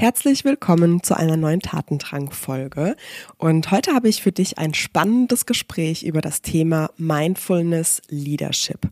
Herzlich 0.00 0.44
willkommen 0.44 1.02
zu 1.02 1.16
einer 1.16 1.36
neuen 1.36 1.58
Tatendrang-Folge. 1.58 2.94
Und 3.36 3.72
heute 3.72 3.94
habe 3.94 4.08
ich 4.08 4.22
für 4.22 4.30
dich 4.30 4.56
ein 4.56 4.72
spannendes 4.72 5.44
Gespräch 5.44 6.04
über 6.04 6.20
das 6.20 6.40
Thema 6.40 6.90
Mindfulness 6.98 8.02
Leadership. 8.08 8.88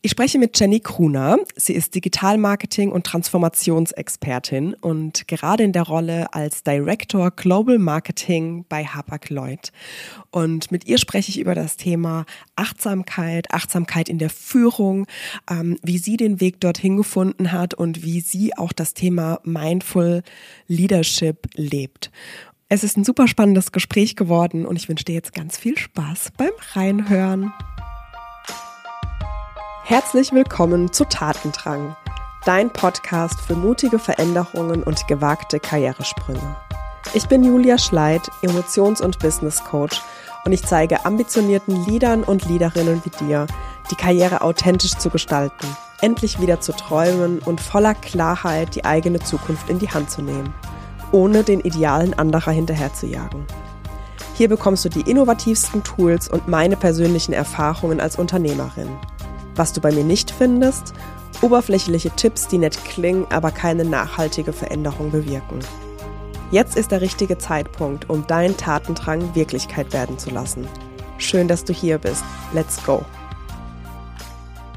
Ich 0.00 0.12
spreche 0.12 0.38
mit 0.38 0.56
Jenny 0.56 0.78
Kruner. 0.78 1.38
Sie 1.56 1.72
ist 1.72 1.92
Digitalmarketing- 1.96 2.90
und 2.90 3.04
Transformationsexpertin 3.04 4.74
und 4.74 5.26
gerade 5.26 5.64
in 5.64 5.72
der 5.72 5.82
Rolle 5.82 6.32
als 6.32 6.62
Director 6.62 7.32
Global 7.32 7.80
Marketing 7.80 8.64
bei 8.68 8.84
Hapag-Lloyd. 8.84 9.72
Und 10.30 10.70
mit 10.70 10.86
ihr 10.86 10.98
spreche 10.98 11.30
ich 11.30 11.40
über 11.40 11.56
das 11.56 11.76
Thema 11.76 12.26
Achtsamkeit, 12.54 13.50
Achtsamkeit 13.50 14.08
in 14.08 14.18
der 14.18 14.30
Führung, 14.30 15.08
ähm, 15.50 15.78
wie 15.82 15.98
sie 15.98 16.16
den 16.16 16.40
Weg 16.40 16.60
dorthin 16.60 16.96
gefunden 16.96 17.50
hat 17.50 17.74
und 17.74 18.04
wie 18.04 18.20
sie 18.20 18.56
auch 18.56 18.72
das 18.72 18.94
Thema 18.94 19.40
Mindful 19.42 20.22
Leadership 20.66 21.48
lebt. 21.54 22.10
Es 22.68 22.82
ist 22.82 22.96
ein 22.96 23.04
super 23.04 23.28
spannendes 23.28 23.72
Gespräch 23.72 24.16
geworden 24.16 24.66
und 24.66 24.76
ich 24.76 24.88
wünsche 24.88 25.04
dir 25.04 25.14
jetzt 25.14 25.32
ganz 25.32 25.56
viel 25.56 25.76
Spaß 25.76 26.32
beim 26.36 26.52
Reinhören. 26.72 27.52
Herzlich 29.84 30.32
willkommen 30.32 30.92
zu 30.92 31.04
Tatendrang, 31.04 31.94
dein 32.46 32.70
Podcast 32.70 33.40
für 33.40 33.54
mutige 33.54 33.98
Veränderungen 33.98 34.82
und 34.82 35.06
gewagte 35.06 35.60
Karrieresprünge. 35.60 36.56
Ich 37.12 37.26
bin 37.26 37.44
Julia 37.44 37.78
Schleid, 37.78 38.22
Emotions- 38.42 39.02
und 39.02 39.18
Business 39.18 39.62
Coach 39.62 40.00
und 40.44 40.52
ich 40.52 40.64
zeige 40.64 41.04
ambitionierten 41.04 41.84
Leadern 41.86 42.24
und 42.24 42.48
Leaderinnen 42.48 43.02
wie 43.04 43.24
dir, 43.24 43.46
die 43.90 43.96
Karriere 43.96 44.40
authentisch 44.40 44.96
zu 44.96 45.10
gestalten– 45.10 45.66
endlich 46.04 46.38
wieder 46.38 46.60
zu 46.60 46.72
träumen 46.72 47.38
und 47.38 47.62
voller 47.62 47.94
Klarheit 47.94 48.74
die 48.74 48.84
eigene 48.84 49.20
Zukunft 49.20 49.70
in 49.70 49.78
die 49.78 49.88
Hand 49.88 50.10
zu 50.10 50.20
nehmen, 50.20 50.52
ohne 51.12 51.44
den 51.44 51.60
Idealen 51.60 52.12
anderer 52.12 52.52
hinterherzujagen. 52.52 53.46
Hier 54.34 54.50
bekommst 54.50 54.84
du 54.84 54.90
die 54.90 55.10
innovativsten 55.10 55.82
Tools 55.82 56.28
und 56.28 56.46
meine 56.46 56.76
persönlichen 56.76 57.32
Erfahrungen 57.32 58.00
als 58.00 58.16
Unternehmerin. 58.16 58.90
Was 59.54 59.72
du 59.72 59.80
bei 59.80 59.92
mir 59.92 60.04
nicht 60.04 60.30
findest, 60.30 60.92
oberflächliche 61.40 62.10
Tipps, 62.10 62.48
die 62.48 62.58
nett 62.58 62.84
klingen, 62.84 63.26
aber 63.30 63.50
keine 63.50 63.86
nachhaltige 63.86 64.52
Veränderung 64.52 65.10
bewirken. 65.10 65.60
Jetzt 66.50 66.76
ist 66.76 66.90
der 66.90 67.00
richtige 67.00 67.38
Zeitpunkt, 67.38 68.10
um 68.10 68.26
deinen 68.26 68.58
Tatendrang 68.58 69.34
Wirklichkeit 69.34 69.94
werden 69.94 70.18
zu 70.18 70.28
lassen. 70.28 70.68
Schön, 71.16 71.48
dass 71.48 71.64
du 71.64 71.72
hier 71.72 71.96
bist. 71.96 72.24
Let's 72.52 72.84
go! 72.84 73.02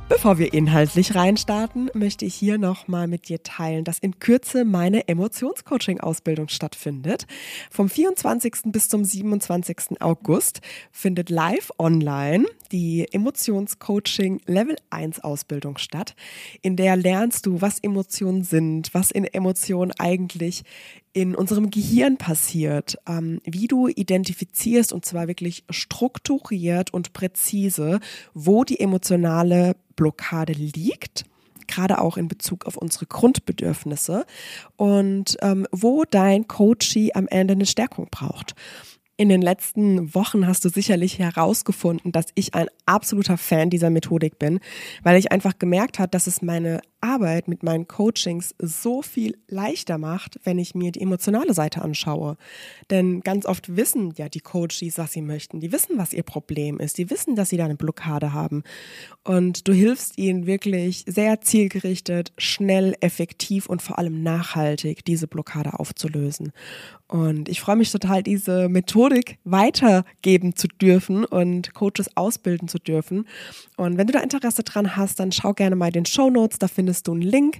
Bevor 0.10 0.38
wir 0.38 0.54
inhaltlich 0.54 1.16
reinstarten, 1.16 1.92
möchte 1.94 2.24
ich 2.24 2.34
hier 2.34 2.58
nochmal 2.58 3.10
mit 3.10 3.28
dir 3.28 3.44
teilen, 3.44 3.84
dass 3.84 4.00
in 4.00 4.20
Kürze 4.20 4.64
meine 4.64 5.10
Emotionscoaching-Ausbildung 5.10 6.48
stattfindet. 6.48 7.28
Vom 7.70 7.90
24. 7.90 8.54
bis 8.68 8.88
zum 8.88 9.04
27. 9.04 10.02
August 10.02 10.62
findet 10.92 11.30
live 11.30 11.72
online 11.78 12.46
die 12.72 13.06
Emotionscoaching 13.12 14.42
Level 14.46 14.78
1 14.90 15.24
Ausbildung 15.24 15.78
statt, 15.78 16.16
in 16.62 16.78
der 16.78 16.96
lernst 16.96 17.46
du, 17.46 17.62
was 17.62 17.80
Emotionen 17.80 18.44
sind, 18.44 18.94
was 18.94 19.12
in 19.12 19.26
Emotionen 19.26 19.92
eigentlich 20.00 20.64
in 21.14 21.36
unserem 21.36 21.72
Gehirn 21.72 22.18
passiert, 22.18 22.98
ähm, 23.08 23.42
wie 23.44 23.68
du 23.68 23.88
identifizierst 23.88 24.94
und 24.94 25.06
zwar 25.06 25.28
wirklich 25.28 25.64
strukturiert 25.70 26.94
und 26.94 27.14
präzise, 27.14 28.00
wo 28.34 28.64
die 28.64 28.80
emotionale 28.80 29.76
Blockade 29.96 30.54
liegt 30.54 31.26
gerade 31.68 32.00
auch 32.00 32.18
in 32.18 32.28
Bezug 32.28 32.66
auf 32.66 32.78
unsere 32.78 33.06
Grundbedürfnisse 33.06 34.26
und 34.78 35.38
ähm, 35.42 35.68
wo 35.72 36.06
dein 36.06 36.48
Coachie 36.48 37.14
am 37.14 37.28
Ende 37.28 37.54
eine 37.54 37.66
Stärkung 37.66 38.08
braucht. 38.10 38.56
In 39.20 39.30
den 39.30 39.42
letzten 39.42 40.14
Wochen 40.14 40.46
hast 40.46 40.64
du 40.64 40.70
sicherlich 40.70 41.18
herausgefunden, 41.18 42.12
dass 42.12 42.28
ich 42.36 42.54
ein 42.54 42.68
absoluter 42.86 43.38
Fan 43.38 43.72
dieser 43.72 43.90
Methodik 43.90 44.38
bin, 44.38 44.60
weil 45.02 45.18
ich 45.18 45.32
einfach 45.32 45.58
gemerkt 45.58 45.98
habe, 45.98 46.10
dass 46.10 46.28
es 46.28 46.44
meine 46.44 46.82
Arbeit 47.02 47.48
mit 47.48 47.64
meinen 47.64 47.88
Coachings 47.88 48.54
so 48.60 49.02
viel 49.02 49.38
leichter 49.48 49.98
macht, 49.98 50.40
wenn 50.44 50.60
ich 50.60 50.76
mir 50.76 50.92
die 50.92 51.02
emotionale 51.02 51.56
Seite 51.56 51.82
anschaue. 51.82 52.38
Denn 52.92 53.22
ganz 53.22 53.48
oft 53.48 53.76
wissen 53.76 54.14
ja 54.18 54.30
die 54.30 54.40
Coaches, 54.40 54.98
was 54.98 55.14
sie 55.14 55.22
möchten. 55.22 55.62
Die 55.62 55.72
wissen, 55.72 55.98
was 55.98 56.14
ihr 56.14 56.24
Problem 56.24 56.80
ist. 56.80 57.00
Die 57.00 57.10
wissen, 57.10 57.36
dass 57.36 57.50
sie 57.50 57.58
da 57.58 57.66
eine 57.66 57.76
Blockade 57.76 58.34
haben. 58.34 58.64
Und 59.24 59.68
du 59.68 59.74
hilfst 59.74 60.18
ihnen 60.18 60.46
wirklich 60.46 61.06
sehr 61.08 61.42
zielgerichtet, 61.42 62.34
schnell, 62.38 62.96
effektiv 63.02 63.68
und 63.68 63.82
vor 63.82 63.98
allem 63.98 64.22
nachhaltig 64.22 65.06
diese 65.06 65.28
Blockade 65.28 65.80
aufzulösen. 65.80 66.52
Und 67.08 67.48
ich 67.48 67.62
freue 67.62 67.78
mich 67.78 67.92
total, 67.92 68.24
diese 68.24 68.68
Methodik 68.70 69.38
weitergeben 69.44 70.56
zu 70.56 70.68
dürfen 70.68 71.24
und 71.26 71.74
Coaches 71.74 72.16
ausbilden 72.16 72.68
zu 72.68 72.80
dürfen. 72.80 73.28
Und 73.78 73.98
wenn 73.98 74.08
du 74.08 74.14
da 74.14 74.20
Interesse 74.20 74.64
dran 74.64 74.96
hast, 74.98 75.20
dann 75.20 75.32
schau 75.32 75.54
gerne 75.54 75.76
mal 75.76 75.92
den 75.92 76.06
Show 76.06 76.30
Notes. 76.30 76.60
Da 76.60 76.68
findest 76.68 76.88
findest 76.88 77.08
du 77.08 77.12
einen 77.12 77.22
Link. 77.22 77.60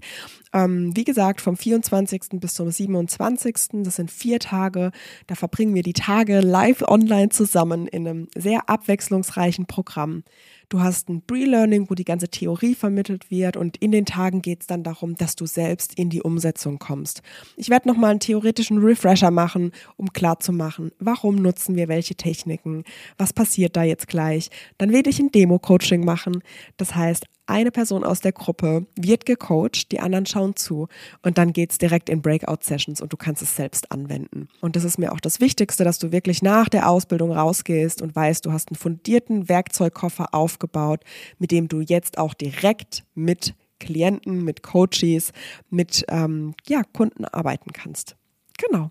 Ähm, 0.54 0.96
wie 0.96 1.04
gesagt, 1.04 1.42
vom 1.42 1.58
24. 1.58 2.40
bis 2.40 2.54
zum 2.54 2.72
27. 2.72 3.84
Das 3.84 3.98
sind 3.98 4.10
vier 4.10 4.40
Tage. 4.40 4.92
Da 5.28 5.36
verbringen 5.36 5.76
wir 5.76 5.84
die 5.84 5.94
Tage 5.94 6.40
live 6.40 6.82
online 6.84 7.30
zusammen 7.30 7.88
in 7.88 8.08
einem 8.08 8.28
sehr 8.36 8.70
abwechslungsreichen 8.70 9.66
Programm. 9.66 10.24
Du 10.70 10.82
hast 10.82 11.08
ein 11.08 11.22
Pre-Learning, 11.22 11.90
wo 11.90 11.96
die 11.96 12.04
ganze 12.04 12.28
Theorie 12.28 12.76
vermittelt 12.76 13.32
wird 13.32 13.56
und 13.56 13.78
in 13.78 13.94
den 13.94 14.06
Tagen 14.06 14.42
geht 14.42 14.62
es 14.62 14.68
dann 14.68 14.84
darum, 14.84 15.16
dass 15.16 15.38
du 15.38 15.46
selbst 15.46 15.94
in 15.94 16.10
die 16.10 16.22
Umsetzung 16.22 16.78
kommst. 16.78 17.22
Ich 17.56 17.70
werde 17.70 17.88
nochmal 17.88 18.12
einen 18.12 18.20
theoretischen 18.20 18.80
Refresher 18.80 19.32
machen, 19.32 19.72
um 19.96 20.12
klarzumachen, 20.12 20.92
warum 21.00 21.36
nutzen 21.36 21.78
wir 21.78 21.88
welche 21.88 22.16
Techniken, 22.16 22.84
was 23.18 23.32
passiert 23.32 23.78
da 23.78 23.84
jetzt 23.84 24.10
gleich. 24.10 24.50
Dann 24.78 24.92
werde 24.92 25.10
ich 25.10 25.20
ein 25.20 25.32
Demo-Coaching 25.32 26.04
machen. 26.04 26.44
Das 26.76 26.96
heißt, 26.96 27.28
eine 27.48 27.72
Person 27.72 28.04
aus 28.04 28.20
der 28.20 28.34
Gruppe 28.34 28.86
wird 28.96 29.26
gecoacht, 29.26 29.92
die 29.92 30.00
anderen 30.00 30.26
schauen 30.26 30.56
zu 30.56 30.88
und 31.24 31.38
dann 31.38 31.54
geht's 31.54 31.78
direkt 31.78 32.10
in 32.10 32.22
Breakout-Sessions 32.22 33.02
und 33.02 33.14
du 33.14 33.18
kannst 33.18 33.42
es 33.42 33.56
selbst 33.56 33.92
anwenden. 33.92 34.50
Und 34.62 34.76
das 34.76 34.84
ist 34.84 35.00
mir 35.00 35.14
auch 35.14 35.20
das 35.20 35.40
Wichtigste, 35.40 35.84
dass 35.84 35.98
du 35.98 36.12
wirklich 36.12 36.42
nach 36.42 36.70
der 36.70 36.90
Ausbildung 36.90 37.32
rausgehst 37.32 38.02
und 38.02 38.16
weißt, 38.16 38.46
du 38.46 38.52
hast 38.52 38.70
einen 38.70 38.78
fundierten 38.78 39.50
Werkzeugkoffer 39.50 40.34
aufgebaut, 40.34 41.04
mit 41.40 41.52
dem 41.52 41.68
du 41.70 41.80
jetzt 41.80 42.18
auch 42.18 42.34
direkt 42.34 43.06
mit 43.16 43.56
Klienten, 43.80 44.44
mit 44.44 44.64
Coaches, 44.64 45.32
mit 45.70 46.06
ähm, 46.10 46.54
ja, 46.68 46.82
Kunden 46.84 47.26
arbeiten 47.26 47.72
kannst. 47.72 48.17
Genau. 48.58 48.90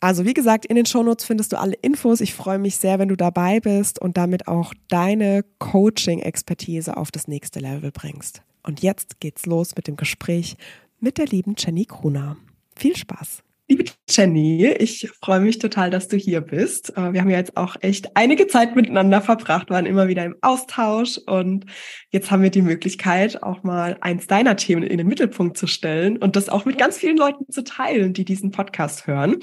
Also 0.00 0.24
wie 0.26 0.34
gesagt, 0.34 0.66
in 0.66 0.76
den 0.76 0.86
Shownotes 0.86 1.24
findest 1.24 1.52
du 1.52 1.58
alle 1.58 1.74
Infos. 1.80 2.20
Ich 2.20 2.34
freue 2.34 2.58
mich 2.58 2.76
sehr, 2.76 2.98
wenn 2.98 3.08
du 3.08 3.16
dabei 3.16 3.58
bist 3.60 4.00
und 4.00 4.16
damit 4.16 4.48
auch 4.48 4.74
deine 4.88 5.44
Coaching-Expertise 5.58 6.96
auf 6.96 7.10
das 7.10 7.26
nächste 7.26 7.60
Level 7.60 7.90
bringst. 7.90 8.42
Und 8.62 8.82
jetzt 8.82 9.18
geht's 9.20 9.46
los 9.46 9.74
mit 9.76 9.86
dem 9.86 9.96
Gespräch 9.96 10.56
mit 11.00 11.16
der 11.16 11.26
lieben 11.26 11.54
Jenny 11.56 11.86
Kruna. 11.86 12.36
Viel 12.76 12.96
Spaß! 12.96 13.42
Liebe 13.70 13.84
Jenny, 14.08 14.66
ich 14.78 15.10
freue 15.22 15.40
mich 15.40 15.58
total, 15.58 15.90
dass 15.90 16.08
du 16.08 16.16
hier 16.16 16.40
bist. 16.40 16.96
Äh, 16.96 17.12
wir 17.12 17.20
haben 17.20 17.28
ja 17.28 17.36
jetzt 17.36 17.54
auch 17.58 17.76
echt 17.80 18.16
einige 18.16 18.46
Zeit 18.46 18.74
miteinander 18.74 19.20
verbracht, 19.20 19.68
waren 19.68 19.84
immer 19.84 20.08
wieder 20.08 20.24
im 20.24 20.36
Austausch 20.40 21.18
und 21.26 21.66
jetzt 22.10 22.30
haben 22.30 22.42
wir 22.42 22.48
die 22.48 22.62
Möglichkeit, 22.62 23.42
auch 23.42 23.64
mal 23.64 23.98
eins 24.00 24.26
deiner 24.26 24.56
Themen 24.56 24.84
in 24.84 24.96
den 24.96 25.06
Mittelpunkt 25.06 25.58
zu 25.58 25.66
stellen 25.66 26.16
und 26.16 26.34
das 26.34 26.48
auch 26.48 26.64
mit 26.64 26.78
ganz 26.78 26.96
vielen 26.96 27.18
Leuten 27.18 27.44
zu 27.50 27.62
teilen, 27.62 28.14
die 28.14 28.24
diesen 28.24 28.52
Podcast 28.52 29.06
hören. 29.06 29.36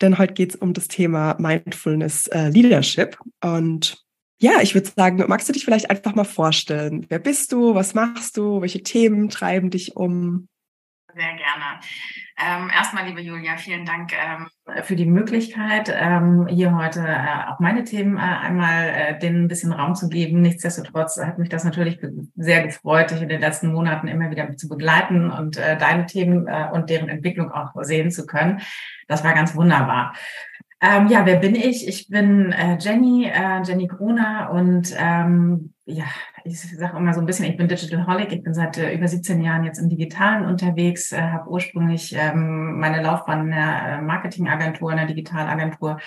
Denn 0.00 0.16
heute 0.16 0.34
geht 0.34 0.54
es 0.54 0.56
um 0.56 0.72
das 0.72 0.86
Thema 0.86 1.34
Mindfulness 1.40 2.28
äh, 2.28 2.50
Leadership 2.50 3.18
und 3.42 4.06
ja, 4.38 4.60
ich 4.60 4.74
würde 4.74 4.90
sagen, 4.94 5.24
magst 5.26 5.48
du 5.48 5.52
dich 5.52 5.64
vielleicht 5.64 5.90
einfach 5.90 6.14
mal 6.14 6.24
vorstellen? 6.24 7.06
Wer 7.08 7.18
bist 7.18 7.52
du? 7.52 7.74
Was 7.74 7.94
machst 7.94 8.36
du? 8.36 8.60
Welche 8.60 8.82
Themen 8.82 9.28
treiben 9.28 9.70
dich 9.70 9.96
um? 9.96 10.46
Sehr 11.16 11.34
gerne. 11.34 11.80
Ähm, 12.36 12.70
erstmal, 12.76 13.06
liebe 13.06 13.22
Julia, 13.22 13.56
vielen 13.56 13.86
Dank 13.86 14.12
ähm, 14.12 14.48
für 14.82 14.96
die 14.96 15.06
Möglichkeit, 15.06 15.90
ähm, 15.90 16.46
hier 16.46 16.76
heute 16.76 17.00
äh, 17.00 17.50
auch 17.50 17.58
meine 17.58 17.84
Themen 17.84 18.18
äh, 18.18 18.20
einmal 18.20 18.88
äh, 18.88 19.18
denen 19.18 19.44
ein 19.44 19.48
bisschen 19.48 19.72
Raum 19.72 19.94
zu 19.94 20.10
geben. 20.10 20.42
Nichtsdestotrotz 20.42 21.18
hat 21.18 21.38
mich 21.38 21.48
das 21.48 21.64
natürlich 21.64 21.98
sehr 22.34 22.66
gefreut, 22.66 23.12
dich 23.12 23.22
in 23.22 23.30
den 23.30 23.40
letzten 23.40 23.72
Monaten 23.72 24.08
immer 24.08 24.30
wieder 24.30 24.54
zu 24.58 24.68
begleiten 24.68 25.30
und 25.30 25.56
äh, 25.56 25.78
deine 25.78 26.04
Themen 26.04 26.48
äh, 26.48 26.68
und 26.70 26.90
deren 26.90 27.08
Entwicklung 27.08 27.50
auch 27.50 27.72
sehen 27.80 28.10
zu 28.10 28.26
können. 28.26 28.60
Das 29.08 29.24
war 29.24 29.32
ganz 29.32 29.54
wunderbar. 29.54 30.12
Ähm, 30.82 31.08
ja, 31.08 31.24
wer 31.24 31.36
bin 31.36 31.54
ich? 31.54 31.88
Ich 31.88 32.08
bin 32.08 32.52
äh, 32.52 32.76
Jenny, 32.78 33.24
äh, 33.24 33.62
Jenny 33.62 33.86
Gruner 33.86 34.50
und 34.52 34.94
ähm, 34.98 35.72
ja, 35.86 36.04
ich 36.46 36.60
sage 36.60 36.96
immer 36.96 37.12
so 37.12 37.20
ein 37.20 37.26
bisschen, 37.26 37.46
ich 37.46 37.56
bin 37.56 37.68
Digital 37.68 38.06
Holic. 38.06 38.32
Ich 38.32 38.42
bin 38.42 38.54
seit 38.54 38.78
äh, 38.78 38.94
über 38.94 39.08
17 39.08 39.42
Jahren 39.42 39.64
jetzt 39.64 39.78
im 39.78 39.88
Digitalen 39.88 40.46
unterwegs, 40.46 41.12
äh, 41.12 41.20
habe 41.20 41.50
ursprünglich 41.50 42.14
ähm, 42.16 42.78
meine 42.78 43.02
Laufbahn 43.02 43.46
in 43.46 43.50
der 43.50 43.98
äh, 43.98 44.02
Marketingagentur, 44.02 44.90
in 44.90 44.98
der 44.98 45.06
Digitalagentur 45.06 45.98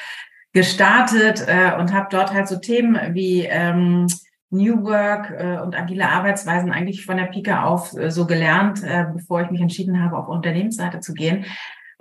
gestartet 0.53 1.45
äh, 1.47 1.77
und 1.80 1.94
habe 1.94 2.07
dort 2.09 2.33
halt 2.33 2.47
so 2.47 2.57
Themen 2.57 2.97
wie 3.13 3.45
ähm, 3.45 4.07
New 4.50 4.83
Work 4.83 5.31
äh, 5.31 5.59
und 5.59 5.77
agile 5.77 6.09
Arbeitsweisen 6.09 6.71
eigentlich 6.71 7.06
von 7.06 7.18
der 7.18 7.25
Pike 7.25 7.62
auf 7.63 7.95
äh, 7.95 8.09
so 8.09 8.25
gelernt, 8.25 8.83
äh, 8.83 9.06
bevor 9.13 9.41
ich 9.41 9.51
mich 9.51 9.62
entschieden 9.62 10.03
habe, 10.03 10.18
auf 10.18 10.27
Unternehmensseite 10.27 11.01
zu 11.01 11.13
gehen 11.13 11.45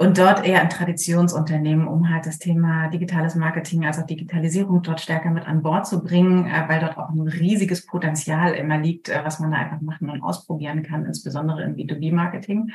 und 0.00 0.17
dort 0.17 0.47
eher 0.47 0.62
ein 0.62 0.71
Traditionsunternehmen, 0.71 1.89
um 1.89 2.09
halt 2.09 2.25
das 2.25 2.39
Thema 2.39 2.89
digitales 2.89 3.35
Marketing, 3.35 3.85
also 3.85 4.03
Digitalisierung 4.03 4.81
dort 4.83 5.00
stärker 5.00 5.31
mit 5.31 5.47
an 5.47 5.61
Bord 5.61 5.89
zu 5.89 6.05
bringen, 6.05 6.47
äh, 6.47 6.69
weil 6.69 6.79
dort 6.79 6.97
auch 6.97 7.11
ein 7.11 7.27
riesiges 7.27 7.85
Potenzial 7.85 8.53
immer 8.55 8.79
liegt, 8.79 9.09
äh, 9.09 9.21
was 9.25 9.41
man 9.41 9.50
da 9.50 9.59
einfach 9.59 9.81
machen 9.81 10.09
und 10.09 10.23
ausprobieren 10.23 10.85
kann, 10.85 11.05
insbesondere 11.05 11.65
im 11.65 11.75
B2B-Marketing. 11.75 12.71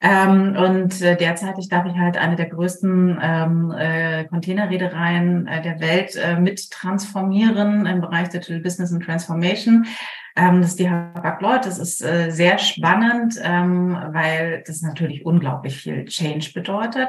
Ähm, 0.00 0.56
und 0.56 1.02
äh, 1.02 1.16
derzeitig 1.16 1.68
darf 1.68 1.84
ich 1.84 1.98
halt 1.98 2.16
eine 2.16 2.36
der 2.36 2.46
größten 2.46 3.18
ähm, 3.20 3.74
äh, 3.76 4.24
Containerreedereien 4.24 5.46
äh, 5.48 5.60
der 5.60 5.80
Welt 5.80 6.16
äh, 6.16 6.40
mit 6.40 6.70
transformieren 6.70 7.84
im 7.84 8.00
Bereich 8.00 8.30
Digital 8.30 8.60
Business 8.60 8.92
and 8.92 9.04
Transformation. 9.04 9.84
Ähm, 10.38 10.62
das 10.62 10.78
Hapag-Lloyd. 10.78 11.66
Das 11.66 11.78
ist 11.78 12.02
äh, 12.02 12.30
sehr 12.30 12.58
spannend, 12.58 13.34
ähm, 13.42 13.98
weil 14.12 14.62
das 14.66 14.82
natürlich 14.82 15.26
unglaublich 15.26 15.76
viel 15.76 16.04
Change 16.04 16.52
bedeutet. 16.54 17.08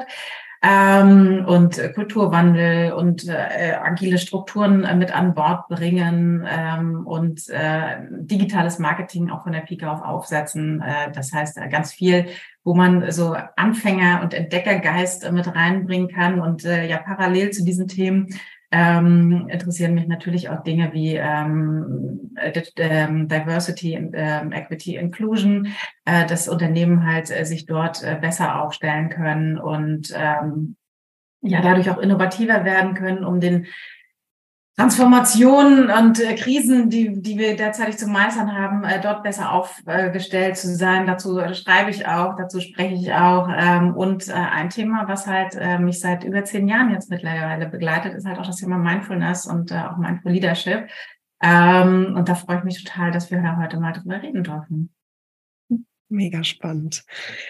Ähm, 0.62 1.46
und 1.46 1.78
äh, 1.78 1.90
Kulturwandel 1.90 2.92
und 2.92 3.26
äh, 3.26 3.76
agile 3.80 4.18
Strukturen 4.18 4.84
äh, 4.84 4.94
mit 4.94 5.10
an 5.10 5.32
Bord 5.32 5.68
bringen 5.68 6.46
ähm, 6.46 7.06
und 7.06 7.48
äh, 7.48 7.96
digitales 8.10 8.78
Marketing 8.78 9.30
auch 9.30 9.44
von 9.44 9.52
der 9.52 9.60
Pike 9.60 9.90
auf 9.90 10.02
aufsetzen. 10.02 10.82
Äh, 10.82 11.12
das 11.12 11.32
heißt, 11.32 11.56
äh, 11.56 11.68
ganz 11.70 11.94
viel, 11.94 12.26
wo 12.62 12.74
man 12.74 13.10
so 13.10 13.34
Anfänger- 13.56 14.20
und 14.22 14.34
Entdeckergeist 14.34 15.24
äh, 15.24 15.32
mit 15.32 15.46
reinbringen 15.46 16.08
kann 16.08 16.40
und 16.40 16.66
äh, 16.66 16.86
ja 16.86 16.98
parallel 16.98 17.52
zu 17.52 17.64
diesen 17.64 17.88
Themen 17.88 18.28
ähm, 18.72 19.48
interessieren 19.48 19.94
mich 19.94 20.06
natürlich 20.06 20.48
auch 20.48 20.62
Dinge 20.62 20.92
wie 20.92 21.16
ähm, 21.16 22.32
ähm, 22.76 23.28
Diversity, 23.28 23.94
ähm, 23.94 24.52
Equity, 24.52 24.96
Inclusion, 24.96 25.68
äh, 26.04 26.26
dass 26.26 26.48
Unternehmen 26.48 27.04
halt 27.04 27.30
äh, 27.30 27.44
sich 27.44 27.66
dort 27.66 28.02
äh, 28.04 28.16
besser 28.20 28.62
aufstellen 28.62 29.08
können 29.08 29.58
und 29.58 30.12
ähm, 30.16 30.76
ja 31.42 31.60
dadurch 31.62 31.90
auch 31.90 31.98
innovativer 31.98 32.64
werden 32.64 32.94
können, 32.94 33.24
um 33.24 33.40
den 33.40 33.66
Transformationen 34.80 35.90
und 35.90 36.20
äh, 36.20 36.34
Krisen, 36.36 36.88
die, 36.88 37.20
die 37.20 37.36
wir 37.36 37.54
derzeit 37.54 37.98
zu 37.98 38.06
meistern 38.06 38.56
haben, 38.56 38.82
äh, 38.82 38.98
dort 38.98 39.22
besser 39.22 39.52
aufgestellt 39.52 40.56
zu 40.56 40.74
sein. 40.74 41.06
Dazu 41.06 41.38
schreibe 41.52 41.90
ich 41.90 42.06
auch, 42.06 42.34
dazu 42.36 42.60
spreche 42.60 42.94
ich 42.94 43.12
auch. 43.12 43.50
Ähm, 43.54 43.94
und 43.94 44.28
äh, 44.28 44.32
ein 44.32 44.70
Thema, 44.70 45.06
was 45.06 45.26
halt 45.26 45.54
äh, 45.54 45.78
mich 45.78 46.00
seit 46.00 46.24
über 46.24 46.44
zehn 46.44 46.66
Jahren 46.66 46.92
jetzt 46.92 47.10
mittlerweile 47.10 47.66
begleitet, 47.66 48.14
ist 48.14 48.26
halt 48.26 48.38
auch 48.38 48.46
das 48.46 48.56
Thema 48.56 48.78
Mindfulness 48.78 49.46
und 49.46 49.70
äh, 49.70 49.74
auch 49.74 49.98
Mindful 49.98 50.32
Leadership. 50.32 50.88
Ähm, 51.42 52.14
und 52.16 52.30
da 52.30 52.34
freue 52.34 52.58
ich 52.58 52.64
mich 52.64 52.82
total, 52.82 53.10
dass 53.10 53.30
wir 53.30 53.58
heute 53.58 53.78
mal 53.78 53.92
drüber 53.92 54.22
reden 54.22 54.44
dürfen. 54.44 54.94
Mega 56.12 56.42
spannend. 56.42 57.04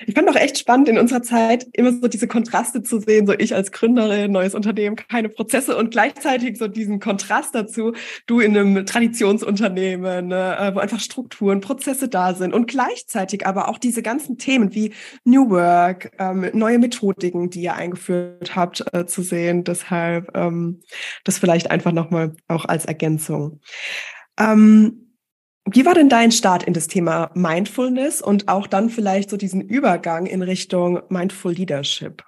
Ich 0.06 0.14
fand 0.14 0.28
auch 0.28 0.36
echt 0.36 0.58
spannend 0.58 0.90
in 0.90 0.98
unserer 0.98 1.22
Zeit 1.22 1.66
immer 1.72 1.92
so 1.92 2.08
diese 2.08 2.28
Kontraste 2.28 2.82
zu 2.82 3.00
sehen, 3.00 3.26
so 3.26 3.32
ich 3.32 3.54
als 3.54 3.72
Gründerin, 3.72 4.32
neues 4.32 4.54
Unternehmen, 4.54 4.96
keine 4.96 5.30
Prozesse 5.30 5.78
und 5.78 5.90
gleichzeitig 5.90 6.58
so 6.58 6.68
diesen 6.68 7.00
Kontrast 7.00 7.54
dazu, 7.54 7.94
du 8.26 8.40
in 8.40 8.54
einem 8.54 8.84
Traditionsunternehmen, 8.84 10.28
ne, 10.28 10.58
äh, 10.58 10.74
wo 10.74 10.78
einfach 10.78 11.00
Strukturen, 11.00 11.62
Prozesse 11.62 12.08
da 12.08 12.34
sind 12.34 12.52
und 12.52 12.66
gleichzeitig 12.66 13.46
aber 13.46 13.68
auch 13.68 13.78
diese 13.78 14.02
ganzen 14.02 14.36
Themen 14.36 14.74
wie 14.74 14.92
New 15.24 15.48
Work, 15.48 16.12
ähm, 16.18 16.50
neue 16.52 16.78
Methodiken, 16.78 17.48
die 17.48 17.62
ihr 17.62 17.76
eingeführt 17.76 18.54
habt, 18.56 18.84
äh, 18.92 19.06
zu 19.06 19.22
sehen. 19.22 19.64
Deshalb 19.64 20.36
ähm, 20.36 20.82
das 21.24 21.38
vielleicht 21.38 21.70
einfach 21.70 21.92
nochmal 21.92 22.36
auch 22.46 22.66
als 22.66 22.84
Ergänzung. 22.84 23.60
Ähm, 24.38 25.09
wie 25.66 25.84
war 25.84 25.94
denn 25.94 26.08
dein 26.08 26.32
Start 26.32 26.62
in 26.62 26.72
das 26.72 26.88
Thema 26.88 27.30
Mindfulness 27.34 28.22
und 28.22 28.48
auch 28.48 28.66
dann 28.66 28.90
vielleicht 28.90 29.30
so 29.30 29.36
diesen 29.36 29.60
Übergang 29.60 30.26
in 30.26 30.42
Richtung 30.42 31.02
Mindful 31.08 31.52
Leadership? 31.52 32.24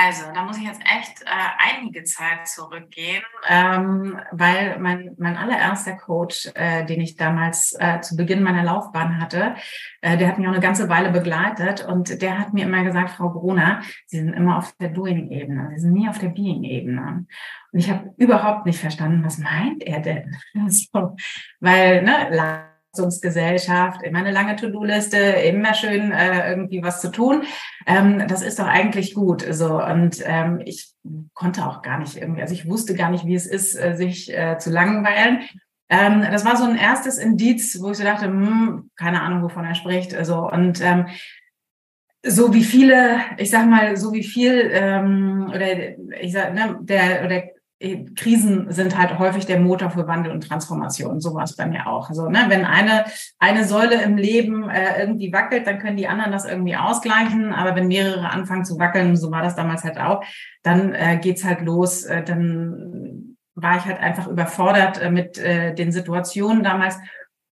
Also, 0.00 0.24
da 0.32 0.44
muss 0.44 0.58
ich 0.58 0.64
jetzt 0.64 0.80
echt 0.82 1.22
äh, 1.22 1.26
einige 1.58 2.04
Zeit 2.04 2.46
zurückgehen, 2.46 3.22
ähm, 3.48 4.20
weil 4.30 4.78
mein, 4.78 5.16
mein 5.18 5.36
allererster 5.36 5.96
Coach, 5.96 6.48
äh, 6.54 6.84
den 6.84 7.00
ich 7.00 7.16
damals 7.16 7.74
äh, 7.80 8.00
zu 8.00 8.14
Beginn 8.14 8.44
meiner 8.44 8.62
Laufbahn 8.62 9.20
hatte, 9.20 9.56
äh, 10.00 10.16
der 10.16 10.28
hat 10.28 10.38
mich 10.38 10.46
auch 10.46 10.52
eine 10.52 10.60
ganze 10.60 10.88
Weile 10.88 11.10
begleitet 11.10 11.84
und 11.84 12.22
der 12.22 12.38
hat 12.38 12.54
mir 12.54 12.64
immer 12.64 12.84
gesagt, 12.84 13.10
Frau 13.10 13.30
Brunner, 13.30 13.82
Sie 14.06 14.18
sind 14.18 14.34
immer 14.34 14.58
auf 14.58 14.72
der 14.78 14.90
Doing-Ebene, 14.90 15.72
Sie 15.74 15.80
sind 15.80 15.94
nie 15.94 16.08
auf 16.08 16.18
der 16.18 16.28
Being-Ebene. 16.28 17.26
Und 17.72 17.78
ich 17.78 17.90
habe 17.90 18.14
überhaupt 18.18 18.66
nicht 18.66 18.78
verstanden, 18.78 19.24
was 19.24 19.38
meint 19.38 19.82
er 19.82 19.98
denn? 19.98 20.36
so, 20.68 21.16
weil, 21.58 22.02
ne, 22.02 22.68
Leistungsgesellschaft, 22.92 24.02
immer 24.02 24.20
eine 24.20 24.32
lange 24.32 24.56
To-Do-Liste, 24.56 25.16
immer 25.16 25.74
schön 25.74 26.12
äh, 26.12 26.50
irgendwie 26.50 26.82
was 26.82 27.00
zu 27.00 27.10
tun. 27.10 27.42
Ähm, 27.86 28.26
das 28.28 28.42
ist 28.42 28.58
doch 28.58 28.66
eigentlich 28.66 29.14
gut. 29.14 29.44
So 29.50 29.82
und 29.82 30.22
ähm, 30.24 30.60
ich 30.64 30.92
konnte 31.34 31.66
auch 31.66 31.82
gar 31.82 31.98
nicht 31.98 32.16
irgendwie, 32.16 32.42
also 32.42 32.54
ich 32.54 32.66
wusste 32.66 32.94
gar 32.94 33.10
nicht, 33.10 33.26
wie 33.26 33.34
es 33.34 33.46
ist, 33.46 33.74
äh, 33.76 33.94
sich 33.96 34.32
äh, 34.32 34.58
zu 34.58 34.70
langweilen. 34.70 35.42
Ähm, 35.90 36.26
das 36.30 36.44
war 36.44 36.56
so 36.56 36.64
ein 36.64 36.76
erstes 36.76 37.18
Indiz, 37.18 37.80
wo 37.80 37.90
ich 37.90 37.98
so 37.98 38.04
dachte, 38.04 38.26
hm, 38.26 38.90
keine 38.96 39.22
Ahnung, 39.22 39.42
wovon 39.42 39.64
er 39.64 39.74
spricht. 39.74 40.14
Also 40.14 40.48
und 40.50 40.80
ähm, 40.82 41.06
so 42.26 42.52
wie 42.52 42.64
viele, 42.64 43.20
ich 43.38 43.50
sag 43.50 43.66
mal, 43.68 43.96
so 43.96 44.12
wie 44.12 44.24
viel 44.24 44.70
ähm, 44.72 45.50
oder 45.54 45.98
ich 46.20 46.32
sag, 46.32 46.52
ne, 46.52 46.78
der 46.82 47.24
oder 47.24 47.42
Krisen 48.16 48.72
sind 48.72 48.98
halt 48.98 49.20
häufig 49.20 49.46
der 49.46 49.60
Motor 49.60 49.90
für 49.90 50.08
Wandel 50.08 50.32
und 50.32 50.40
Transformation. 50.40 51.20
So 51.20 51.34
war 51.34 51.44
es 51.44 51.54
bei 51.54 51.66
mir 51.66 51.86
auch. 51.86 52.08
Also, 52.08 52.28
ne, 52.28 52.46
wenn 52.48 52.64
eine, 52.64 53.04
eine 53.38 53.64
Säule 53.64 54.02
im 54.02 54.16
Leben 54.16 54.68
äh, 54.68 55.00
irgendwie 55.00 55.32
wackelt, 55.32 55.66
dann 55.66 55.78
können 55.78 55.96
die 55.96 56.08
anderen 56.08 56.32
das 56.32 56.44
irgendwie 56.44 56.74
ausgleichen. 56.74 57.52
Aber 57.52 57.76
wenn 57.76 57.86
mehrere 57.86 58.30
anfangen 58.30 58.64
zu 58.64 58.78
wackeln, 58.80 59.16
so 59.16 59.30
war 59.30 59.42
das 59.42 59.54
damals 59.54 59.84
halt 59.84 59.98
auch, 59.98 60.24
dann 60.64 60.92
äh, 60.92 61.18
geht's 61.22 61.44
halt 61.44 61.60
los. 61.60 62.04
Äh, 62.04 62.24
dann 62.24 63.36
war 63.54 63.76
ich 63.76 63.84
halt 63.84 64.00
einfach 64.00 64.26
überfordert 64.26 65.00
äh, 65.00 65.10
mit 65.10 65.38
äh, 65.38 65.72
den 65.74 65.92
Situationen 65.92 66.64
damals 66.64 66.98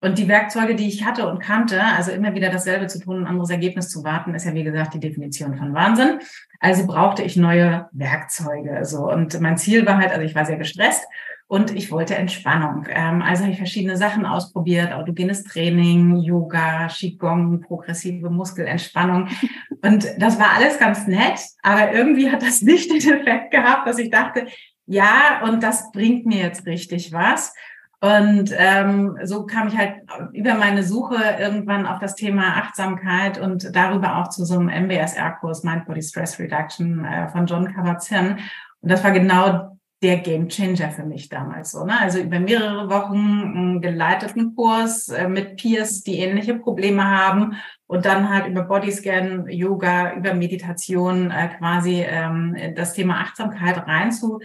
und 0.01 0.19
die 0.19 0.29
Werkzeuge, 0.29 0.75
die 0.75 0.89
ich 0.89 1.05
hatte 1.05 1.29
und 1.29 1.41
kannte, 1.41 1.83
also 1.83 2.11
immer 2.11 2.35
wieder 2.35 2.51
dasselbe 2.51 2.87
zu 2.87 3.01
tun, 3.01 3.21
ein 3.21 3.27
anderes 3.27 3.51
Ergebnis 3.51 3.89
zu 3.89 4.05
warten, 4.05 4.35
ist 4.35 4.45
ja 4.45 4.55
wie 4.55 4.65
gesagt 4.65 4.95
die 4.95 5.01
Definition 5.01 5.57
von 5.57 5.75
Wahnsinn. 5.75 6.19
Also 6.61 6.87
brauchte 6.87 7.23
ich 7.23 7.37
neue 7.37 7.89
Werkzeuge. 7.93 8.85
So 8.85 9.11
und 9.11 9.41
mein 9.41 9.57
Ziel 9.57 9.87
war 9.87 9.99
halt, 9.99 10.11
also 10.11 10.23
ich 10.23 10.35
war 10.35 10.45
sehr 10.45 10.59
gestresst 10.59 11.05
und 11.49 11.75
ich 11.75 11.91
wollte 11.91 12.17
Entspannung. 12.17 12.87
Ähm, 12.91 13.23
also 13.23 13.43
habe 13.43 13.53
ich 13.53 13.59
verschiedene 13.59 13.97
Sachen 13.97 14.27
ausprobiert: 14.27 14.93
autogenes 14.93 15.45
Training, 15.45 16.17
Yoga, 16.17 16.89
Qigong, 16.89 17.61
progressive 17.61 18.29
Muskelentspannung. 18.31 19.29
Und 19.83 20.07
das 20.19 20.39
war 20.39 20.53
alles 20.57 20.79
ganz 20.79 21.07
nett, 21.07 21.41
aber 21.63 21.93
irgendwie 21.93 22.31
hat 22.31 22.43
das 22.43 22.63
nicht 22.63 22.91
den 22.91 23.21
Effekt 23.21 23.51
gehabt, 23.51 23.87
dass 23.87 23.99
ich 23.99 24.11
dachte, 24.11 24.47
ja, 24.87 25.43
und 25.45 25.63
das 25.63 25.91
bringt 25.93 26.27
mir 26.27 26.39
jetzt 26.39 26.67
richtig 26.67 27.13
was. 27.13 27.55
Und 28.01 28.53
ähm, 28.57 29.19
so 29.25 29.47
kam 29.47 29.69
ich 29.69 29.77
halt 29.77 30.03
über 30.33 30.55
meine 30.55 30.83
Suche 30.83 31.17
irgendwann 31.39 31.87
auf 31.87 31.99
das 31.99 32.15
Thema 32.15 32.59
Achtsamkeit 32.59 33.39
und 33.39 33.75
darüber 33.75 34.19
auch 34.19 34.29
zu 34.29 34.45
so 34.45 34.59
einem 34.59 34.69
MBSR-Kurs 34.85 35.65
Mind 35.65 35.87
Body 35.87 36.03
Stress 36.03 36.39
Reduction 36.39 37.05
äh, 37.05 37.29
von 37.29 37.47
John 37.47 37.73
Kabat-Zinn. 37.73 38.39
Und 38.81 38.91
das 38.91 39.03
war 39.03 39.13
genau 39.13 39.79
der 40.03 40.19
Game 40.19 40.49
Changer 40.49 40.91
für 40.91 41.05
mich 41.05 41.31
damals 41.31 41.73
so. 41.73 41.85
Ne? 41.85 41.99
Also 41.99 42.19
über 42.21 42.39
mehrere 42.39 42.91
Wochen 42.91 43.17
einen 43.17 43.81
geleiteten 43.81 44.55
Kurs 44.55 45.09
äh, 45.09 45.27
mit 45.27 45.57
Peers, 45.57 46.03
die 46.03 46.19
ähnliche 46.19 46.55
Probleme 46.55 47.05
haben 47.05 47.57
und 47.87 48.05
dann 48.05 48.29
halt 48.29 48.47
über 48.47 48.63
Bodyscan, 48.63 49.49
Yoga, 49.49 50.13
über 50.15 50.35
Meditation 50.35 51.31
äh, 51.31 51.49
quasi 51.57 52.05
ähm, 52.07 52.55
das 52.75 52.93
Thema 52.93 53.21
Achtsamkeit 53.21 53.87
reinzu 53.87 54.41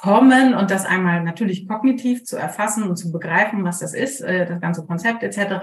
kommen 0.00 0.54
und 0.54 0.70
das 0.70 0.84
einmal 0.84 1.22
natürlich 1.22 1.66
kognitiv 1.68 2.24
zu 2.24 2.36
erfassen 2.36 2.84
und 2.84 2.96
zu 2.96 3.12
begreifen, 3.12 3.64
was 3.64 3.78
das 3.78 3.94
ist, 3.94 4.20
äh, 4.20 4.46
das 4.46 4.60
ganze 4.60 4.84
Konzept 4.86 5.22
etc., 5.22 5.54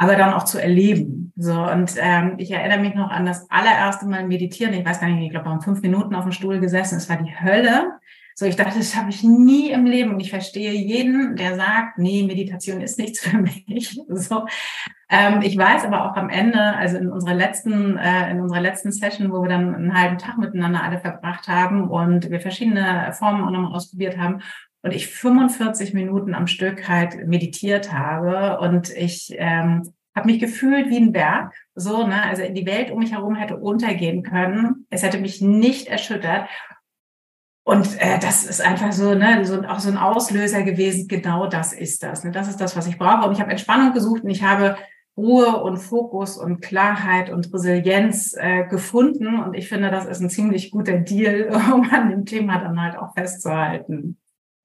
aber 0.00 0.14
dann 0.14 0.32
auch 0.32 0.44
zu 0.44 0.62
erleben. 0.62 1.32
So 1.36 1.60
und 1.60 1.94
ähm, 1.98 2.34
ich 2.38 2.52
erinnere 2.52 2.78
mich 2.78 2.94
noch 2.94 3.10
an 3.10 3.26
das 3.26 3.50
allererste 3.50 4.06
Mal 4.06 4.26
meditieren. 4.26 4.72
Ich 4.74 4.86
weiß 4.86 5.00
gar 5.00 5.08
nicht, 5.08 5.24
ich 5.24 5.30
glaube, 5.30 5.50
um 5.50 5.60
fünf 5.60 5.82
Minuten 5.82 6.14
auf 6.14 6.24
dem 6.24 6.32
Stuhl 6.32 6.60
gesessen. 6.60 6.96
Es 6.96 7.08
war 7.08 7.16
die 7.16 7.34
Hölle. 7.34 7.98
So, 8.38 8.46
ich 8.46 8.54
dachte, 8.54 8.78
das 8.78 8.94
habe 8.94 9.10
ich 9.10 9.24
nie 9.24 9.70
im 9.70 9.84
Leben. 9.84 10.12
Und 10.12 10.20
ich 10.20 10.30
verstehe 10.30 10.70
jeden, 10.70 11.34
der 11.34 11.56
sagt, 11.56 11.98
nee, 11.98 12.22
Meditation 12.22 12.80
ist 12.80 12.96
nichts 12.96 13.18
für 13.18 13.36
mich. 13.36 14.00
So, 14.10 14.46
ähm, 15.10 15.42
ich 15.42 15.58
weiß 15.58 15.84
aber 15.84 16.08
auch 16.08 16.14
am 16.14 16.28
Ende, 16.28 16.60
also 16.76 16.98
in 16.98 17.10
unserer 17.10 17.34
letzten, 17.34 17.96
äh, 17.96 18.30
in 18.30 18.40
unserer 18.40 18.60
letzten 18.60 18.92
Session, 18.92 19.32
wo 19.32 19.42
wir 19.42 19.48
dann 19.48 19.74
einen 19.74 20.00
halben 20.00 20.18
Tag 20.18 20.38
miteinander 20.38 20.84
alle 20.84 21.00
verbracht 21.00 21.48
haben 21.48 21.90
und 21.90 22.30
wir 22.30 22.40
verschiedene 22.40 23.12
Formen 23.12 23.42
auch 23.42 23.50
nochmal 23.50 23.74
ausprobiert 23.74 24.16
haben 24.18 24.40
und 24.82 24.94
ich 24.94 25.08
45 25.08 25.92
Minuten 25.92 26.32
am 26.32 26.46
Stück 26.46 26.88
halt 26.88 27.26
meditiert 27.26 27.92
habe 27.92 28.60
und 28.60 28.90
ich 28.90 29.34
ähm, 29.36 29.82
habe 30.14 30.26
mich 30.26 30.38
gefühlt 30.38 30.90
wie 30.90 30.98
ein 30.98 31.12
Berg, 31.12 31.52
so, 31.74 32.06
ne, 32.06 32.22
also 32.22 32.44
die 32.48 32.66
Welt 32.66 32.92
um 32.92 33.00
mich 33.00 33.12
herum 33.12 33.34
hätte 33.34 33.56
untergehen 33.56 34.22
können. 34.22 34.86
Es 34.90 35.02
hätte 35.02 35.18
mich 35.18 35.40
nicht 35.40 35.88
erschüttert. 35.88 36.48
Und 37.68 38.00
äh, 38.00 38.18
das 38.18 38.46
ist 38.46 38.62
einfach 38.62 38.94
so, 38.94 39.14
ne, 39.14 39.44
so 39.44 39.62
auch 39.64 39.78
so 39.78 39.90
ein 39.90 39.98
Auslöser 39.98 40.62
gewesen. 40.62 41.06
Genau 41.06 41.48
das 41.48 41.74
ist 41.74 42.02
das. 42.02 42.24
Ne? 42.24 42.30
Das 42.30 42.48
ist 42.48 42.62
das, 42.62 42.74
was 42.76 42.86
ich 42.86 42.96
brauche. 42.96 43.28
Und 43.28 43.34
ich 43.34 43.40
habe 43.40 43.50
Entspannung 43.50 43.92
gesucht 43.92 44.24
und 44.24 44.30
ich 44.30 44.42
habe 44.42 44.78
Ruhe 45.18 45.62
und 45.62 45.76
Fokus 45.76 46.38
und 46.38 46.62
Klarheit 46.62 47.28
und 47.28 47.52
Resilienz 47.52 48.34
äh, 48.38 48.64
gefunden. 48.64 49.38
Und 49.38 49.52
ich 49.52 49.68
finde, 49.68 49.90
das 49.90 50.06
ist 50.06 50.22
ein 50.22 50.30
ziemlich 50.30 50.70
guter 50.70 50.96
Deal, 50.96 51.50
um 51.74 51.86
an 51.90 52.08
dem 52.08 52.24
Thema 52.24 52.58
dann 52.58 52.80
halt 52.80 52.96
auch 52.96 53.12
festzuhalten. 53.12 54.16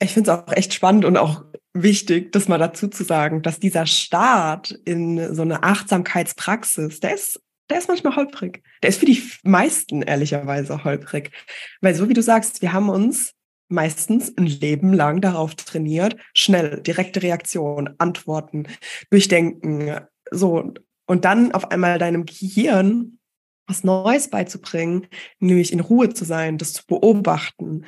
Ich 0.01 0.13
finde 0.13 0.31
es 0.31 0.37
auch 0.37 0.53
echt 0.53 0.73
spannend 0.73 1.03
und 1.03 1.17
auch 1.17 1.43
wichtig, 1.73 2.31
das 2.31 2.47
mal 2.47 2.57
dazu 2.57 2.87
zu 2.87 3.03
sagen, 3.03 3.41
dass 3.41 3.59
dieser 3.59 3.85
Start 3.85 4.79
in 4.85 5.35
so 5.35 5.41
eine 5.41 5.63
Achtsamkeitspraxis, 5.63 7.01
der 7.01 7.15
ist, 7.15 7.41
der 7.73 7.79
ist 7.79 7.87
manchmal 7.87 8.15
holprig. 8.15 8.61
Der 8.83 8.89
ist 8.89 8.99
für 8.99 9.07
die 9.07 9.21
meisten 9.41 10.03
ehrlicherweise 10.03 10.83
holprig. 10.83 11.31
Weil 11.81 11.95
so 11.95 12.07
wie 12.07 12.13
du 12.13 12.21
sagst, 12.21 12.61
wir 12.61 12.71
haben 12.71 12.89
uns 12.89 13.33
meistens 13.67 14.31
ein 14.37 14.45
Leben 14.45 14.93
lang 14.93 15.21
darauf 15.21 15.55
trainiert, 15.55 16.15
schnell, 16.35 16.81
direkte 16.81 17.23
Reaktion, 17.23 17.95
Antworten, 17.97 18.67
Durchdenken, 19.09 20.01
so. 20.29 20.73
Und 21.07 21.25
dann 21.25 21.51
auf 21.51 21.71
einmal 21.71 21.97
deinem 21.97 22.25
Gehirn 22.25 23.17
was 23.65 23.83
Neues 23.83 24.29
beizubringen, 24.29 25.07
nämlich 25.39 25.73
in 25.73 25.79
Ruhe 25.79 26.09
zu 26.09 26.25
sein, 26.25 26.59
das 26.59 26.73
zu 26.73 26.85
beobachten, 26.85 27.85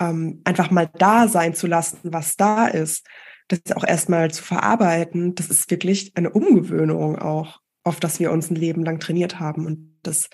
ähm, 0.00 0.40
einfach 0.44 0.70
mal 0.70 0.88
da 0.98 1.28
sein 1.28 1.54
zu 1.54 1.66
lassen, 1.66 1.98
was 2.04 2.36
da 2.36 2.68
ist, 2.68 3.06
das 3.48 3.60
auch 3.76 3.84
erstmal 3.84 4.30
zu 4.30 4.42
verarbeiten, 4.42 5.34
das 5.34 5.48
ist 5.48 5.70
wirklich 5.70 6.16
eine 6.16 6.30
Umgewöhnung 6.30 7.18
auch, 7.18 7.60
auf 7.86 8.00
das 8.00 8.18
wir 8.18 8.32
uns 8.32 8.50
ein 8.50 8.56
Leben 8.56 8.84
lang 8.84 8.98
trainiert 8.98 9.38
haben. 9.38 9.64
Und 9.64 9.96
das, 10.02 10.28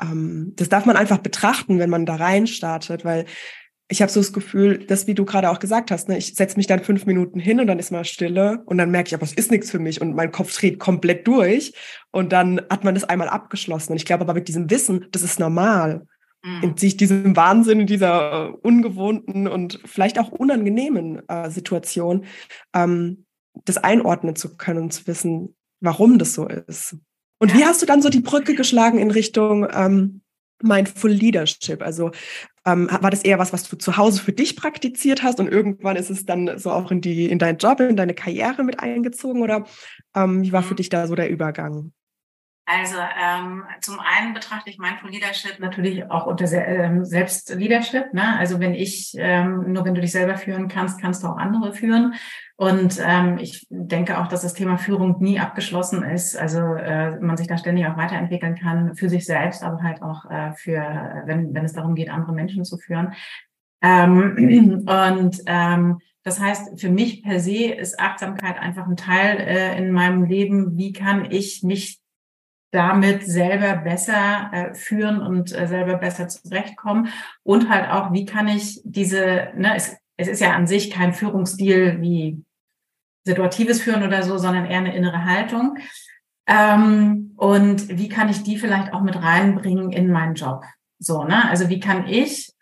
ähm, 0.00 0.52
das 0.56 0.68
darf 0.68 0.84
man 0.84 0.96
einfach 0.96 1.18
betrachten, 1.18 1.78
wenn 1.78 1.90
man 1.90 2.06
da 2.06 2.16
rein 2.16 2.46
startet, 2.46 3.04
weil 3.04 3.24
ich 3.88 4.00
habe 4.00 4.10
so 4.10 4.20
das 4.20 4.32
Gefühl, 4.32 4.78
dass 4.78 5.06
wie 5.06 5.14
du 5.14 5.24
gerade 5.24 5.50
auch 5.50 5.58
gesagt 5.58 5.90
hast, 5.90 6.08
ne, 6.08 6.16
ich 6.16 6.34
setze 6.34 6.56
mich 6.56 6.66
dann 6.66 6.82
fünf 6.82 7.04
Minuten 7.04 7.38
hin 7.38 7.60
und 7.60 7.66
dann 7.66 7.78
ist 7.78 7.90
mal 7.90 8.04
Stille 8.04 8.62
und 8.64 8.78
dann 8.78 8.90
merke 8.90 9.08
ich, 9.08 9.14
aber 9.14 9.24
es 9.24 9.34
ist 9.34 9.50
nichts 9.50 9.70
für 9.70 9.78
mich 9.78 10.00
und 10.00 10.14
mein 10.14 10.32
Kopf 10.32 10.56
dreht 10.56 10.78
komplett 10.78 11.26
durch 11.26 11.74
und 12.10 12.32
dann 12.32 12.60
hat 12.70 12.84
man 12.84 12.94
das 12.94 13.04
einmal 13.04 13.28
abgeschlossen. 13.28 13.92
Und 13.92 13.96
ich 13.96 14.06
glaube 14.06 14.22
aber 14.22 14.34
mit 14.34 14.48
diesem 14.48 14.70
Wissen, 14.70 15.06
das 15.10 15.22
ist 15.22 15.38
normal 15.38 16.06
mhm. 16.42 16.62
in 16.62 16.76
sich 16.76 16.96
diesem 16.96 17.36
Wahnsinn, 17.36 17.80
in 17.80 17.86
dieser 17.86 18.48
äh, 18.48 18.52
ungewohnten 18.62 19.46
und 19.46 19.80
vielleicht 19.84 20.18
auch 20.18 20.30
unangenehmen 20.30 21.26
äh, 21.28 21.50
Situation, 21.50 22.24
ähm, 22.74 23.26
das 23.64 23.76
einordnen 23.76 24.36
zu 24.36 24.56
können 24.56 24.84
und 24.84 24.92
zu 24.92 25.06
wissen, 25.06 25.54
warum 25.82 26.18
das 26.18 26.34
so 26.34 26.46
ist. 26.46 26.96
Und 27.38 27.54
wie 27.54 27.64
hast 27.64 27.82
du 27.82 27.86
dann 27.86 28.00
so 28.00 28.08
die 28.08 28.20
Brücke 28.20 28.54
geschlagen 28.54 28.98
in 28.98 29.10
Richtung 29.10 29.66
ähm, 29.70 30.22
Mindful 30.62 31.10
Leadership? 31.10 31.82
Also 31.82 32.12
ähm, 32.64 32.88
war 33.00 33.10
das 33.10 33.24
eher 33.24 33.38
was, 33.38 33.52
was 33.52 33.68
du 33.68 33.76
zu 33.76 33.96
Hause 33.96 34.22
für 34.22 34.32
dich 34.32 34.56
praktiziert 34.56 35.22
hast 35.22 35.40
und 35.40 35.48
irgendwann 35.48 35.96
ist 35.96 36.10
es 36.10 36.24
dann 36.24 36.58
so 36.58 36.70
auch 36.70 36.92
in 36.92 37.00
die 37.00 37.26
in 37.26 37.40
deinen 37.40 37.58
Job, 37.58 37.80
in 37.80 37.96
deine 37.96 38.14
Karriere 38.14 38.62
mit 38.62 38.78
eingezogen 38.78 39.42
oder 39.42 39.64
ähm, 40.14 40.42
wie 40.42 40.52
war 40.52 40.62
für 40.62 40.74
mhm. 40.74 40.76
dich 40.76 40.88
da 40.88 41.06
so 41.08 41.16
der 41.16 41.30
Übergang? 41.30 41.92
Also 42.64 42.96
ähm, 42.96 43.64
zum 43.80 43.98
einen 43.98 44.34
betrachte 44.34 44.70
ich 44.70 44.78
Mindful 44.78 45.10
Leadership 45.10 45.58
natürlich 45.58 46.08
auch 46.10 46.26
unter 46.26 46.50
ähm, 46.52 47.04
Selbstleadership. 47.04 48.14
Ne? 48.14 48.38
Also 48.38 48.60
wenn 48.60 48.74
ich, 48.74 49.14
ähm, 49.18 49.72
nur 49.72 49.84
wenn 49.84 49.96
du 49.96 50.00
dich 50.00 50.12
selber 50.12 50.36
führen 50.36 50.68
kannst, 50.68 51.00
kannst 51.00 51.24
du 51.24 51.26
auch 51.26 51.38
andere 51.38 51.74
führen. 51.74 52.14
Und 52.56 53.00
ähm, 53.04 53.38
ich 53.38 53.66
denke 53.70 54.18
auch, 54.18 54.28
dass 54.28 54.42
das 54.42 54.54
Thema 54.54 54.76
Führung 54.78 55.20
nie 55.20 55.40
abgeschlossen 55.40 56.02
ist. 56.02 56.36
Also 56.36 56.58
äh, 56.58 57.18
man 57.18 57.36
sich 57.36 57.46
da 57.46 57.58
ständig 57.58 57.86
auch 57.86 57.96
weiterentwickeln 57.96 58.56
kann 58.56 58.94
für 58.94 59.08
sich 59.08 59.24
selbst, 59.24 59.62
aber 59.62 59.82
halt 59.82 60.02
auch 60.02 60.30
äh, 60.30 60.52
für, 60.52 61.22
wenn, 61.26 61.54
wenn 61.54 61.64
es 61.64 61.72
darum 61.72 61.94
geht, 61.94 62.10
andere 62.10 62.32
Menschen 62.32 62.64
zu 62.64 62.78
führen. 62.78 63.14
Ähm, 63.82 64.84
und 65.10 65.42
ähm, 65.46 65.98
das 66.24 66.38
heißt, 66.38 66.80
für 66.80 66.90
mich 66.90 67.22
per 67.22 67.40
se 67.40 67.72
ist 67.72 67.98
Achtsamkeit 67.98 68.58
einfach 68.58 68.86
ein 68.86 68.96
Teil 68.96 69.38
äh, 69.40 69.76
in 69.76 69.90
meinem 69.90 70.24
Leben. 70.24 70.76
Wie 70.76 70.92
kann 70.92 71.30
ich 71.30 71.62
mich 71.64 72.00
damit 72.70 73.24
selber 73.26 73.76
besser 73.76 74.50
äh, 74.52 74.74
führen 74.74 75.20
und 75.20 75.52
äh, 75.52 75.66
selber 75.66 75.96
besser 75.96 76.28
zurechtkommen 76.28 77.08
und 77.42 77.68
halt 77.68 77.90
auch, 77.90 78.12
wie 78.12 78.24
kann 78.24 78.48
ich 78.48 78.80
diese, 78.84 79.50
ne, 79.56 79.74
es, 79.76 79.96
es 80.22 80.28
ist 80.28 80.40
ja 80.40 80.52
an 80.52 80.66
sich 80.66 80.90
kein 80.90 81.12
Führungsstil 81.12 82.00
wie 82.00 82.42
situatives 83.24 83.80
Führen 83.80 84.02
oder 84.02 84.22
so, 84.22 84.38
sondern 84.38 84.66
eher 84.66 84.78
eine 84.78 84.96
innere 84.96 85.24
Haltung. 85.24 85.78
Ähm, 86.46 87.34
und 87.36 87.88
wie 87.88 88.08
kann 88.08 88.28
ich 88.28 88.42
die 88.42 88.58
vielleicht 88.58 88.92
auch 88.92 89.02
mit 89.02 89.16
reinbringen 89.16 89.92
in 89.92 90.10
meinen 90.10 90.34
Job? 90.34 90.64
So, 90.98 91.24
ne? 91.24 91.48
Also 91.48 91.68
wie 91.68 91.80
kann 91.80 92.06
ich 92.06 92.52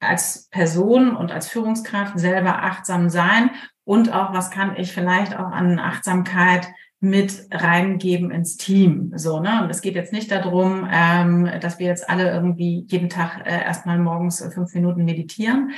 als 0.00 0.48
Person 0.50 1.16
und 1.16 1.32
als 1.32 1.48
Führungskraft 1.48 2.18
selber 2.18 2.62
achtsam 2.62 3.08
sein 3.08 3.50
und 3.84 4.12
auch 4.12 4.32
was 4.32 4.50
kann 4.50 4.76
ich 4.76 4.92
vielleicht 4.92 5.36
auch 5.36 5.50
an 5.50 5.78
Achtsamkeit 5.78 6.68
mit 7.00 7.48
reingeben 7.50 8.30
ins 8.30 8.56
Team. 8.56 9.12
So, 9.14 9.38
ne? 9.38 9.62
Und 9.62 9.70
es 9.70 9.82
geht 9.82 9.94
jetzt 9.94 10.12
nicht 10.12 10.30
darum, 10.30 10.88
ähm, 10.90 11.50
dass 11.60 11.78
wir 11.78 11.86
jetzt 11.86 12.08
alle 12.08 12.30
irgendwie 12.30 12.86
jeden 12.88 13.10
Tag 13.10 13.42
äh, 13.44 13.62
erstmal 13.62 13.98
morgens 13.98 14.42
fünf 14.54 14.72
Minuten 14.74 15.04
meditieren. 15.04 15.72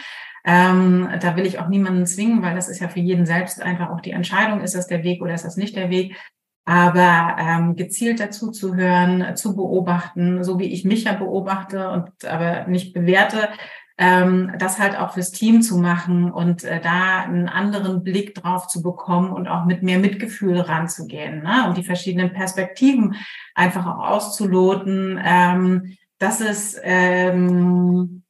Ähm, 0.46 1.08
da 1.20 1.34
will 1.36 1.44
ich 1.44 1.58
auch 1.58 1.66
niemanden 1.66 2.06
zwingen, 2.06 2.40
weil 2.40 2.54
das 2.54 2.68
ist 2.68 2.80
ja 2.80 2.88
für 2.88 3.00
jeden 3.00 3.26
selbst 3.26 3.60
einfach 3.60 3.90
auch 3.90 4.00
die 4.00 4.12
Entscheidung, 4.12 4.60
ist 4.60 4.76
das 4.76 4.86
der 4.86 5.02
Weg 5.02 5.20
oder 5.20 5.34
ist 5.34 5.44
das 5.44 5.56
nicht 5.56 5.74
der 5.74 5.90
Weg. 5.90 6.16
Aber 6.64 7.36
ähm, 7.38 7.76
gezielt 7.76 8.20
dazu 8.20 8.50
zu 8.52 8.76
hören, 8.76 9.36
zu 9.36 9.56
beobachten, 9.56 10.44
so 10.44 10.58
wie 10.58 10.72
ich 10.72 10.84
mich 10.84 11.04
ja 11.04 11.14
beobachte 11.14 11.90
und 11.90 12.24
aber 12.24 12.66
nicht 12.68 12.94
bewerte, 12.94 13.48
ähm, 13.98 14.52
das 14.58 14.78
halt 14.78 14.96
auch 14.96 15.14
fürs 15.14 15.32
Team 15.32 15.62
zu 15.62 15.78
machen 15.78 16.30
und 16.30 16.64
äh, 16.64 16.80
da 16.80 17.22
einen 17.22 17.48
anderen 17.48 18.04
Blick 18.04 18.34
drauf 18.34 18.68
zu 18.68 18.82
bekommen 18.82 19.30
und 19.30 19.48
auch 19.48 19.64
mit 19.64 19.82
mehr 19.82 19.98
Mitgefühl 19.98 20.60
ranzugehen 20.60 21.42
ne? 21.42 21.66
und 21.66 21.76
die 21.76 21.84
verschiedenen 21.84 22.32
Perspektiven 22.32 23.16
einfach 23.54 23.86
auch 23.86 24.06
auszuloten. 24.10 25.18
Ähm, 25.24 25.96
das 26.18 26.40
ist 26.40 26.78
ähm, 26.82 28.22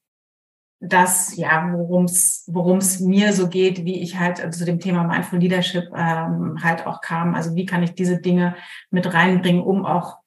das, 0.88 1.36
ja, 1.36 1.72
worum 1.72 2.04
es 2.06 3.00
mir 3.00 3.32
so 3.32 3.48
geht, 3.48 3.84
wie 3.84 4.02
ich 4.02 4.18
halt 4.18 4.54
zu 4.54 4.64
dem 4.64 4.80
Thema 4.80 5.04
Mindful 5.04 5.38
Leadership 5.38 5.84
ähm, 5.94 6.58
halt 6.62 6.86
auch 6.86 7.00
kam. 7.00 7.34
Also 7.34 7.54
wie 7.54 7.66
kann 7.66 7.82
ich 7.82 7.94
diese 7.94 8.20
Dinge 8.20 8.54
mit 8.90 9.12
reinbringen, 9.12 9.62
um 9.62 9.84
auch 9.84 10.18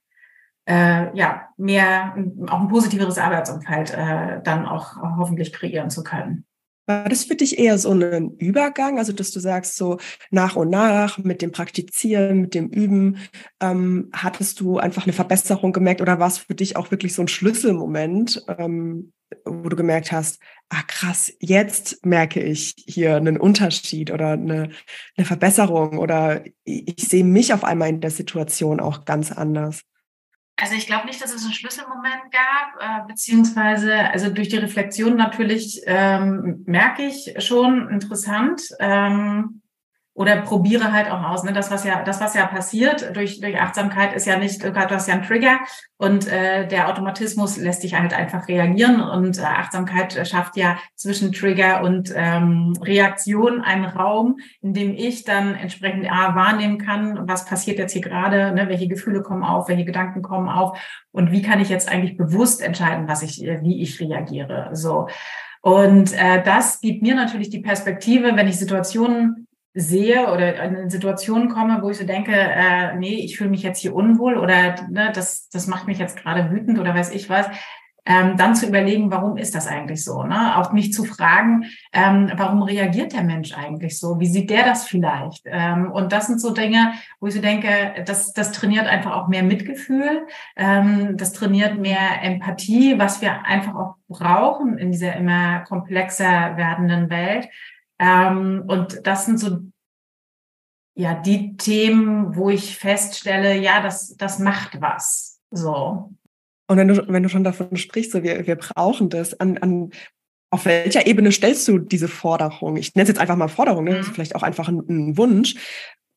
äh, 0.66 1.16
ja, 1.18 1.50
mehr, 1.58 2.16
auch 2.48 2.62
ein 2.62 2.68
positiveres 2.68 3.18
Arbeitsumfeld 3.18 3.92
äh, 3.92 4.42
dann 4.44 4.66
auch 4.66 4.98
hoffentlich 5.18 5.51
kreieren 5.51 5.89
zu 5.89 6.04
können. 6.04 6.46
War 6.89 7.08
das 7.08 7.25
für 7.25 7.36
dich 7.36 7.60
eher 7.60 7.77
so 7.77 7.91
ein 7.91 8.31
Übergang, 8.39 8.98
also 8.98 9.13
dass 9.13 9.29
du 9.29 9.39
sagst, 9.39 9.75
so 9.75 10.00
nach 10.31 10.55
und 10.55 10.72
nach 10.72 11.19
mit 11.19 11.43
dem 11.43 11.51
Praktizieren, 11.51 12.41
mit 12.41 12.55
dem 12.55 12.67
Üben, 12.69 13.17
ähm, 13.60 14.10
hattest 14.12 14.60
du 14.60 14.79
einfach 14.79 15.03
eine 15.03 15.13
Verbesserung 15.13 15.72
gemerkt 15.72 16.01
oder 16.01 16.17
war 16.17 16.27
es 16.27 16.39
für 16.39 16.55
dich 16.55 16.77
auch 16.77 16.89
wirklich 16.89 17.13
so 17.13 17.22
ein 17.22 17.27
Schlüsselmoment, 17.27 18.43
ähm, 18.58 19.13
wo 19.46 19.69
du 19.69 19.75
gemerkt 19.75 20.12
hast, 20.12 20.41
ah 20.69 20.81
krass, 20.88 21.31
jetzt 21.39 22.03
merke 22.08 22.41
ich 22.41 22.74
hier 22.88 23.17
einen 23.17 23.38
Unterschied 23.38 24.10
oder 24.10 24.31
eine, 24.31 24.69
eine 25.15 25.25
Verbesserung 25.27 26.00
oder 26.00 26.43
ich, 26.63 26.98
ich 26.98 27.08
sehe 27.08 27.24
mich 27.24 27.53
auf 27.53 27.63
einmal 27.63 27.89
in 27.89 28.01
der 28.01 28.10
Situation 28.10 28.79
auch 28.79 29.05
ganz 29.05 29.31
anders? 29.31 29.84
Also 30.62 30.75
ich 30.75 30.88
glaube 30.88 31.06
nicht, 31.06 31.22
dass 31.22 31.34
es 31.34 31.44
einen 31.44 31.54
Schlüsselmoment 31.54 32.32
gab, 32.32 32.82
äh, 32.82 33.08
beziehungsweise 33.08 33.96
also 34.12 34.30
durch 34.30 34.50
die 34.50 34.58
Reflexion 34.58 35.16
natürlich 35.16 35.82
ähm, 35.86 36.63
merke 36.66 37.04
ich 37.04 37.34
schon 37.39 37.89
interessant. 37.89 38.62
Ähm, 38.80 39.62
oder 40.19 40.41
probiere 40.41 40.91
halt 40.91 41.09
auch 41.09 41.23
aus. 41.23 41.45
Ne? 41.45 41.53
Das, 41.53 41.71
was 41.71 41.85
ja, 41.85 42.03
das, 42.03 42.19
was 42.19 42.33
ja 42.33 42.45
passiert 42.45 43.15
durch, 43.15 43.39
durch 43.39 43.57
Achtsamkeit, 43.57 44.13
ist 44.13 44.27
ja 44.27 44.38
nicht, 44.38 44.61
du 44.61 44.75
hast 44.75 45.07
ja 45.07 45.13
einen 45.13 45.23
Trigger 45.23 45.59
und 45.95 46.27
äh, 46.27 46.67
der 46.67 46.89
Automatismus 46.89 47.55
lässt 47.55 47.83
dich 47.83 47.97
halt 47.97 48.13
einfach 48.13 48.49
reagieren 48.49 48.99
und 48.99 49.38
äh, 49.38 49.43
Achtsamkeit 49.43 50.27
schafft 50.27 50.57
ja 50.57 50.77
zwischen 50.93 51.31
Trigger 51.31 51.83
und 51.83 52.11
ähm, 52.13 52.73
Reaktion 52.81 53.61
einen 53.61 53.85
Raum, 53.85 54.39
in 54.61 54.73
dem 54.73 54.93
ich 54.93 55.23
dann 55.23 55.55
entsprechend 55.55 56.11
A, 56.11 56.35
wahrnehmen 56.35 56.79
kann, 56.79 57.25
was 57.25 57.45
passiert 57.45 57.79
jetzt 57.79 57.93
hier 57.93 58.01
gerade, 58.01 58.51
ne? 58.51 58.67
welche 58.67 58.89
Gefühle 58.89 59.21
kommen 59.21 59.45
auf, 59.45 59.69
welche 59.69 59.85
Gedanken 59.85 60.21
kommen 60.21 60.49
auf 60.49 60.77
und 61.13 61.31
wie 61.31 61.41
kann 61.41 61.61
ich 61.61 61.69
jetzt 61.69 61.89
eigentlich 61.89 62.17
bewusst 62.17 62.61
entscheiden, 62.61 63.07
was 63.07 63.23
ich, 63.23 63.39
wie 63.39 63.81
ich 63.81 64.01
reagiere. 64.01 64.71
So. 64.73 65.07
Und 65.61 66.11
äh, 66.11 66.43
das 66.43 66.81
gibt 66.81 67.03
mir 67.03 67.15
natürlich 67.15 67.49
die 67.49 67.61
Perspektive, 67.61 68.35
wenn 68.35 68.49
ich 68.49 68.59
Situationen 68.59 69.45
sehe 69.79 70.31
oder 70.31 70.55
in 70.63 70.75
eine 70.75 70.89
Situation 70.89 71.50
komme, 71.50 71.79
wo 71.81 71.89
ich 71.89 71.98
so 71.98 72.05
denke, 72.05 72.33
äh, 72.33 72.95
nee, 72.95 73.15
ich 73.24 73.38
fühle 73.38 73.50
mich 73.50 73.63
jetzt 73.63 73.79
hier 73.79 73.95
unwohl 73.95 74.38
oder 74.38 74.75
ne, 74.89 75.12
das, 75.13 75.50
das 75.50 75.67
macht 75.67 75.88
mich 75.88 76.00
jetzt 76.00 76.17
gerade 76.17 76.51
wütend 76.51 76.79
oder 76.79 76.93
weiß 76.93 77.12
ich 77.12 77.29
was, 77.29 77.48
ähm, 78.05 78.38
dann 78.38 78.55
zu 78.55 78.67
überlegen, 78.67 79.12
warum 79.12 79.38
ist 79.38 79.53
das 79.53 79.67
eigentlich 79.67 80.03
so? 80.03 80.24
Ne? 80.24 80.57
Auch 80.57 80.71
mich 80.71 80.91
zu 80.93 81.03
fragen, 81.03 81.65
ähm, 81.93 82.31
warum 82.36 82.63
reagiert 82.63 83.13
der 83.13 83.24
Mensch 83.24 83.55
eigentlich 83.55 84.00
so? 84.00 84.19
Wie 84.19 84.25
sieht 84.25 84.50
der 84.50 84.63
das 84.63 84.86
vielleicht? 84.86 85.43
Ähm, 85.45 85.91
und 85.91 86.12
das 86.12 86.25
sind 86.25 86.41
so 86.41 86.51
Dinge, 86.51 86.93
wo 87.19 87.27
ich 87.27 87.36
so 87.36 87.41
denke, 87.41 88.03
das, 88.05 88.33
das 88.33 88.51
trainiert 88.51 88.88
einfach 88.88 89.15
auch 89.15 89.27
mehr 89.27 89.43
Mitgefühl, 89.43 90.25
ähm, 90.55 91.17
das 91.17 91.33
trainiert 91.33 91.77
mehr 91.77 92.24
Empathie, 92.24 92.98
was 92.98 93.21
wir 93.21 93.45
einfach 93.45 93.75
auch 93.75 93.95
brauchen 94.07 94.79
in 94.79 94.91
dieser 94.91 95.15
immer 95.15 95.59
komplexer 95.59 96.57
werdenden 96.57 97.12
Welt. 97.12 97.48
Ähm, 98.00 98.63
und 98.68 99.06
das 99.06 99.25
sind 99.25 99.39
so 99.39 99.60
ja 100.96 101.13
die 101.13 101.56
Themen, 101.56 102.36
wo 102.36 102.50
ich 102.50 102.77
feststelle, 102.77 103.58
ja, 103.58 103.82
das, 103.82 104.15
das 104.18 104.39
macht 104.39 104.82
was. 104.82 105.39
So. 105.51 106.12
Und 106.68 106.77
wenn 106.77 106.88
du, 106.88 107.08
wenn 107.08 107.24
du 107.24 107.29
schon 107.29 107.44
davon 107.44 107.77
sprichst, 107.77 108.12
so 108.12 108.24
wir, 108.24 108.46
wir 108.46 108.56
brauchen 108.56 109.10
das, 109.10 109.39
an, 109.39 109.58
an 109.58 109.91
auf 110.51 110.65
welcher 110.65 111.08
Ebene 111.08 111.32
stellst 111.32 111.68
du 111.68 111.77
diese 111.79 112.08
Forderung? 112.08 112.77
Ich 112.77 112.96
nenne 112.96 113.03
es 113.03 113.10
jetzt 113.10 113.20
einfach 113.20 113.36
mal 113.36 113.48
Forderung, 113.48 113.86
ne? 113.86 114.00
mhm. 114.00 114.03
vielleicht 114.03 114.36
auch 114.36 114.44
einfach 114.44 114.68
ein, 114.68 114.79
ein 114.89 115.18
Wunsch. 115.18 115.56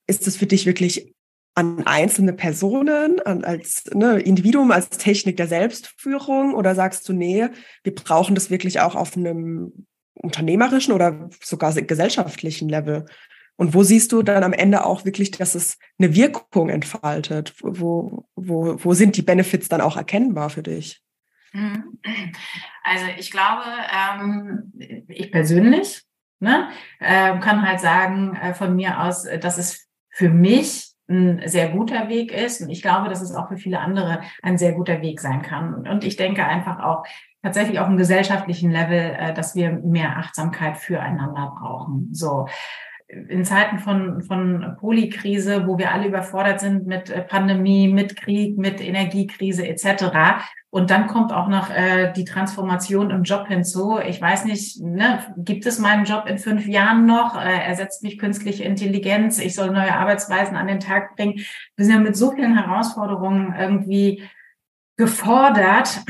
Ist 0.06 0.26
es 0.26 0.36
für 0.36 0.46
dich 0.46 0.66
wirklich 0.66 1.14
an 1.54 1.86
einzelne 1.86 2.32
Personen, 2.32 3.20
an, 3.20 3.44
als 3.44 3.84
ne, 3.94 4.18
Individuum, 4.18 4.72
als 4.72 4.88
Technik 4.88 5.36
der 5.36 5.48
Selbstführung? 5.48 6.54
Oder 6.54 6.74
sagst 6.74 7.08
du, 7.08 7.12
nee, 7.12 7.48
wir 7.84 7.94
brauchen 7.94 8.34
das 8.34 8.50
wirklich 8.50 8.80
auch 8.80 8.94
auf 8.94 9.16
einem 9.16 9.86
unternehmerischen 10.14 10.92
oder 10.92 11.28
sogar 11.42 11.72
gesellschaftlichen 11.72 12.68
Level? 12.68 13.06
Und 13.56 13.74
wo 13.74 13.82
siehst 13.82 14.12
du 14.12 14.22
dann 14.22 14.42
am 14.42 14.52
Ende 14.52 14.84
auch 14.84 15.04
wirklich, 15.04 15.30
dass 15.30 15.54
es 15.54 15.78
eine 15.98 16.14
Wirkung 16.14 16.68
entfaltet? 16.68 17.54
Wo, 17.60 18.26
wo, 18.34 18.76
wo 18.82 18.94
sind 18.94 19.16
die 19.16 19.22
Benefits 19.22 19.68
dann 19.68 19.80
auch 19.80 19.96
erkennbar 19.96 20.50
für 20.50 20.62
dich? 20.62 21.02
Mhm. 21.52 21.98
Also 22.82 23.04
ich 23.18 23.30
glaube, 23.30 23.62
ähm, 23.92 24.72
ich 25.08 25.30
persönlich 25.30 26.02
ne, 26.40 26.70
äh, 26.98 27.38
kann 27.38 27.66
halt 27.66 27.80
sagen 27.80 28.34
äh, 28.36 28.54
von 28.54 28.74
mir 28.74 29.00
aus, 29.00 29.24
dass 29.40 29.58
es 29.58 29.88
für 30.10 30.30
mich 30.30 30.92
ein 31.08 31.42
sehr 31.46 31.68
guter 31.68 32.08
Weg 32.08 32.32
ist. 32.32 32.62
Und 32.62 32.70
ich 32.70 32.82
glaube, 32.82 33.08
dass 33.08 33.20
es 33.20 33.34
auch 33.34 33.48
für 33.48 33.56
viele 33.56 33.80
andere 33.80 34.22
ein 34.42 34.56
sehr 34.56 34.72
guter 34.72 35.02
Weg 35.02 35.20
sein 35.20 35.42
kann. 35.42 35.86
Und 35.86 36.04
ich 36.04 36.16
denke 36.16 36.44
einfach 36.44 36.80
auch 36.80 37.04
tatsächlich 37.42 37.80
auf 37.80 37.86
einem 37.86 37.96
gesellschaftlichen 37.96 38.70
Level, 38.70 39.16
äh, 39.18 39.34
dass 39.34 39.54
wir 39.54 39.72
mehr 39.72 40.16
Achtsamkeit 40.16 40.78
füreinander 40.78 41.54
brauchen. 41.58 42.08
So 42.12 42.46
in 43.12 43.44
Zeiten 43.44 43.78
von, 43.78 44.22
von 44.22 44.76
Polykrise, 44.80 45.66
wo 45.66 45.76
wir 45.76 45.92
alle 45.92 46.08
überfordert 46.08 46.60
sind 46.60 46.86
mit 46.86 47.10
äh, 47.10 47.20
Pandemie, 47.20 47.88
mit 47.88 48.16
Krieg, 48.16 48.56
mit 48.56 48.80
Energiekrise 48.80 49.66
etc. 49.66 50.42
Und 50.70 50.90
dann 50.90 51.08
kommt 51.08 51.32
auch 51.32 51.48
noch 51.48 51.68
äh, 51.70 52.12
die 52.12 52.24
Transformation 52.24 53.10
im 53.10 53.24
Job 53.24 53.48
hinzu. 53.48 53.98
Ich 53.98 54.20
weiß 54.20 54.46
nicht, 54.46 54.80
ne, 54.80 55.18
gibt 55.36 55.66
es 55.66 55.78
meinen 55.78 56.06
Job 56.06 56.24
in 56.26 56.38
fünf 56.38 56.66
Jahren 56.66 57.04
noch? 57.04 57.38
Äh, 57.38 57.62
ersetzt 57.66 58.02
mich 58.02 58.18
künstliche 58.18 58.64
Intelligenz? 58.64 59.38
Ich 59.38 59.54
soll 59.54 59.70
neue 59.70 59.94
Arbeitsweisen 59.94 60.56
an 60.56 60.66
den 60.66 60.80
Tag 60.80 61.14
bringen. 61.16 61.40
Wir 61.76 61.84
sind 61.84 61.94
ja 61.94 62.00
mit 62.00 62.16
so 62.16 62.30
vielen 62.30 62.56
Herausforderungen 62.56 63.54
irgendwie 63.58 64.22
gefordert. 64.96 66.00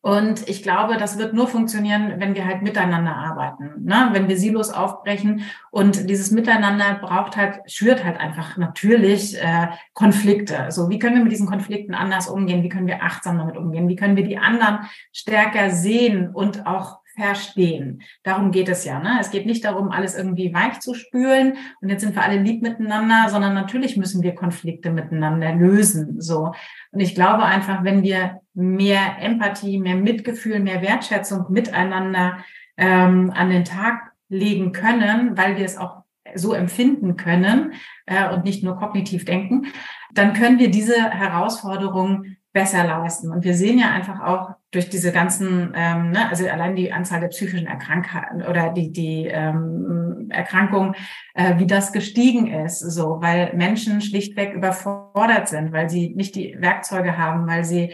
Und 0.00 0.48
ich 0.48 0.62
glaube, 0.62 0.98
das 0.98 1.18
wird 1.18 1.34
nur 1.34 1.48
funktionieren, 1.48 2.14
wenn 2.18 2.36
wir 2.36 2.46
halt 2.46 2.62
miteinander 2.62 3.16
arbeiten, 3.16 3.84
ne? 3.84 4.10
wenn 4.12 4.28
wir 4.28 4.36
Silos 4.36 4.70
aufbrechen. 4.70 5.42
Und 5.72 6.08
dieses 6.08 6.30
Miteinander 6.30 6.98
braucht 7.00 7.36
halt, 7.36 7.60
schürt 7.66 8.04
halt 8.04 8.20
einfach 8.20 8.56
natürlich 8.56 9.36
äh, 9.42 9.68
Konflikte. 9.94 10.66
So, 10.70 10.90
wie 10.90 11.00
können 11.00 11.16
wir 11.16 11.24
mit 11.24 11.32
diesen 11.32 11.48
Konflikten 11.48 11.94
anders 11.94 12.28
umgehen? 12.28 12.62
Wie 12.62 12.68
können 12.68 12.86
wir 12.86 13.02
achtsam 13.02 13.38
damit 13.38 13.56
umgehen? 13.56 13.88
Wie 13.88 13.96
können 13.96 14.16
wir 14.16 14.24
die 14.24 14.38
anderen 14.38 14.86
stärker 15.12 15.70
sehen 15.70 16.30
und 16.30 16.66
auch 16.66 17.00
verstehen. 17.16 18.02
Darum 18.22 18.50
geht 18.50 18.68
es 18.68 18.84
ja. 18.84 19.00
Ne? 19.00 19.16
Es 19.20 19.30
geht 19.30 19.46
nicht 19.46 19.64
darum, 19.64 19.90
alles 19.90 20.16
irgendwie 20.16 20.52
weich 20.52 20.80
zu 20.80 20.94
spülen 20.94 21.54
und 21.80 21.88
jetzt 21.88 22.02
sind 22.02 22.14
wir 22.14 22.22
alle 22.22 22.38
lieb 22.38 22.62
miteinander, 22.62 23.28
sondern 23.30 23.54
natürlich 23.54 23.96
müssen 23.96 24.22
wir 24.22 24.34
Konflikte 24.34 24.90
miteinander 24.90 25.54
lösen. 25.54 26.20
So. 26.20 26.52
Und 26.92 27.00
ich 27.00 27.14
glaube 27.14 27.44
einfach, 27.44 27.84
wenn 27.84 28.02
wir 28.02 28.42
mehr 28.56 29.18
Empathie, 29.20 29.78
mehr 29.78 29.96
Mitgefühl, 29.96 30.60
mehr 30.60 30.82
Wertschätzung 30.82 31.46
miteinander 31.50 32.38
ähm, 32.76 33.30
an 33.34 33.50
den 33.50 33.64
Tag 33.64 34.12
legen 34.28 34.72
können, 34.72 35.36
weil 35.36 35.56
wir 35.56 35.64
es 35.64 35.76
auch 35.76 36.02
so 36.34 36.52
empfinden 36.52 37.16
können 37.16 37.74
äh, 38.06 38.28
und 38.32 38.44
nicht 38.44 38.64
nur 38.64 38.76
kognitiv 38.76 39.24
denken, 39.24 39.66
dann 40.12 40.32
können 40.32 40.58
wir 40.58 40.70
diese 40.70 41.10
Herausforderung 41.10 42.36
besser 42.52 42.84
leisten. 42.84 43.30
Und 43.30 43.44
wir 43.44 43.52
sehen 43.52 43.78
ja 43.78 43.90
einfach 43.90 44.20
auch 44.20 44.54
durch 44.70 44.88
diese 44.88 45.12
ganzen, 45.12 45.74
ähm, 45.76 46.10
ne, 46.10 46.28
also 46.30 46.48
allein 46.48 46.74
die 46.74 46.90
Anzahl 46.90 47.20
der 47.20 47.28
psychischen 47.28 47.66
Erkrankungen 47.66 48.46
oder 48.48 48.70
die, 48.70 48.90
die 48.92 49.26
ähm, 49.26 50.28
Erkrankung, 50.30 50.94
äh, 51.34 51.58
wie 51.58 51.66
das 51.66 51.92
gestiegen 51.92 52.46
ist, 52.46 52.80
so, 52.80 53.18
weil 53.20 53.52
Menschen 53.54 54.00
schlichtweg 54.00 54.54
überfordert 54.54 55.48
sind, 55.48 55.72
weil 55.72 55.90
sie 55.90 56.14
nicht 56.14 56.34
die 56.34 56.56
Werkzeuge 56.58 57.18
haben, 57.18 57.46
weil 57.46 57.62
sie 57.62 57.92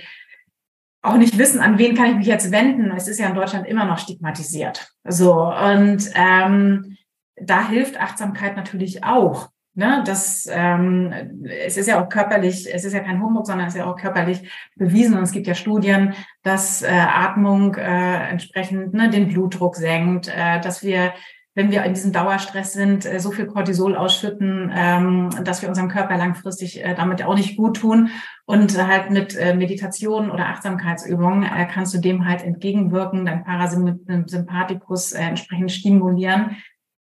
auch 1.02 1.16
nicht 1.16 1.36
wissen, 1.36 1.60
an 1.60 1.78
wen 1.78 1.96
kann 1.96 2.10
ich 2.10 2.16
mich 2.16 2.26
jetzt 2.26 2.52
wenden. 2.52 2.90
Es 2.92 3.08
ist 3.08 3.18
ja 3.18 3.28
in 3.28 3.34
Deutschland 3.34 3.66
immer 3.66 3.84
noch 3.84 3.98
stigmatisiert. 3.98 4.92
So, 5.04 5.52
und 5.52 6.10
ähm, 6.14 6.96
da 7.36 7.68
hilft 7.68 8.00
Achtsamkeit 8.00 8.56
natürlich 8.56 9.04
auch. 9.04 9.50
Ne, 9.74 10.02
das, 10.04 10.46
ähm, 10.50 11.46
es 11.48 11.78
ist 11.78 11.88
ja 11.88 11.98
auch 11.98 12.10
körperlich, 12.10 12.68
es 12.70 12.84
ist 12.84 12.92
ja 12.92 13.00
kein 13.00 13.22
Humbug, 13.22 13.46
sondern 13.46 13.68
es 13.68 13.74
ist 13.74 13.78
ja 13.78 13.86
auch 13.86 13.96
körperlich 13.96 14.50
bewiesen. 14.76 15.16
Und 15.16 15.22
es 15.22 15.32
gibt 15.32 15.46
ja 15.46 15.54
Studien, 15.54 16.12
dass 16.42 16.82
äh, 16.82 16.88
Atmung 16.90 17.74
äh, 17.76 18.28
entsprechend 18.28 18.92
ne, 18.92 19.08
den 19.08 19.28
Blutdruck 19.28 19.76
senkt, 19.76 20.28
äh, 20.28 20.60
dass 20.60 20.82
wir, 20.82 21.14
wenn 21.54 21.70
wir 21.70 21.84
in 21.84 21.94
diesem 21.94 22.12
Dauerstress 22.12 22.72
sind, 22.72 23.04
äh, 23.04 23.20
so 23.20 23.30
viel 23.30 23.46
Cortisol 23.46 23.96
ausschütten, 23.96 24.72
ähm, 24.74 25.30
dass 25.44 25.60
wir 25.60 25.68
unserem 25.68 25.88
Körper 25.88 26.16
langfristig 26.16 26.82
äh, 26.82 26.94
damit 26.94 27.22
auch 27.22 27.34
nicht 27.34 27.56
gut 27.56 27.76
tun. 27.76 28.10
Und 28.44 28.76
halt 28.76 29.10
mit 29.10 29.36
äh, 29.36 29.54
Meditation 29.54 30.30
oder 30.30 30.48
Achtsamkeitsübungen 30.48 31.44
äh, 31.44 31.66
kannst 31.70 31.94
du 31.94 31.98
dem 31.98 32.26
halt 32.26 32.42
entgegenwirken, 32.42 33.26
dein 33.26 33.44
Parasympathikus 33.44 35.12
entsprechend 35.12 35.72
stimulieren 35.72 36.56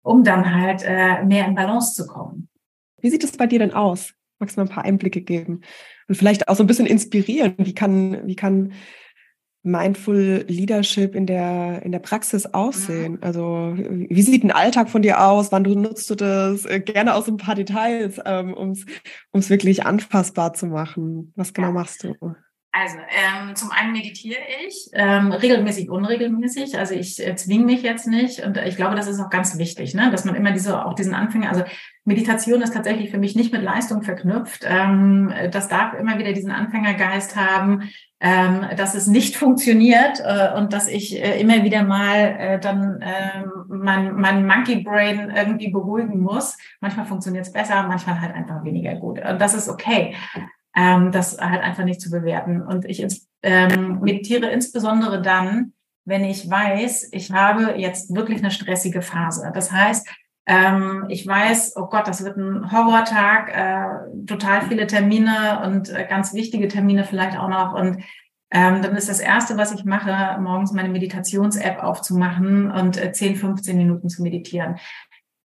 um 0.05 0.25
dann 0.25 0.53
halt 0.53 0.81
mehr 0.81 1.47
in 1.47 1.55
Balance 1.55 1.93
zu 1.93 2.05
kommen. 2.05 2.49
Wie 2.99 3.09
sieht 3.09 3.23
es 3.23 3.37
bei 3.37 3.47
dir 3.47 3.59
denn 3.59 3.71
aus? 3.71 4.13
Magst 4.37 4.57
du 4.57 4.59
mal 4.59 4.65
ein 4.65 4.73
paar 4.73 4.83
Einblicke 4.83 5.21
geben 5.21 5.61
und 6.09 6.15
vielleicht 6.15 6.49
auch 6.49 6.57
so 6.57 6.63
ein 6.63 6.67
bisschen 6.67 6.87
inspirieren? 6.87 7.55
Wie 7.57 7.73
kann, 7.73 8.27
wie 8.27 8.35
kann 8.35 8.73
Mindful 9.63 10.45
Leadership 10.47 11.15
in 11.15 11.25
der, 11.25 11.81
in 11.83 11.91
der 11.91 11.99
Praxis 11.99 12.45
aussehen? 12.45 13.13
Mhm. 13.13 13.19
Also, 13.21 13.73
wie 13.75 14.21
sieht 14.21 14.43
ein 14.43 14.51
Alltag 14.51 14.89
von 14.89 15.01
dir 15.01 15.23
aus? 15.23 15.51
Wann 15.51 15.63
du 15.63 15.73
nutzt 15.73 16.09
du 16.09 16.15
das? 16.15 16.65
Äh, 16.65 16.81
gerne 16.81 17.15
auch 17.15 17.25
so 17.25 17.31
ein 17.31 17.37
paar 17.37 17.55
Details, 17.55 18.19
ähm, 18.25 18.53
um 18.53 18.71
es 19.31 19.49
wirklich 19.49 19.85
anfassbar 19.85 20.53
zu 20.53 20.67
machen. 20.67 21.31
Was 21.35 21.53
genau 21.53 21.69
ja. 21.69 21.73
machst 21.73 22.03
du? 22.03 22.15
Also 22.75 22.97
ähm, 22.97 23.55
zum 23.55 23.69
einen 23.69 23.91
meditiere 23.91 24.39
ich 24.67 24.89
ähm, 24.93 25.31
regelmäßig, 25.31 25.91
unregelmäßig. 25.91 26.79
Also 26.79 26.95
ich 26.95 27.23
äh, 27.23 27.35
zwinge 27.35 27.65
mich 27.65 27.83
jetzt 27.83 28.07
nicht 28.07 28.43
und 28.43 28.57
ich 28.57 28.75
glaube, 28.75 28.95
das 28.95 29.07
ist 29.07 29.19
auch 29.19 29.29
ganz 29.29 29.59
wichtig, 29.59 29.93
ne? 29.93 30.09
dass 30.09 30.25
man 30.25 30.33
immer 30.33 30.51
diese 30.51 30.83
auch 30.83 30.95
diesen 30.95 31.13
Anfänger. 31.13 31.49
Also 31.49 31.63
Meditation 32.03 32.63
ist 32.63 32.73
tatsächlich 32.73 33.11
für 33.11 33.19
mich 33.19 33.35
nicht 33.35 33.53
mit 33.53 33.61
Leistung 33.61 34.01
verknüpft. 34.01 34.65
Ähm, 34.67 35.31
das 35.51 35.67
darf 35.67 35.93
immer 35.93 36.17
wieder 36.17 36.33
diesen 36.33 36.49
Anfängergeist 36.49 37.35
haben, 37.35 37.91
ähm, 38.19 38.65
dass 38.75 38.95
es 38.95 39.05
nicht 39.05 39.35
funktioniert 39.35 40.19
äh, 40.25 40.57
und 40.57 40.73
dass 40.73 40.87
ich 40.87 41.21
äh, 41.23 41.39
immer 41.39 41.63
wieder 41.63 41.83
mal 41.83 42.35
äh, 42.39 42.59
dann 42.59 43.03
äh, 43.03 43.43
mein, 43.67 44.15
mein 44.15 44.47
Monkey 44.47 44.77
Brain 44.77 45.29
irgendwie 45.29 45.69
beruhigen 45.69 46.21
muss. 46.21 46.57
Manchmal 46.81 47.05
funktioniert 47.05 47.45
es 47.45 47.53
besser, 47.53 47.83
manchmal 47.83 48.19
halt 48.19 48.33
einfach 48.33 48.63
weniger 48.63 48.95
gut. 48.95 49.19
Und 49.23 49.39
das 49.39 49.53
ist 49.53 49.69
okay 49.69 50.15
ähm, 50.75 51.11
das 51.11 51.37
halt 51.39 51.61
einfach 51.61 51.83
nicht 51.83 52.01
zu 52.01 52.09
bewerten. 52.09 52.61
Und 52.61 52.85
ich 52.85 53.05
ähm, 53.41 53.99
meditiere 54.01 54.49
insbesondere 54.49 55.21
dann, 55.21 55.73
wenn 56.05 56.23
ich 56.23 56.49
weiß, 56.49 57.09
ich 57.11 57.31
habe 57.31 57.75
jetzt 57.77 58.13
wirklich 58.13 58.39
eine 58.39 58.51
stressige 58.51 59.01
Phase. 59.01 59.51
Das 59.53 59.71
heißt, 59.71 60.07
ähm, 60.45 61.05
ich 61.07 61.25
weiß, 61.25 61.77
oh 61.77 61.85
Gott, 61.85 62.07
das 62.07 62.23
wird 62.23 62.37
ein 62.37 62.71
Horrortag, 62.71 63.49
äh, 63.55 64.25
total 64.25 64.61
viele 64.63 64.87
Termine 64.87 65.61
und 65.65 65.89
äh, 65.89 66.05
ganz 66.09 66.33
wichtige 66.33 66.67
Termine 66.67 67.05
vielleicht 67.05 67.37
auch 67.37 67.47
noch. 67.47 67.73
Und 67.73 68.03
ähm, 68.51 68.81
dann 68.81 68.95
ist 68.95 69.09
das 69.09 69.19
Erste, 69.19 69.57
was 69.57 69.73
ich 69.73 69.85
mache, 69.85 70.39
morgens 70.41 70.73
meine 70.73 70.89
Meditations-App 70.89 71.81
aufzumachen 71.81 72.69
und 72.69 72.97
äh, 72.97 73.11
10, 73.13 73.37
15 73.37 73.77
Minuten 73.77 74.09
zu 74.09 74.21
meditieren. 74.21 74.77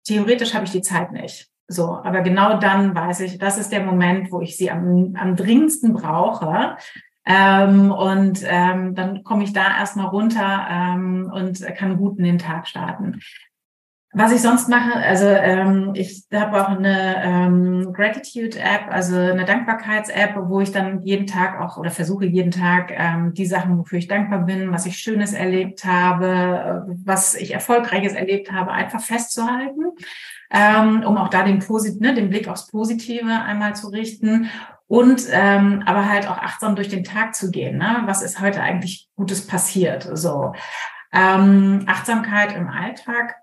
Theoretisch 0.05 0.55
habe 0.55 0.65
ich 0.65 0.73
die 0.73 0.83
Zeit 0.83 1.13
nicht. 1.13 1.51
So, 1.69 2.01
aber 2.03 2.21
genau 2.21 2.59
dann 2.59 2.95
weiß 2.95 3.21
ich, 3.21 3.39
das 3.39 3.59
ist 3.59 3.73
der 3.73 3.83
Moment, 3.83 4.31
wo 4.31 4.41
ich 4.41 4.57
sie 4.57 4.71
am, 4.71 5.15
am 5.19 5.35
dringendsten 5.35 5.93
brauche. 5.93 6.77
Ähm, 7.25 7.91
und 7.91 8.45
ähm, 8.47 8.95
dann 8.95 9.25
komme 9.25 9.43
ich 9.43 9.53
da 9.53 9.79
erstmal 9.79 10.07
runter 10.07 10.67
ähm, 10.71 11.31
und 11.35 11.61
kann 11.77 11.97
gut 11.97 12.19
in 12.19 12.25
den 12.25 12.39
Tag 12.39 12.69
starten. 12.69 13.21
Was 14.13 14.33
ich 14.33 14.41
sonst 14.41 14.69
mache, 14.69 14.95
also 14.95 15.27
ähm, 15.27 15.91
ich 15.95 16.25
habe 16.33 16.63
auch 16.63 16.69
eine 16.69 17.23
ähm, 17.23 17.93
Gratitude-App, 17.93 18.87
also 18.89 19.17
eine 19.17 19.45
Dankbarkeits-App, 19.45 20.37
wo 20.45 20.61
ich 20.61 20.71
dann 20.71 21.03
jeden 21.03 21.27
Tag 21.27 21.61
auch 21.61 21.77
oder 21.77 21.91
versuche 21.91 22.25
jeden 22.25 22.53
Tag 22.53 22.93
ähm, 22.97 23.35
die 23.35 23.45
Sachen, 23.45 23.77
wofür 23.77 23.99
ich 23.99 24.09
dankbar 24.09 24.47
bin, 24.47 24.73
was 24.73 24.87
ich 24.87 24.97
Schönes 24.97 25.35
erlebt 25.35 25.85
habe, 25.85 26.87
was 27.05 27.35
ich 27.35 27.53
Erfolgreiches 27.53 28.15
erlebt 28.15 28.53
habe, 28.53 28.71
einfach 28.71 29.01
festzuhalten 29.01 29.83
ähm, 30.51 31.03
um 31.07 31.17
auch 31.17 31.29
da 31.29 31.43
den, 31.43 31.59
Posit 31.59 32.01
ne, 32.01 32.15
den 32.15 32.31
Blick 32.31 32.49
aufs 32.49 32.69
Positive 32.69 33.31
einmal 33.31 33.75
zu 33.77 33.89
richten 33.89 34.51
und 34.89 35.23
ähm, 35.31 35.83
aber 35.87 36.09
halt 36.09 36.29
auch 36.29 36.39
achtsam 36.39 36.77
durch 36.77 36.89
den 36.89 37.05
Tag 37.05 37.35
zu 37.35 37.51
gehen. 37.51 37.79
Ne? 37.79 38.03
Was 38.07 38.23
ist 38.23 38.41
heute 38.41 38.63
eigentlich 38.63 39.09
Gutes 39.17 39.47
passiert? 39.47 40.09
So 40.15 40.53
ähm, 41.13 41.85
Achtsamkeit 41.87 42.55
im 42.55 42.69
Alltag 42.69 43.37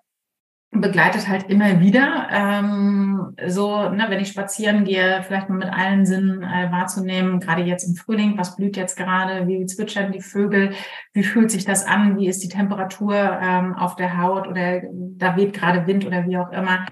begleitet 0.74 1.28
halt 1.28 1.50
immer 1.50 1.80
wieder. 1.80 2.28
Ähm, 2.32 3.36
so, 3.48 3.90
ne, 3.90 4.06
wenn 4.10 4.20
ich 4.20 4.30
spazieren 4.30 4.84
gehe, 4.84 5.24
vielleicht 5.24 5.50
mal 5.50 5.58
mit 5.58 5.70
allen 5.70 6.06
Sinnen 6.06 6.44
äh, 6.44 6.72
wahrzunehmen, 6.72 7.40
gerade 7.40 7.62
jetzt 7.64 7.88
im 7.88 7.96
Frühling, 7.96 8.38
was 8.38 8.56
blüht 8.56 8.76
jetzt 8.76 8.98
gerade, 8.98 9.48
wie 9.48 9.66
zwitschern 9.66 10.12
die 10.12 10.22
Vögel, 10.22 10.74
wie 11.14 11.24
fühlt 11.24 11.52
sich 11.52 11.66
das 11.66 11.86
an, 11.86 12.18
wie 12.18 12.28
ist 12.28 12.44
die 12.44 12.50
Temperatur 12.50 13.16
ähm, 13.16 13.76
auf 13.76 13.96
der 13.96 14.22
Haut 14.22 14.48
oder 14.48 14.82
da 14.92 15.36
weht 15.36 15.54
gerade 15.54 15.88
Wind 15.88 16.06
oder 16.06 16.26
wie 16.28 16.38
auch 16.38 16.52
immer. 16.52 16.86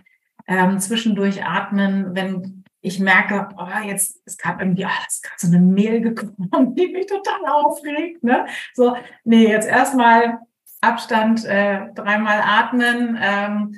Ähm, 0.48 0.80
zwischendurch 0.80 1.44
atmen, 1.44 2.15
wenn 2.15 2.63
ich 2.82 3.00
merke, 3.00 3.50
oh, 3.58 3.88
jetzt 3.88 4.26
ist 4.26 4.39
gerade 4.39 4.63
irgendwie, 4.63 4.86
oh, 4.86 5.06
ist 5.08 5.24
gerade 5.24 5.38
so 5.38 5.48
eine 5.48 5.60
Mail 5.60 6.02
gekommen, 6.02 6.76
die 6.76 6.88
mich 6.88 7.06
total 7.06 7.46
aufregt. 7.48 8.24
Ne? 8.24 8.46
So, 8.74 8.96
nee, 9.24 9.48
jetzt 9.48 9.67
erstmal 9.67 10.39
Abstand, 10.82 11.46
äh, 11.46 11.94
dreimal 11.94 12.41
atmen. 12.44 13.17
Ähm, 13.22 13.76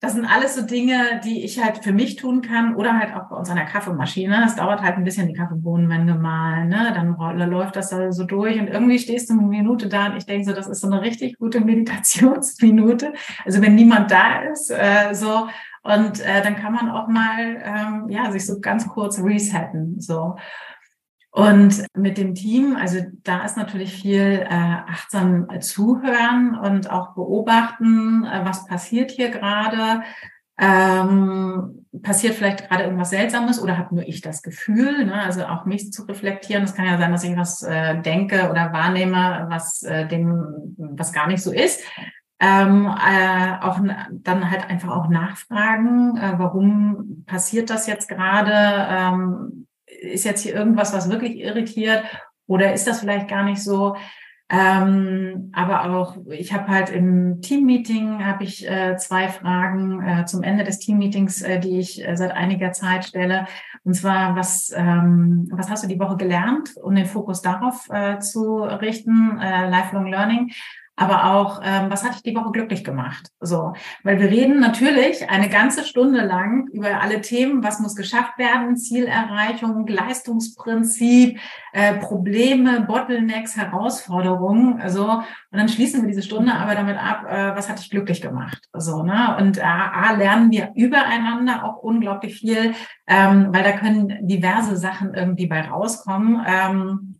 das 0.00 0.12
sind 0.12 0.26
alles 0.26 0.54
so 0.54 0.62
Dinge, 0.62 1.20
die 1.24 1.44
ich 1.44 1.62
halt 1.62 1.82
für 1.82 1.92
mich 1.92 2.14
tun 2.14 2.40
kann 2.40 2.76
oder 2.76 2.96
halt 2.96 3.12
auch 3.16 3.28
bei 3.28 3.36
uns 3.36 3.50
an 3.50 3.56
der 3.56 3.64
Kaffeemaschine. 3.64 4.44
Es 4.46 4.54
dauert 4.54 4.80
halt 4.80 4.96
ein 4.96 5.02
bisschen, 5.02 5.26
die 5.26 5.34
Kaffeebohnen 5.34 5.88
werden 5.88 6.06
gemahlen, 6.06 6.68
ne? 6.68 6.92
dann 6.94 7.16
läuft 7.50 7.74
das 7.74 7.90
da 7.90 8.12
so 8.12 8.22
durch 8.22 8.60
und 8.60 8.68
irgendwie 8.68 9.00
stehst 9.00 9.28
du 9.28 9.34
eine 9.34 9.42
Minute 9.42 9.88
da 9.88 10.06
und 10.06 10.16
ich 10.16 10.24
denke 10.24 10.44
so, 10.44 10.52
das 10.52 10.68
ist 10.68 10.82
so 10.82 10.86
eine 10.88 11.02
richtig 11.02 11.36
gute 11.38 11.60
Meditationsminute. 11.64 13.12
Also 13.44 13.60
wenn 13.60 13.74
niemand 13.74 14.12
da 14.12 14.42
ist, 14.42 14.70
äh, 14.70 15.14
so 15.14 15.48
und 15.82 16.20
äh, 16.20 16.42
dann 16.42 16.54
kann 16.54 16.74
man 16.74 16.90
auch 16.90 17.08
mal 17.08 17.60
ähm, 17.64 18.08
ja 18.08 18.30
sich 18.30 18.46
so 18.46 18.60
ganz 18.60 18.86
kurz 18.86 19.20
resetten, 19.20 20.00
so. 20.00 20.36
Und 21.30 21.84
mit 21.94 22.16
dem 22.18 22.34
Team, 22.34 22.74
also 22.76 23.00
da 23.22 23.44
ist 23.44 23.56
natürlich 23.56 23.94
viel 23.94 24.46
äh, 24.48 24.48
achtsam 24.48 25.48
zuhören 25.60 26.58
und 26.58 26.90
auch 26.90 27.14
beobachten, 27.14 28.24
äh, 28.24 28.44
was 28.44 28.66
passiert 28.66 29.10
hier 29.10 29.30
gerade. 29.30 30.02
Ähm, 30.60 31.86
passiert 32.02 32.34
vielleicht 32.34 32.68
gerade 32.68 32.82
irgendwas 32.82 33.10
Seltsames 33.10 33.62
oder 33.62 33.78
habe 33.78 33.94
nur 33.94 34.08
ich 34.08 34.22
das 34.22 34.42
Gefühl, 34.42 35.04
ne? 35.06 35.22
also 35.22 35.44
auch 35.44 35.66
mich 35.66 35.92
zu 35.92 36.02
reflektieren. 36.02 36.64
Es 36.64 36.74
kann 36.74 36.86
ja 36.86 36.98
sein, 36.98 37.12
dass 37.12 37.22
ich 37.22 37.36
was 37.36 37.62
äh, 37.62 38.00
denke 38.00 38.50
oder 38.50 38.72
wahrnehme, 38.72 39.46
was 39.48 39.84
äh, 39.84 40.08
dem, 40.08 40.74
was 40.76 41.12
gar 41.12 41.28
nicht 41.28 41.42
so 41.42 41.52
ist. 41.52 41.80
Ähm, 42.40 42.86
äh, 42.86 43.64
auch 43.64 43.80
dann 44.10 44.50
halt 44.50 44.68
einfach 44.68 44.96
auch 44.96 45.08
nachfragen, 45.08 46.16
äh, 46.16 46.38
warum 46.38 47.24
passiert 47.26 47.70
das 47.70 47.86
jetzt 47.86 48.08
gerade? 48.08 48.52
Ähm, 48.52 49.67
ist 50.00 50.24
jetzt 50.24 50.42
hier 50.42 50.54
irgendwas, 50.54 50.92
was 50.92 51.10
wirklich 51.10 51.38
irritiert 51.38 52.04
oder 52.46 52.72
ist 52.72 52.86
das 52.86 53.00
vielleicht 53.00 53.28
gar 53.28 53.44
nicht 53.44 53.62
so? 53.62 53.96
Ähm, 54.50 55.50
aber 55.52 55.90
auch, 55.90 56.16
ich 56.30 56.54
habe 56.54 56.68
halt 56.68 56.88
im 56.88 57.42
Teammeeting 57.42 58.24
habe 58.24 58.44
ich 58.44 58.66
äh, 58.66 58.96
zwei 58.96 59.28
Fragen 59.28 60.02
äh, 60.02 60.24
zum 60.24 60.42
Ende 60.42 60.64
des 60.64 60.78
Teammeetings, 60.78 61.42
äh, 61.42 61.60
die 61.60 61.78
ich 61.78 62.06
äh, 62.06 62.16
seit 62.16 62.30
einiger 62.30 62.72
Zeit 62.72 63.04
stelle. 63.04 63.46
Und 63.84 63.92
zwar, 63.92 64.36
was, 64.36 64.72
ähm, 64.74 65.48
was 65.52 65.68
hast 65.68 65.84
du 65.84 65.88
die 65.88 66.00
Woche 66.00 66.16
gelernt, 66.16 66.74
um 66.82 66.94
den 66.94 67.04
Fokus 67.04 67.42
darauf 67.42 67.90
äh, 67.90 68.20
zu 68.20 68.62
richten, 68.62 69.38
äh, 69.38 69.68
Lifelong 69.68 70.06
Learning 70.06 70.50
aber 70.98 71.32
auch, 71.32 71.60
ähm, 71.64 71.90
was 71.90 72.02
hat 72.02 72.14
dich 72.14 72.24
die 72.24 72.34
Woche 72.34 72.50
glücklich 72.50 72.82
gemacht? 72.82 73.28
So, 73.38 73.72
weil 74.02 74.18
wir 74.18 74.28
reden 74.28 74.58
natürlich 74.58 75.30
eine 75.30 75.48
ganze 75.48 75.84
Stunde 75.84 76.24
lang 76.24 76.66
über 76.72 77.00
alle 77.00 77.20
Themen, 77.20 77.62
was 77.62 77.78
muss 77.78 77.94
geschafft 77.94 78.36
werden, 78.36 78.76
Zielerreichung, 78.76 79.86
Leistungsprinzip, 79.86 81.38
äh, 81.72 81.94
Probleme, 81.94 82.80
Bottlenecks, 82.80 83.56
Herausforderungen. 83.56 84.82
So, 84.88 85.08
und 85.08 85.24
dann 85.52 85.68
schließen 85.68 86.02
wir 86.02 86.08
diese 86.08 86.22
Stunde 86.22 86.52
aber 86.52 86.74
damit 86.74 86.98
ab, 86.98 87.24
äh, 87.28 87.54
was 87.54 87.70
hat 87.70 87.78
dich 87.78 87.90
glücklich 87.90 88.20
gemacht? 88.20 88.68
So, 88.72 89.04
ne? 89.04 89.36
Und 89.38 89.58
äh, 89.58 89.62
A, 89.62 90.14
lernen 90.14 90.50
wir 90.50 90.72
übereinander 90.74 91.64
auch 91.64 91.76
unglaublich 91.76 92.40
viel, 92.40 92.74
ähm, 93.06 93.48
weil 93.52 93.62
da 93.62 93.70
können 93.70 94.26
diverse 94.26 94.76
Sachen 94.76 95.14
irgendwie 95.14 95.46
bei 95.46 95.60
rauskommen. 95.60 96.44
Ähm, 96.44 97.14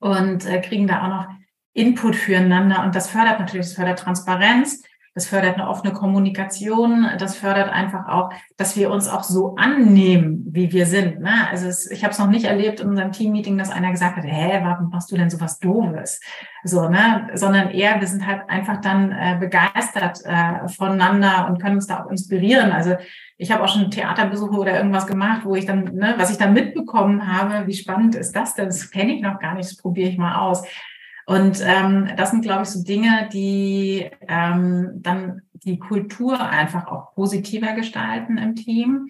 und 0.00 0.46
äh, 0.46 0.60
kriegen 0.60 0.88
da 0.88 1.04
auch 1.04 1.08
noch 1.08 1.41
Input 1.74 2.16
füreinander 2.16 2.84
und 2.84 2.94
das 2.94 3.08
fördert 3.08 3.40
natürlich, 3.40 3.66
das 3.66 3.74
fördert 3.74 3.98
Transparenz, 3.98 4.82
das 5.14 5.26
fördert 5.26 5.56
eine 5.56 5.68
offene 5.68 5.92
Kommunikation, 5.92 7.06
das 7.18 7.36
fördert 7.36 7.68
einfach 7.70 8.08
auch, 8.08 8.32
dass 8.56 8.76
wir 8.76 8.90
uns 8.90 9.08
auch 9.08 9.24
so 9.24 9.56
annehmen, 9.56 10.46
wie 10.48 10.72
wir 10.72 10.86
sind. 10.86 11.20
Ne? 11.20 11.48
Also 11.50 11.66
es, 11.66 11.90
ich 11.90 12.02
habe 12.02 12.12
es 12.12 12.18
noch 12.18 12.28
nicht 12.28 12.46
erlebt 12.46 12.80
in 12.80 12.88
unserem 12.88 13.12
Teammeeting, 13.12 13.58
dass 13.58 13.70
einer 13.70 13.90
gesagt 13.90 14.16
hat, 14.16 14.24
hä, 14.24 14.60
warum 14.62 14.88
machst 14.88 15.12
du 15.12 15.16
denn 15.16 15.28
so 15.28 15.38
was 15.38 15.58
Doofes? 15.58 16.18
So, 16.64 16.88
ne? 16.88 17.28
Sondern 17.34 17.68
eher, 17.70 18.00
wir 18.00 18.06
sind 18.06 18.26
halt 18.26 18.48
einfach 18.48 18.80
dann 18.80 19.12
äh, 19.12 19.36
begeistert 19.38 20.20
äh, 20.24 20.66
voneinander 20.68 21.46
und 21.46 21.60
können 21.60 21.76
uns 21.76 21.88
da 21.88 22.02
auch 22.02 22.10
inspirieren. 22.10 22.72
Also 22.72 22.96
ich 23.36 23.52
habe 23.52 23.64
auch 23.64 23.68
schon 23.68 23.90
Theaterbesuche 23.90 24.56
oder 24.56 24.78
irgendwas 24.78 25.06
gemacht, 25.06 25.42
wo 25.44 25.54
ich 25.54 25.66
dann, 25.66 25.94
ne, 25.94 26.14
was 26.16 26.30
ich 26.30 26.38
dann 26.38 26.54
mitbekommen 26.54 27.30
habe, 27.30 27.66
wie 27.66 27.74
spannend 27.74 28.14
ist 28.14 28.34
das 28.34 28.54
denn? 28.54 28.66
Das 28.66 28.90
kenne 28.90 29.12
ich 29.12 29.20
noch 29.20 29.38
gar 29.40 29.54
nicht, 29.54 29.68
das 29.68 29.76
probiere 29.76 30.08
ich 30.08 30.16
mal 30.16 30.36
aus. 30.36 30.64
Und 31.26 31.62
ähm, 31.64 32.10
das 32.16 32.30
sind, 32.30 32.42
glaube 32.42 32.62
ich, 32.62 32.68
so 32.68 32.82
Dinge, 32.82 33.28
die 33.32 34.10
ähm, 34.28 34.90
dann 34.96 35.42
die 35.54 35.78
Kultur 35.78 36.40
einfach 36.40 36.86
auch 36.88 37.14
positiver 37.14 37.72
gestalten 37.72 38.38
im 38.38 38.56
Team. 38.56 39.08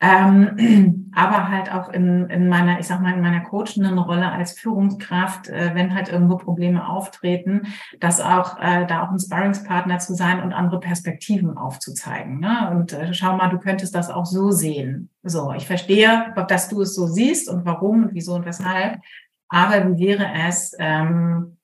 Ähm, 0.00 1.10
aber 1.14 1.48
halt 1.48 1.72
auch 1.72 1.88
in, 1.88 2.30
in 2.30 2.48
meiner, 2.48 2.78
ich 2.78 2.86
sag 2.86 3.00
mal, 3.00 3.14
in 3.14 3.20
meiner 3.20 3.40
coachenden 3.40 3.98
Rolle 3.98 4.30
als 4.30 4.52
Führungskraft, 4.52 5.48
äh, 5.48 5.72
wenn 5.74 5.94
halt 5.94 6.08
irgendwo 6.08 6.36
Probleme 6.36 6.88
auftreten, 6.88 7.62
dass 7.98 8.20
auch 8.20 8.60
äh, 8.60 8.86
da 8.86 9.02
auch 9.02 9.10
ein 9.10 9.18
Sparringspartner 9.18 9.98
zu 9.98 10.14
sein 10.14 10.40
und 10.40 10.52
andere 10.52 10.78
Perspektiven 10.78 11.56
aufzuzeigen. 11.56 12.38
Ne? 12.38 12.70
Und 12.70 12.92
äh, 12.92 13.12
schau 13.12 13.36
mal, 13.36 13.48
du 13.48 13.58
könntest 13.58 13.94
das 13.94 14.10
auch 14.10 14.26
so 14.26 14.50
sehen. 14.52 15.10
So, 15.24 15.52
ich 15.52 15.66
verstehe, 15.66 16.32
dass 16.48 16.68
du 16.68 16.82
es 16.82 16.94
so 16.94 17.06
siehst 17.06 17.48
und 17.50 17.64
warum 17.64 18.04
und 18.04 18.14
wieso 18.14 18.34
und 18.34 18.46
weshalb. 18.46 19.00
Aber 19.48 19.96
wie 19.96 20.08
wäre 20.08 20.30
es, 20.46 20.74
ähm, 20.78 21.58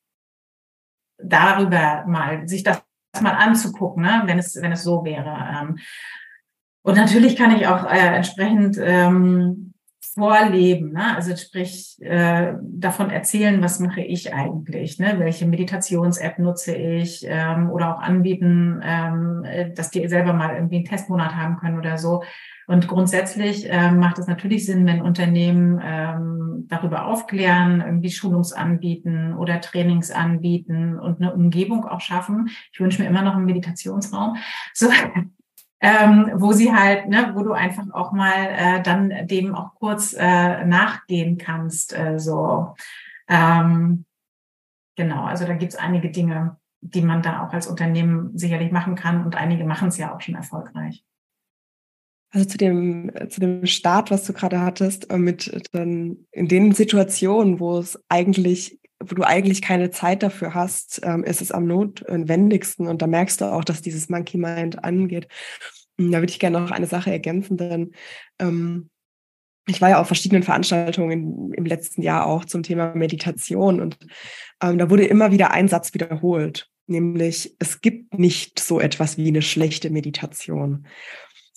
darüber 1.17 2.05
mal, 2.07 2.47
sich 2.47 2.63
das 2.63 2.83
mal 3.21 3.31
anzugucken, 3.31 4.03
ne? 4.03 4.23
wenn 4.25 4.39
es, 4.39 4.61
wenn 4.61 4.71
es 4.71 4.83
so 4.83 5.03
wäre. 5.05 5.35
Ähm, 5.61 5.77
und 6.83 6.97
natürlich 6.97 7.35
kann 7.35 7.55
ich 7.55 7.67
auch 7.67 7.89
äh, 7.89 8.15
entsprechend 8.15 8.77
ähm, 8.79 9.73
vorleben, 10.13 10.93
ne? 10.93 11.15
also 11.15 11.35
sprich 11.35 11.97
äh, 12.01 12.53
davon 12.61 13.09
erzählen, 13.09 13.61
was 13.61 13.79
mache 13.79 14.01
ich 14.01 14.33
eigentlich, 14.33 14.99
ne? 14.99 15.15
welche 15.17 15.45
Meditations-App 15.45 16.39
nutze 16.39 16.75
ich 16.75 17.25
ähm, 17.27 17.69
oder 17.69 17.95
auch 17.95 18.01
anbieten, 18.01 18.81
ähm, 18.83 19.43
äh, 19.45 19.73
dass 19.73 19.91
die 19.91 20.07
selber 20.07 20.33
mal 20.33 20.55
irgendwie 20.55 20.77
einen 20.77 20.85
Testmonat 20.85 21.35
haben 21.35 21.57
können 21.57 21.77
oder 21.77 21.97
so. 21.97 22.23
Und 22.67 22.87
grundsätzlich 22.87 23.69
äh, 23.69 23.91
macht 23.91 24.17
es 24.17 24.27
natürlich 24.27 24.65
Sinn, 24.65 24.85
wenn 24.85 25.01
Unternehmen 25.01 25.81
ähm, 25.83 26.44
darüber 26.67 27.05
aufklären, 27.05 27.81
irgendwie 27.81 28.11
Schulungs 28.11 28.53
anbieten 28.53 29.33
oder 29.33 29.61
Trainings 29.61 30.11
anbieten 30.11 30.99
und 30.99 31.21
eine 31.21 31.33
Umgebung 31.33 31.85
auch 31.85 32.01
schaffen. 32.01 32.49
Ich 32.71 32.79
wünsche 32.79 33.01
mir 33.01 33.07
immer 33.07 33.21
noch 33.21 33.35
einen 33.35 33.45
Meditationsraum, 33.45 34.37
so, 34.73 34.89
ähm, 35.81 36.31
wo 36.35 36.51
sie 36.53 36.73
halt, 36.73 37.07
ne, 37.07 37.31
wo 37.35 37.43
du 37.43 37.53
einfach 37.53 37.85
auch 37.93 38.11
mal 38.11 38.47
äh, 38.49 38.81
dann 38.81 39.27
dem 39.27 39.55
auch 39.55 39.75
kurz 39.75 40.13
äh, 40.13 40.65
nachgehen 40.65 41.37
kannst. 41.37 41.97
Äh, 41.97 42.19
so 42.19 42.75
ähm, 43.27 44.05
genau, 44.95 45.25
also 45.25 45.45
da 45.45 45.53
gibt's 45.53 45.75
einige 45.75 46.09
Dinge, 46.09 46.57
die 46.81 47.01
man 47.01 47.21
da 47.21 47.45
auch 47.45 47.53
als 47.53 47.67
Unternehmen 47.67 48.37
sicherlich 48.37 48.71
machen 48.71 48.95
kann 48.95 49.25
und 49.25 49.35
einige 49.35 49.65
machen 49.65 49.89
es 49.89 49.97
ja 49.97 50.13
auch 50.13 50.21
schon 50.21 50.35
erfolgreich. 50.35 51.03
Also 52.31 52.47
zu 52.47 52.57
dem, 52.57 53.11
zu 53.29 53.39
dem 53.39 53.65
Start, 53.65 54.11
was 54.11 54.25
du 54.25 54.33
gerade 54.33 54.59
hattest, 54.59 55.09
äh, 55.09 55.17
mit 55.17 55.51
dann 55.71 56.25
in 56.31 56.47
den 56.47 56.73
Situationen, 56.73 57.59
wo 57.59 57.77
es 57.77 57.99
eigentlich, 58.09 58.79
wo 58.99 59.15
du 59.15 59.23
eigentlich 59.23 59.61
keine 59.61 59.91
Zeit 59.91 60.23
dafür 60.23 60.53
hast, 60.53 61.01
ähm, 61.03 61.23
ist 61.23 61.41
es 61.41 61.51
am 61.51 61.65
notwendigsten. 61.65 62.87
Und 62.87 63.01
da 63.01 63.07
merkst 63.07 63.41
du 63.41 63.45
auch, 63.45 63.63
dass 63.63 63.81
dieses 63.81 64.09
Monkey 64.09 64.37
Mind 64.37 64.83
angeht. 64.83 65.27
Und 65.97 66.11
da 66.11 66.19
würde 66.19 66.31
ich 66.31 66.39
gerne 66.39 66.59
noch 66.59 66.71
eine 66.71 66.87
Sache 66.87 67.11
ergänzen, 67.11 67.57
denn 67.57 67.91
ähm, 68.39 68.89
ich 69.67 69.81
war 69.81 69.89
ja 69.89 70.01
auf 70.01 70.07
verschiedenen 70.07 70.43
Veranstaltungen 70.43 71.53
im 71.53 71.65
letzten 71.65 72.01
Jahr 72.01 72.27
auch 72.27 72.45
zum 72.45 72.63
Thema 72.63 72.93
Meditation 72.95 73.81
und 73.81 73.97
ähm, 74.61 74.77
da 74.77 74.89
wurde 74.89 75.05
immer 75.05 75.31
wieder 75.31 75.51
ein 75.51 75.67
Satz 75.67 75.93
wiederholt, 75.93 76.69
nämlich 76.87 77.55
es 77.59 77.81
gibt 77.81 78.17
nicht 78.17 78.59
so 78.59 78.79
etwas 78.79 79.17
wie 79.17 79.27
eine 79.27 79.41
schlechte 79.41 79.89
Meditation. 79.89 80.85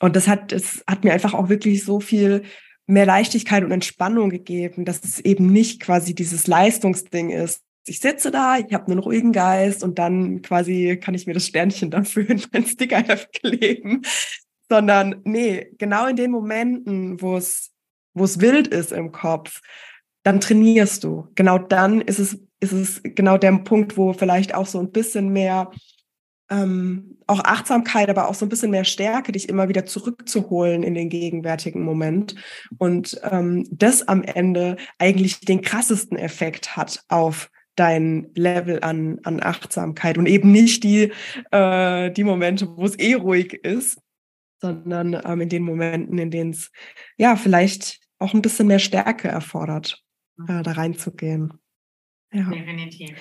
Und 0.01 0.17
das 0.17 0.29
hat, 0.29 0.53
es 0.53 0.85
hat 0.87 1.05
mir 1.05 1.13
einfach 1.13 1.35
auch 1.35 1.49
wirklich 1.49 1.85
so 1.85 2.01
viel 2.01 2.43
mehr 2.87 3.07
Leichtigkeit 3.07 3.65
und 3.65 3.71
Entspannung 3.73 4.31
gegeben, 4.31 4.85
dass 4.85 5.05
es 5.05 5.21
eben 5.21 5.53
nicht 5.53 5.81
quasi 5.81 6.15
dieses 6.15 6.47
Leistungsding 6.47 7.31
ist. 7.31 7.63
Ich 7.87 8.01
sitze 8.01 8.31
da, 8.31 8.59
ich 8.59 8.73
habe 8.73 8.91
einen 8.91 8.99
ruhigen 8.99 9.33
Geist 9.33 9.83
und 9.83 9.99
dann 9.99 10.43
quasi 10.43 10.99
kann 11.03 11.15
ich 11.15 11.27
mir 11.27 11.35
das 11.35 11.47
Sternchen 11.47 11.91
dafür 11.93 12.29
in 12.29 12.43
mein 12.53 12.67
Stickerheft 12.67 13.33
kleben, 13.33 14.03
sondern 14.69 15.21
nee, 15.25 15.71
genau 15.79 16.07
in 16.07 16.17
den 16.17 16.31
Momenten, 16.31 17.21
wo 17.21 17.37
es 17.37 17.71
wo 18.15 18.25
es 18.25 18.41
wild 18.41 18.67
ist 18.69 18.91
im 18.91 19.13
Kopf, 19.13 19.61
dann 20.25 20.41
trainierst 20.41 21.05
du. 21.05 21.29
Genau 21.35 21.59
dann 21.59 22.01
ist 22.01 22.19
es 22.19 22.39
ist 22.61 22.73
es 22.73 23.01
genau 23.03 23.39
der 23.39 23.53
Punkt, 23.59 23.97
wo 23.97 24.13
vielleicht 24.13 24.55
auch 24.55 24.67
so 24.67 24.81
ein 24.81 24.91
bisschen 24.91 25.29
mehr 25.29 25.71
ähm, 26.51 27.19
auch 27.27 27.45
Achtsamkeit, 27.45 28.09
aber 28.09 28.29
auch 28.29 28.35
so 28.35 28.47
ein 28.47 28.49
bisschen 28.49 28.71
mehr 28.71 28.85
Stärke, 28.85 29.33
dich 29.33 29.49
immer 29.49 29.69
wieder 29.69 29.85
zurückzuholen 29.85 30.83
in 30.83 30.95
den 30.95 31.09
gegenwärtigen 31.09 31.83
Moment. 31.83 32.35
Und 32.79 33.21
ähm, 33.31 33.67
das 33.71 34.07
am 34.09 34.23
Ende 34.23 34.77
eigentlich 34.99 35.41
den 35.41 35.61
krassesten 35.61 36.17
Effekt 36.17 36.77
hat 36.77 37.05
auf 37.09 37.51
dein 37.77 38.31
Level 38.35 38.81
an, 38.83 39.21
an 39.23 39.43
Achtsamkeit 39.43 40.19
und 40.19 40.27
eben 40.27 40.51
nicht 40.51 40.83
die, 40.83 41.13
äh, 41.53 42.11
die 42.11 42.25
Momente, 42.25 42.77
wo 42.77 42.85
es 42.85 42.99
eh 42.99 43.15
ruhig 43.15 43.53
ist, 43.53 44.01
sondern 44.61 45.21
ähm, 45.25 45.41
in 45.43 45.49
den 45.49 45.63
Momenten, 45.63 46.19
in 46.19 46.31
denen 46.31 46.51
es 46.51 46.73
ja 47.17 47.37
vielleicht 47.37 48.01
auch 48.19 48.35
ein 48.35 48.43
bisschen 48.43 48.67
mehr 48.67 48.81
Stärke 48.81 49.29
erfordert, 49.29 50.03
äh, 50.49 50.63
da 50.63 50.73
reinzugehen. 50.73 51.53
Ja. 52.33 52.51
Definitiv. 52.51 53.17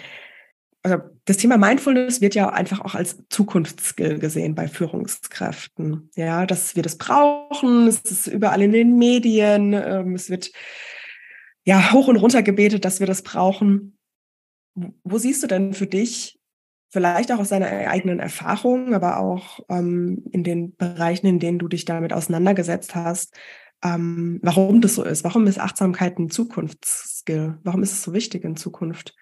Also 0.87 1.03
das 1.25 1.35
Thema 1.35 1.57
Mindfulness 1.57 2.21
wird 2.21 2.33
ja 2.33 2.47
einfach 2.47 2.79
auch 2.79 2.95
als 2.95 3.17
Zukunftsskill 3.27 4.19
gesehen 4.19 4.55
bei 4.55 4.69
Führungskräften. 4.69 6.09
Ja, 6.15 6.45
dass 6.45 6.77
wir 6.77 6.83
das 6.83 6.97
brauchen, 6.97 7.87
es 7.87 7.99
ist 8.01 8.27
überall 8.27 8.61
in 8.61 8.71
den 8.71 8.97
Medien, 8.97 9.73
ähm, 9.73 10.15
es 10.15 10.29
wird 10.29 10.51
ja 11.65 11.91
hoch 11.91 12.07
und 12.07 12.15
runter 12.15 12.41
gebetet, 12.41 12.85
dass 12.85 13.01
wir 13.01 13.07
das 13.07 13.21
brauchen. 13.21 13.97
Wo 15.03 15.17
siehst 15.17 15.43
du 15.43 15.47
denn 15.47 15.73
für 15.73 15.87
dich, 15.87 16.39
vielleicht 16.89 17.33
auch 17.33 17.39
aus 17.39 17.49
deiner 17.49 17.67
eigenen 17.67 18.19
Erfahrung, 18.19 18.93
aber 18.93 19.19
auch 19.19 19.59
ähm, 19.67 20.23
in 20.31 20.45
den 20.45 20.73
Bereichen, 20.77 21.27
in 21.27 21.39
denen 21.39 21.59
du 21.59 21.67
dich 21.67 21.83
damit 21.83 22.13
auseinandergesetzt 22.13 22.95
hast, 22.95 23.35
ähm, 23.83 24.39
warum 24.41 24.79
das 24.79 24.95
so 24.95 25.03
ist? 25.03 25.25
Warum 25.25 25.47
ist 25.47 25.59
Achtsamkeit 25.59 26.17
ein 26.17 26.29
Zukunftsskill? 26.29 27.57
Warum 27.63 27.83
ist 27.83 27.91
es 27.91 28.03
so 28.03 28.13
wichtig 28.13 28.45
in 28.45 28.55
Zukunft, 28.55 29.15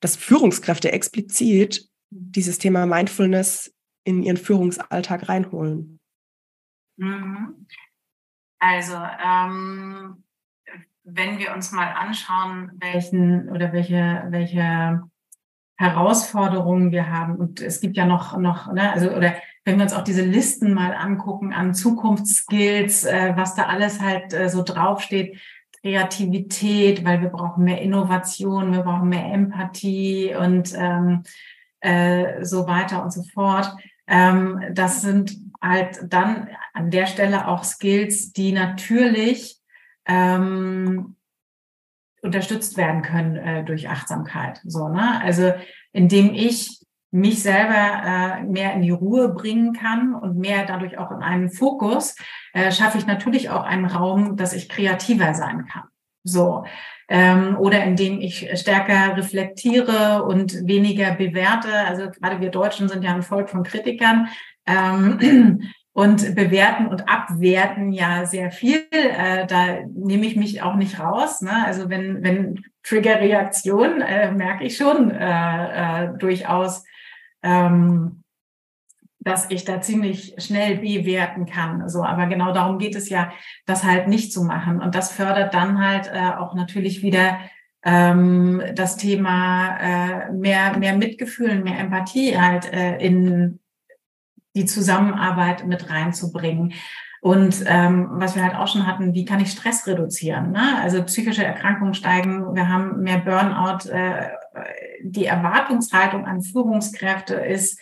dass 0.00 0.16
Führungskräfte 0.16 0.92
explizit 0.92 1.88
dieses 2.10 2.58
Thema 2.58 2.86
Mindfulness 2.86 3.74
in 4.04 4.22
ihren 4.22 4.36
Führungsalltag 4.36 5.28
reinholen? 5.28 6.00
Mhm. 6.96 7.66
Also, 8.58 8.94
ähm, 8.94 10.24
wenn 11.04 11.38
wir 11.38 11.54
uns 11.54 11.72
mal 11.72 11.92
anschauen, 11.92 12.72
welchen 12.74 13.48
oder 13.48 13.72
welche, 13.72 14.26
welche 14.28 15.02
Herausforderungen 15.76 16.92
wir 16.92 17.10
haben, 17.10 17.36
und 17.36 17.60
es 17.60 17.80
gibt 17.80 17.96
ja 17.96 18.04
noch, 18.04 18.36
noch, 18.36 18.70
ne, 18.72 18.92
also, 18.92 19.10
oder 19.10 19.34
wenn 19.64 19.76
wir 19.76 19.84
uns 19.84 19.92
auch 19.92 20.04
diese 20.04 20.24
Listen 20.24 20.74
mal 20.74 20.94
angucken 20.94 21.52
an 21.52 21.74
Zukunftsskills, 21.74 23.04
äh, 23.04 23.32
was 23.36 23.54
da 23.54 23.64
alles 23.64 24.00
halt 24.00 24.32
äh, 24.32 24.48
so 24.48 24.62
draufsteht, 24.62 25.38
Kreativität, 25.82 27.04
weil 27.04 27.22
wir 27.22 27.30
brauchen 27.30 27.64
mehr 27.64 27.80
Innovation, 27.80 28.72
wir 28.72 28.82
brauchen 28.82 29.08
mehr 29.08 29.32
Empathie 29.32 30.34
und 30.34 30.74
ähm, 30.76 31.22
äh, 31.80 32.44
so 32.44 32.66
weiter 32.66 33.02
und 33.02 33.12
so 33.12 33.22
fort. 33.22 33.74
Ähm, 34.06 34.62
das 34.72 35.00
sind 35.00 35.38
halt 35.62 36.00
dann 36.08 36.48
an 36.74 36.90
der 36.90 37.06
Stelle 37.06 37.48
auch 37.48 37.64
Skills, 37.64 38.32
die 38.32 38.52
natürlich 38.52 39.58
ähm, 40.06 41.16
unterstützt 42.22 42.76
werden 42.76 43.02
können 43.02 43.36
äh, 43.36 43.64
durch 43.64 43.88
Achtsamkeit. 43.88 44.60
So, 44.64 44.88
ne? 44.88 45.20
Also 45.22 45.52
indem 45.92 46.34
ich 46.34 46.79
mich 47.10 47.42
selber 47.42 48.40
äh, 48.40 48.42
mehr 48.44 48.72
in 48.74 48.82
die 48.82 48.90
Ruhe 48.90 49.30
bringen 49.30 49.72
kann 49.72 50.14
und 50.14 50.36
mehr 50.36 50.64
dadurch 50.64 50.98
auch 50.98 51.10
in 51.10 51.22
einen 51.22 51.50
Fokus, 51.50 52.16
äh, 52.52 52.70
schaffe 52.70 52.98
ich 52.98 53.06
natürlich 53.06 53.50
auch 53.50 53.64
einen 53.64 53.86
Raum, 53.86 54.36
dass 54.36 54.52
ich 54.52 54.68
kreativer 54.68 55.34
sein 55.34 55.66
kann. 55.66 55.84
So. 56.22 56.64
Ähm, 57.08 57.56
oder 57.58 57.82
indem 57.82 58.20
ich 58.20 58.48
stärker 58.54 59.16
reflektiere 59.16 60.22
und 60.24 60.66
weniger 60.66 61.14
bewerte. 61.14 61.72
Also 61.72 62.10
gerade 62.10 62.40
wir 62.40 62.50
Deutschen 62.50 62.88
sind 62.88 63.02
ja 63.02 63.12
ein 63.12 63.22
Volk 63.22 63.50
von 63.50 63.64
Kritikern. 63.64 64.28
Ähm, 64.66 65.62
und 65.92 66.36
bewerten 66.36 66.86
und 66.86 67.08
abwerten 67.08 67.92
ja 67.92 68.24
sehr 68.24 68.50
viel. 68.52 68.84
Äh, 68.90 69.46
da 69.46 69.80
nehme 69.92 70.24
ich 70.24 70.36
mich 70.36 70.62
auch 70.62 70.76
nicht 70.76 71.00
raus. 71.00 71.40
Ne? 71.42 71.50
Also 71.66 71.90
wenn, 71.90 72.22
wenn 72.22 72.62
Triggerreaktion, 72.84 74.00
äh, 74.00 74.30
merke 74.30 74.64
ich 74.64 74.76
schon 74.76 75.10
äh, 75.10 76.04
äh, 76.04 76.08
durchaus, 76.16 76.84
ähm, 77.42 78.22
dass 79.20 79.50
ich 79.50 79.64
da 79.64 79.82
ziemlich 79.82 80.34
schnell 80.38 80.78
bewerten 80.78 81.44
kann. 81.44 81.88
So, 81.88 82.02
aber 82.02 82.26
genau 82.26 82.52
darum 82.52 82.78
geht 82.78 82.96
es 82.96 83.10
ja, 83.10 83.30
das 83.66 83.84
halt 83.84 84.08
nicht 84.08 84.32
zu 84.32 84.44
machen. 84.44 84.80
Und 84.80 84.94
das 84.94 85.12
fördert 85.12 85.52
dann 85.52 85.84
halt 85.86 86.10
äh, 86.12 86.38
auch 86.38 86.54
natürlich 86.54 87.02
wieder 87.02 87.38
ähm, 87.84 88.62
das 88.74 88.96
Thema 88.96 89.76
äh, 89.78 90.32
mehr, 90.32 90.76
mehr 90.78 90.96
Mitgefühl, 90.96 91.62
mehr 91.62 91.78
Empathie 91.78 92.38
halt 92.38 92.72
äh, 92.72 92.96
in 92.98 93.60
die 94.56 94.64
Zusammenarbeit 94.64 95.66
mit 95.66 95.90
reinzubringen. 95.90 96.72
Und 97.20 97.62
ähm, 97.66 98.08
was 98.12 98.34
wir 98.34 98.42
halt 98.42 98.54
auch 98.54 98.68
schon 98.68 98.86
hatten, 98.86 99.12
wie 99.12 99.26
kann 99.26 99.40
ich 99.40 99.52
Stress 99.52 99.86
reduzieren? 99.86 100.52
Ne? 100.52 100.78
Also 100.80 101.02
psychische 101.04 101.44
Erkrankungen 101.44 101.92
steigen, 101.92 102.54
wir 102.54 102.68
haben 102.68 103.02
mehr 103.02 103.18
Burnout, 103.18 103.90
äh, 103.90 104.30
die 105.02 105.26
Erwartungshaltung 105.26 106.26
an 106.26 106.42
Führungskräfte 106.42 107.34
ist 107.34 107.80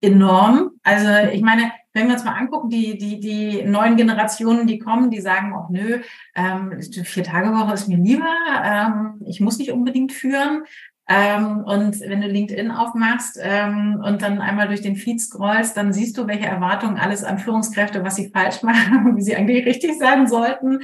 enorm. 0.00 0.70
Also 0.82 1.08
ich 1.32 1.42
meine, 1.42 1.72
wenn 1.92 2.06
wir 2.06 2.14
uns 2.14 2.24
mal 2.24 2.36
angucken, 2.36 2.70
die, 2.70 2.96
die, 2.96 3.20
die 3.20 3.62
neuen 3.62 3.96
Generationen, 3.96 4.66
die 4.66 4.78
kommen, 4.78 5.10
die 5.10 5.20
sagen 5.20 5.54
auch, 5.54 5.70
nö, 5.70 6.00
ähm, 6.36 6.80
vier 6.80 7.24
Tage 7.24 7.50
Woche 7.50 7.74
ist 7.74 7.88
mir 7.88 7.98
lieber, 7.98 8.32
ähm, 8.64 9.20
ich 9.26 9.40
muss 9.40 9.58
nicht 9.58 9.72
unbedingt 9.72 10.12
führen. 10.12 10.64
Ähm, 11.08 11.64
und 11.64 11.98
wenn 11.98 12.20
du 12.20 12.28
LinkedIn 12.28 12.70
aufmachst 12.70 13.36
ähm, 13.42 14.00
und 14.04 14.22
dann 14.22 14.40
einmal 14.40 14.68
durch 14.68 14.80
den 14.80 14.94
Feed 14.94 15.20
scrollst, 15.20 15.76
dann 15.76 15.92
siehst 15.92 16.16
du, 16.16 16.28
welche 16.28 16.46
Erwartungen 16.46 16.98
alles 16.98 17.24
an 17.24 17.40
Führungskräfte, 17.40 18.04
was 18.04 18.14
sie 18.14 18.30
falsch 18.30 18.62
machen, 18.62 19.16
wie 19.16 19.22
sie 19.22 19.34
eigentlich 19.34 19.66
richtig 19.66 19.98
sein 19.98 20.28
sollten. 20.28 20.78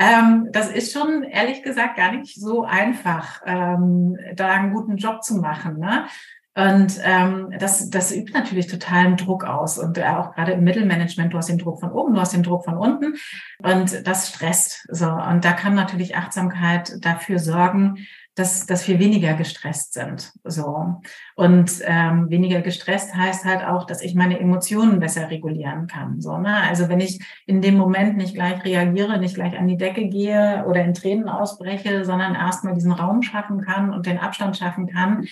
Ähm, 0.00 0.48
das 0.50 0.70
ist 0.70 0.94
schon, 0.94 1.22
ehrlich 1.22 1.62
gesagt, 1.62 1.98
gar 1.98 2.12
nicht 2.12 2.34
so 2.34 2.64
einfach, 2.64 3.42
ähm, 3.44 4.16
da 4.34 4.48
einen 4.48 4.72
guten 4.72 4.96
Job 4.96 5.22
zu 5.22 5.36
machen. 5.36 5.78
Ne? 5.78 6.06
Und 6.54 6.98
ähm, 7.04 7.54
das, 7.58 7.90
das 7.90 8.10
übt 8.10 8.32
natürlich 8.32 8.66
totalen 8.66 9.18
Druck 9.18 9.44
aus. 9.44 9.78
Und 9.78 9.98
äh, 9.98 10.04
auch 10.04 10.34
gerade 10.34 10.52
im 10.52 10.64
Mittelmanagement, 10.64 11.34
du 11.34 11.36
hast 11.36 11.50
den 11.50 11.58
Druck 11.58 11.80
von 11.80 11.92
oben, 11.92 12.14
du 12.14 12.20
hast 12.20 12.32
den 12.32 12.42
Druck 12.42 12.64
von 12.64 12.78
unten. 12.78 13.14
Und 13.62 14.06
das 14.06 14.30
stresst. 14.30 14.86
So. 14.88 15.10
Und 15.10 15.44
da 15.44 15.52
kann 15.52 15.74
natürlich 15.74 16.16
Achtsamkeit 16.16 16.92
dafür 17.04 17.38
sorgen, 17.38 17.98
dass, 18.40 18.64
dass 18.64 18.88
wir 18.88 18.98
weniger 18.98 19.34
gestresst 19.34 19.92
sind. 19.92 20.32
So. 20.44 20.96
Und 21.36 21.72
ähm, 21.84 22.30
weniger 22.30 22.62
gestresst 22.62 23.14
heißt 23.14 23.44
halt 23.44 23.62
auch, 23.64 23.84
dass 23.84 24.00
ich 24.00 24.14
meine 24.14 24.40
Emotionen 24.40 24.98
besser 24.98 25.30
regulieren 25.30 25.86
kann. 25.86 26.20
So, 26.20 26.38
ne? 26.38 26.56
Also 26.68 26.88
wenn 26.88 27.00
ich 27.00 27.20
in 27.46 27.60
dem 27.60 27.76
Moment 27.76 28.16
nicht 28.16 28.34
gleich 28.34 28.64
reagiere, 28.64 29.18
nicht 29.18 29.34
gleich 29.34 29.58
an 29.58 29.68
die 29.68 29.76
Decke 29.76 30.08
gehe 30.08 30.64
oder 30.66 30.82
in 30.82 30.94
Tränen 30.94 31.28
ausbreche, 31.28 32.04
sondern 32.06 32.34
erstmal 32.34 32.74
diesen 32.74 32.92
Raum 32.92 33.22
schaffen 33.22 33.60
kann 33.60 33.92
und 33.92 34.06
den 34.06 34.18
Abstand 34.18 34.56
schaffen 34.56 34.86
kann, 34.86 35.26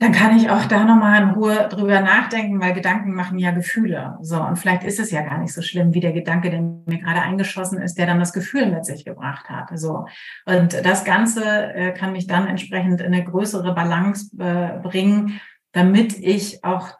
dann 0.00 0.12
kann 0.12 0.36
ich 0.36 0.48
auch 0.48 0.64
da 0.66 0.84
nochmal 0.84 1.22
in 1.22 1.30
Ruhe 1.30 1.68
drüber 1.68 2.00
nachdenken, 2.00 2.60
weil 2.60 2.72
Gedanken 2.72 3.14
machen 3.14 3.36
ja 3.38 3.50
Gefühle. 3.50 4.16
So, 4.20 4.40
und 4.40 4.56
vielleicht 4.56 4.84
ist 4.84 5.00
es 5.00 5.10
ja 5.10 5.22
gar 5.22 5.38
nicht 5.38 5.52
so 5.52 5.60
schlimm, 5.60 5.92
wie 5.92 6.00
der 6.00 6.12
Gedanke, 6.12 6.50
der 6.50 6.60
mir 6.60 6.98
gerade 6.98 7.20
eingeschossen 7.20 7.82
ist, 7.82 7.98
der 7.98 8.06
dann 8.06 8.20
das 8.20 8.32
Gefühl 8.32 8.70
mit 8.70 8.84
sich 8.86 9.04
gebracht 9.04 9.50
hat. 9.50 9.76
So. 9.76 10.06
Und 10.46 10.84
das 10.84 11.04
Ganze 11.04 11.44
äh, 11.74 11.92
kann 11.92 12.12
mich 12.12 12.28
dann 12.28 12.46
entsprechend 12.46 13.00
in 13.00 13.12
eine 13.12 13.24
größere 13.24 13.74
Balance 13.74 14.30
äh, 14.38 14.78
bringen, 14.80 15.40
damit 15.72 16.16
ich 16.16 16.62
auch 16.62 16.92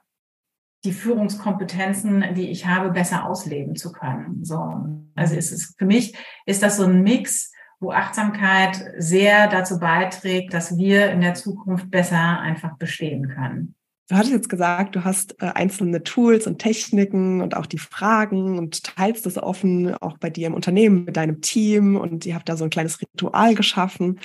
die 0.85 0.93
Führungskompetenzen, 0.93 2.35
die 2.35 2.51
ich 2.51 2.67
habe, 2.67 2.91
besser 2.91 3.27
ausleben 3.27 3.77
zu 3.77 3.93
können. 3.93 4.45
So. 4.45 5.05
Also 5.15 5.37
ist 5.37 5.53
es, 5.53 5.75
für 5.79 5.87
mich 5.87 6.17
ist 6.47 6.65
das 6.65 6.77
so 6.77 6.85
ein 6.85 7.03
Mix, 7.03 7.53
wo 7.81 7.93
Achtsamkeit 7.93 8.83
sehr 8.99 9.49
dazu 9.49 9.79
beiträgt, 9.79 10.53
dass 10.53 10.77
wir 10.77 11.11
in 11.11 11.21
der 11.21 11.35
Zukunft 11.35 11.91
besser 11.91 12.41
einfach 12.41 12.77
bestehen 12.77 13.29
können. 13.29 13.75
Du 14.09 14.17
hattest 14.17 14.33
jetzt 14.33 14.49
gesagt, 14.49 14.97
du 14.97 15.05
hast 15.05 15.41
äh, 15.43 15.47
einzelne 15.55 16.03
Tools 16.03 16.47
und 16.47 16.59
Techniken 16.59 17.43
und 17.43 17.55
auch 17.55 17.67
die 17.67 17.79
Fragen 17.79 18.59
und 18.59 18.83
teilst 18.83 19.27
das 19.27 19.37
offen, 19.37 19.95
auch 19.97 20.17
bei 20.17 20.31
dir 20.31 20.47
im 20.47 20.55
Unternehmen, 20.55 21.05
mit 21.05 21.19
deinem 21.19 21.43
Team 21.43 21.97
und 21.97 22.25
ihr 22.25 22.35
habt 22.35 22.49
da 22.49 22.57
so 22.57 22.65
ein 22.65 22.71
kleines 22.71 23.01
Ritual 23.03 23.55
geschaffen. 23.55 24.19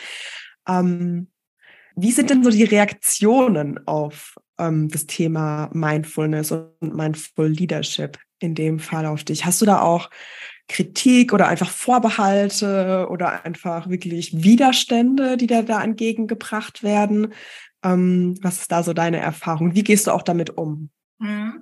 Ähm, 0.67 1.27
wie 1.95 2.11
sind 2.11 2.29
denn 2.29 2.43
so 2.43 2.49
die 2.49 2.63
Reaktionen 2.63 3.85
auf 3.85 4.37
ähm, 4.57 4.87
das 4.87 5.05
Thema 5.05 5.69
Mindfulness 5.73 6.51
und 6.51 6.95
Mindful 6.95 7.49
Leadership 7.49 8.17
in 8.39 8.55
dem 8.55 8.79
Fall 8.79 9.05
auf 9.05 9.25
dich? 9.25 9.45
Hast 9.45 9.61
du 9.61 9.65
da 9.65 9.81
auch 9.81 10.09
Kritik 10.67 11.33
oder 11.33 11.47
einfach 11.47 11.69
Vorbehalte 11.69 13.07
oder 13.09 13.45
einfach 13.45 13.89
wirklich 13.89 14.43
Widerstände, 14.43 15.37
die 15.37 15.47
da, 15.47 15.61
da 15.61 15.83
entgegengebracht 15.83 16.83
werden? 16.83 17.33
Ähm, 17.83 18.37
was 18.41 18.59
ist 18.61 18.71
da 18.71 18.83
so 18.83 18.93
deine 18.93 19.17
Erfahrung? 19.17 19.75
Wie 19.75 19.83
gehst 19.83 20.07
du 20.07 20.11
auch 20.11 20.23
damit 20.23 20.57
um? 20.57 20.89
Mhm. 21.19 21.61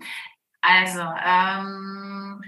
Also, 0.61 1.01
ähm, 1.01 2.41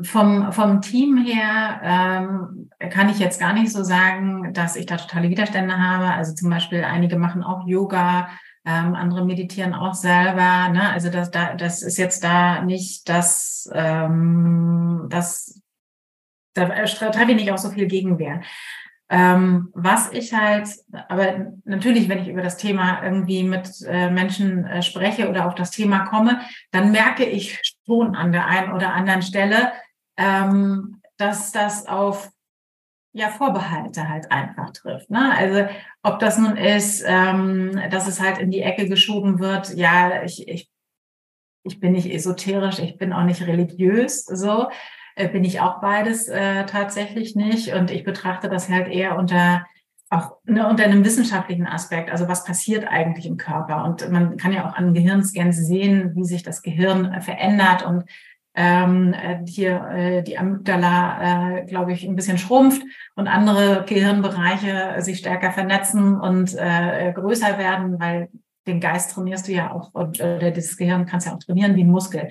vom, 0.00 0.52
vom 0.52 0.80
Team 0.80 1.16
her 1.18 1.80
ähm, 1.82 2.70
kann 2.90 3.08
ich 3.08 3.18
jetzt 3.18 3.40
gar 3.40 3.52
nicht 3.52 3.72
so 3.72 3.82
sagen, 3.82 4.52
dass 4.54 4.76
ich 4.76 4.86
da 4.86 4.96
totale 4.96 5.28
Widerstände 5.28 5.78
habe. 5.78 6.12
Also 6.12 6.34
zum 6.34 6.50
Beispiel 6.50 6.84
einige 6.84 7.16
machen 7.16 7.42
auch 7.42 7.66
Yoga, 7.66 8.28
Ähm, 8.64 8.94
andere 8.94 9.24
meditieren 9.24 9.72
auch 9.72 9.94
selber. 9.94 10.68
Ne? 10.68 10.90
Also 10.92 11.08
das, 11.08 11.30
da, 11.30 11.54
das 11.54 11.80
ist 11.80 11.96
jetzt 11.96 12.22
da 12.22 12.60
nicht 12.60 13.08
das, 13.08 13.66
ähm, 13.72 15.06
das 15.08 15.62
da 16.58 17.10
treffe 17.10 17.30
ich 17.30 17.36
nicht 17.36 17.52
auch 17.52 17.58
so 17.58 17.70
viel 17.70 17.86
Gegenwehr. 17.86 18.42
Ähm, 19.10 19.70
was 19.72 20.12
ich 20.12 20.34
halt, 20.34 20.68
aber 21.08 21.52
natürlich, 21.64 22.10
wenn 22.10 22.18
ich 22.18 22.28
über 22.28 22.42
das 22.42 22.58
Thema 22.58 23.02
irgendwie 23.02 23.42
mit 23.42 23.70
äh, 23.86 24.10
Menschen 24.10 24.66
äh, 24.66 24.82
spreche 24.82 25.30
oder 25.30 25.46
auf 25.46 25.54
das 25.54 25.70
Thema 25.70 26.00
komme, 26.00 26.40
dann 26.72 26.92
merke 26.92 27.24
ich 27.24 27.58
schon 27.86 28.14
an 28.14 28.32
der 28.32 28.46
einen 28.46 28.72
oder 28.72 28.92
anderen 28.92 29.22
Stelle, 29.22 29.72
ähm, 30.18 31.00
dass 31.16 31.52
das 31.52 31.86
auf 31.86 32.30
ja 33.12 33.28
Vorbehalte 33.30 34.08
halt 34.08 34.30
einfach 34.30 34.72
trifft. 34.72 35.08
Ne? 35.08 35.34
Also 35.34 35.66
ob 36.02 36.18
das 36.18 36.36
nun 36.36 36.58
ist, 36.58 37.02
ähm, 37.06 37.80
dass 37.90 38.06
es 38.06 38.20
halt 38.20 38.38
in 38.38 38.50
die 38.50 38.60
Ecke 38.60 38.88
geschoben 38.88 39.38
wird, 39.38 39.74
ja, 39.74 40.22
ich, 40.22 40.46
ich, 40.46 40.70
ich 41.64 41.80
bin 41.80 41.92
nicht 41.92 42.10
esoterisch, 42.10 42.78
ich 42.78 42.98
bin 42.98 43.14
auch 43.14 43.24
nicht 43.24 43.46
religiös, 43.46 44.24
so 44.24 44.68
äh, 44.68 44.72
bin 45.26 45.42
ich 45.42 45.60
auch 45.60 45.80
beides 45.80 46.28
äh, 46.28 46.64
tatsächlich 46.66 47.34
nicht. 47.34 47.74
Und 47.74 47.90
ich 47.90 48.04
betrachte 48.04 48.48
das 48.48 48.68
halt 48.68 48.86
eher 48.86 49.18
unter 49.18 49.64
auch 50.10 50.36
ne, 50.44 50.66
unter 50.66 50.84
einem 50.84 51.04
wissenschaftlichen 51.04 51.66
Aspekt. 51.66 52.10
Also 52.10 52.28
was 52.28 52.44
passiert 52.44 52.86
eigentlich 52.86 53.26
im 53.26 53.36
Körper? 53.36 53.84
Und 53.84 54.10
man 54.10 54.36
kann 54.36 54.52
ja 54.52 54.68
auch 54.68 54.74
an 54.74 54.94
Gehirnscans 54.94 55.56
sehen, 55.56 56.14
wie 56.14 56.24
sich 56.24 56.42
das 56.42 56.62
Gehirn 56.62 57.12
äh, 57.12 57.20
verändert 57.20 57.84
und 57.84 58.04
ähm, 58.54 59.12
äh, 59.12 59.38
hier 59.46 59.86
äh, 59.88 60.22
die 60.22 60.38
Amygdala, 60.38 61.58
äh, 61.58 61.64
glaube 61.66 61.92
ich, 61.92 62.04
ein 62.04 62.16
bisschen 62.16 62.38
schrumpft 62.38 62.82
und 63.14 63.28
andere 63.28 63.84
Gehirnbereiche 63.86 64.96
sich 65.00 65.18
stärker 65.18 65.52
vernetzen 65.52 66.18
und 66.18 66.56
äh, 66.56 67.12
größer 67.12 67.58
werden, 67.58 68.00
weil 68.00 68.30
den 68.66 68.80
Geist 68.80 69.12
trainierst 69.12 69.46
du 69.46 69.52
ja 69.52 69.72
auch 69.72 69.94
und 69.94 70.18
äh, 70.18 70.52
das 70.52 70.76
Gehirn 70.76 71.06
kannst 71.06 71.26
ja 71.26 71.34
auch 71.34 71.38
trainieren 71.38 71.76
wie 71.76 71.84
ein 71.84 71.90
Muskel 71.90 72.30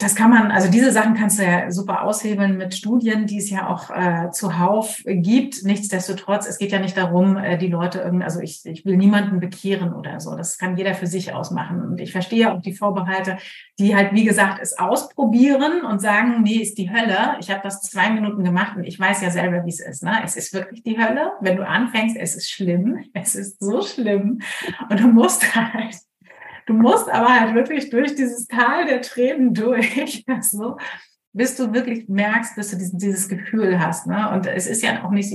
das 0.00 0.14
kann 0.14 0.30
man, 0.30 0.50
also 0.50 0.70
diese 0.70 0.92
Sachen 0.92 1.14
kannst 1.14 1.38
du 1.38 1.44
ja 1.44 1.70
super 1.70 2.04
aushebeln 2.04 2.56
mit 2.56 2.74
Studien, 2.74 3.26
die 3.26 3.36
es 3.36 3.50
ja 3.50 3.68
auch 3.68 3.90
äh, 3.90 4.30
zuhauf 4.30 5.02
gibt. 5.04 5.62
Nichtsdestotrotz, 5.62 6.46
es 6.46 6.56
geht 6.56 6.72
ja 6.72 6.78
nicht 6.78 6.96
darum, 6.96 7.36
äh, 7.36 7.58
die 7.58 7.66
Leute 7.66 7.98
irgendwie, 8.00 8.24
also 8.24 8.40
ich, 8.40 8.64
ich 8.64 8.86
will 8.86 8.96
niemanden 8.96 9.40
bekehren 9.40 9.92
oder 9.92 10.18
so. 10.18 10.34
Das 10.34 10.56
kann 10.56 10.78
jeder 10.78 10.94
für 10.94 11.06
sich 11.06 11.34
ausmachen. 11.34 11.82
Und 11.82 12.00
ich 12.00 12.12
verstehe 12.12 12.50
auch 12.50 12.62
die 12.62 12.72
Vorbehalte, 12.72 13.36
die 13.78 13.94
halt, 13.94 14.14
wie 14.14 14.24
gesagt, 14.24 14.58
es 14.62 14.78
ausprobieren 14.78 15.84
und 15.84 16.00
sagen, 16.00 16.42
nee, 16.42 16.62
ist 16.62 16.78
die 16.78 16.90
Hölle. 16.90 17.36
Ich 17.40 17.50
habe 17.50 17.60
das 17.62 17.82
zwei 17.82 18.08
Minuten 18.08 18.42
gemacht 18.42 18.78
und 18.78 18.84
ich 18.84 18.98
weiß 18.98 19.20
ja 19.20 19.30
selber, 19.30 19.66
wie 19.66 19.70
es 19.70 19.80
ist. 19.80 20.02
Ne? 20.02 20.18
Es 20.24 20.34
ist 20.34 20.54
wirklich 20.54 20.82
die 20.82 20.98
Hölle. 20.98 21.32
Wenn 21.42 21.58
du 21.58 21.66
anfängst, 21.66 22.16
es 22.16 22.36
ist 22.36 22.50
schlimm. 22.50 23.04
Es 23.12 23.34
ist 23.34 23.60
so 23.60 23.82
schlimm. 23.82 24.40
Und 24.88 24.98
du 24.98 25.08
musst 25.08 25.54
halt 25.54 25.96
Du 26.66 26.74
musst 26.74 27.08
aber 27.08 27.28
halt 27.28 27.54
wirklich 27.54 27.90
durch 27.90 28.14
dieses 28.14 28.46
Tal 28.46 28.86
der 28.86 29.02
Tränen 29.02 29.54
durch, 29.54 30.24
so, 30.40 30.76
bis 31.32 31.56
du 31.56 31.72
wirklich 31.72 32.08
merkst, 32.08 32.56
bis 32.56 32.70
du 32.70 32.76
diesen, 32.76 32.98
dieses 32.98 33.28
Gefühl 33.28 33.78
hast. 33.78 34.06
Ne? 34.06 34.30
Und 34.30 34.46
es 34.46 34.66
ist 34.66 34.82
ja 34.82 35.04
auch 35.04 35.10
nicht, 35.10 35.32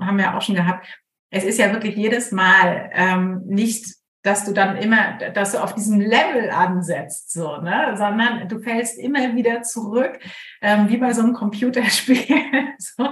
haben 0.00 0.16
wir 0.16 0.24
ja 0.24 0.36
auch 0.36 0.42
schon 0.42 0.54
gehabt, 0.54 0.86
es 1.30 1.44
ist 1.44 1.58
ja 1.58 1.72
wirklich 1.72 1.96
jedes 1.96 2.32
Mal 2.32 2.90
ähm, 2.92 3.42
nicht 3.46 3.86
dass 4.24 4.46
du 4.46 4.52
dann 4.52 4.76
immer, 4.76 5.18
dass 5.34 5.52
du 5.52 5.62
auf 5.62 5.74
diesem 5.74 6.00
Level 6.00 6.50
ansetzt, 6.50 7.30
so, 7.30 7.58
ne, 7.58 7.94
sondern 7.94 8.48
du 8.48 8.58
fällst 8.58 8.98
immer 8.98 9.36
wieder 9.36 9.60
zurück, 9.60 10.18
ähm, 10.62 10.88
wie 10.88 10.96
bei 10.96 11.12
so 11.12 11.20
einem 11.20 11.34
Computerspiel, 11.34 12.16
so, 12.78 13.10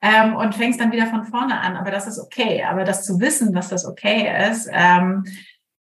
ähm, 0.00 0.36
und 0.36 0.54
fängst 0.54 0.80
dann 0.80 0.92
wieder 0.92 1.06
von 1.06 1.24
vorne 1.24 1.60
an. 1.60 1.76
Aber 1.76 1.90
das 1.90 2.06
ist 2.06 2.18
okay. 2.18 2.64
Aber 2.64 2.84
das 2.84 3.04
zu 3.04 3.20
wissen, 3.20 3.52
dass 3.52 3.68
das 3.68 3.84
okay 3.84 4.48
ist, 4.50 4.68
ähm, 4.72 5.24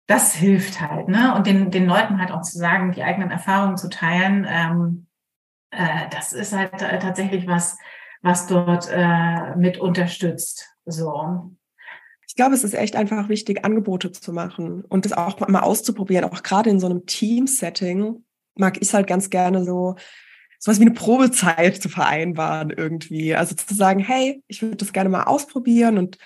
das 0.07 0.35
hilft 0.35 0.81
halt, 0.81 1.07
ne? 1.07 1.33
Und 1.35 1.47
den, 1.47 1.71
den 1.71 1.87
Leuten 1.87 2.19
halt 2.19 2.31
auch 2.31 2.41
zu 2.41 2.57
sagen, 2.57 2.91
die 2.91 3.03
eigenen 3.03 3.31
Erfahrungen 3.31 3.77
zu 3.77 3.89
teilen, 3.89 4.45
ähm, 4.47 5.07
äh, 5.71 6.09
das 6.11 6.33
ist 6.33 6.53
halt 6.53 6.81
äh, 6.81 6.99
tatsächlich 6.99 7.47
was, 7.47 7.77
was 8.21 8.47
dort 8.47 8.87
äh, 8.91 9.55
mit 9.55 9.77
unterstützt. 9.79 10.69
So. 10.85 11.51
Ich 12.27 12.35
glaube, 12.35 12.53
es 12.53 12.63
ist 12.63 12.73
echt 12.73 12.95
einfach 12.95 13.29
wichtig, 13.29 13.65
Angebote 13.65 14.11
zu 14.11 14.33
machen 14.33 14.83
und 14.83 15.05
das 15.05 15.13
auch 15.13 15.39
mal 15.47 15.61
auszuprobieren. 15.61 16.25
Auch 16.25 16.43
gerade 16.43 16.69
in 16.69 16.79
so 16.79 16.87
einem 16.87 17.05
Team-Setting 17.05 18.23
mag 18.55 18.77
ich 18.81 18.93
halt 18.93 19.07
ganz 19.07 19.29
gerne 19.29 19.63
so, 19.63 19.95
sowas 20.59 20.79
wie 20.79 20.85
eine 20.85 20.93
Probezeit 20.93 21.81
zu 21.81 21.89
vereinbaren 21.89 22.71
irgendwie. 22.71 23.35
Also 23.35 23.55
zu 23.55 23.73
sagen, 23.73 23.99
hey, 23.99 24.43
ich 24.47 24.61
würde 24.61 24.77
das 24.77 24.93
gerne 24.93 25.09
mal 25.09 25.23
ausprobieren 25.23 25.97
und 25.97 26.17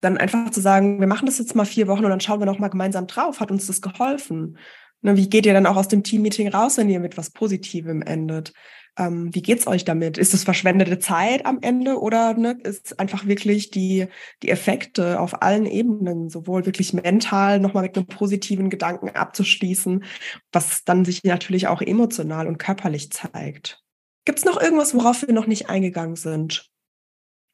dann 0.00 0.18
einfach 0.18 0.50
zu 0.50 0.60
sagen, 0.60 1.00
wir 1.00 1.06
machen 1.06 1.26
das 1.26 1.38
jetzt 1.38 1.54
mal 1.54 1.64
vier 1.64 1.88
Wochen 1.88 2.04
und 2.04 2.10
dann 2.10 2.20
schauen 2.20 2.40
wir 2.40 2.46
noch 2.46 2.58
mal 2.58 2.68
gemeinsam 2.68 3.06
drauf. 3.06 3.40
Hat 3.40 3.50
uns 3.50 3.66
das 3.66 3.80
geholfen? 3.80 4.58
Ne, 5.02 5.16
wie 5.16 5.28
geht 5.28 5.46
ihr 5.46 5.54
dann 5.54 5.66
auch 5.66 5.76
aus 5.76 5.88
dem 5.88 6.02
Teammeeting 6.02 6.48
raus, 6.48 6.78
wenn 6.78 6.88
ihr 6.88 7.00
mit 7.00 7.16
was 7.16 7.30
Positivem 7.30 8.02
endet? 8.02 8.52
Ähm, 8.98 9.34
wie 9.34 9.42
geht's 9.42 9.66
euch 9.66 9.84
damit? 9.84 10.16
Ist 10.16 10.32
es 10.32 10.44
verschwendete 10.44 10.98
Zeit 10.98 11.44
am 11.44 11.58
Ende 11.60 12.00
oder 12.00 12.34
ne, 12.34 12.58
ist 12.62 12.98
einfach 12.98 13.26
wirklich 13.26 13.70
die, 13.70 14.06
die 14.42 14.48
Effekte 14.48 15.20
auf 15.20 15.42
allen 15.42 15.66
Ebenen, 15.66 16.30
sowohl 16.30 16.64
wirklich 16.64 16.94
mental 16.94 17.60
nochmal 17.60 17.82
mit 17.82 17.96
einem 17.96 18.06
positiven 18.06 18.70
Gedanken 18.70 19.10
abzuschließen, 19.10 20.04
was 20.50 20.84
dann 20.84 21.04
sich 21.04 21.24
natürlich 21.24 21.68
auch 21.68 21.82
emotional 21.82 22.46
und 22.46 22.58
körperlich 22.58 23.12
zeigt? 23.12 23.82
Gibt's 24.24 24.44
noch 24.44 24.60
irgendwas, 24.60 24.94
worauf 24.94 25.26
wir 25.26 25.34
noch 25.34 25.46
nicht 25.46 25.68
eingegangen 25.68 26.16
sind? 26.16 26.70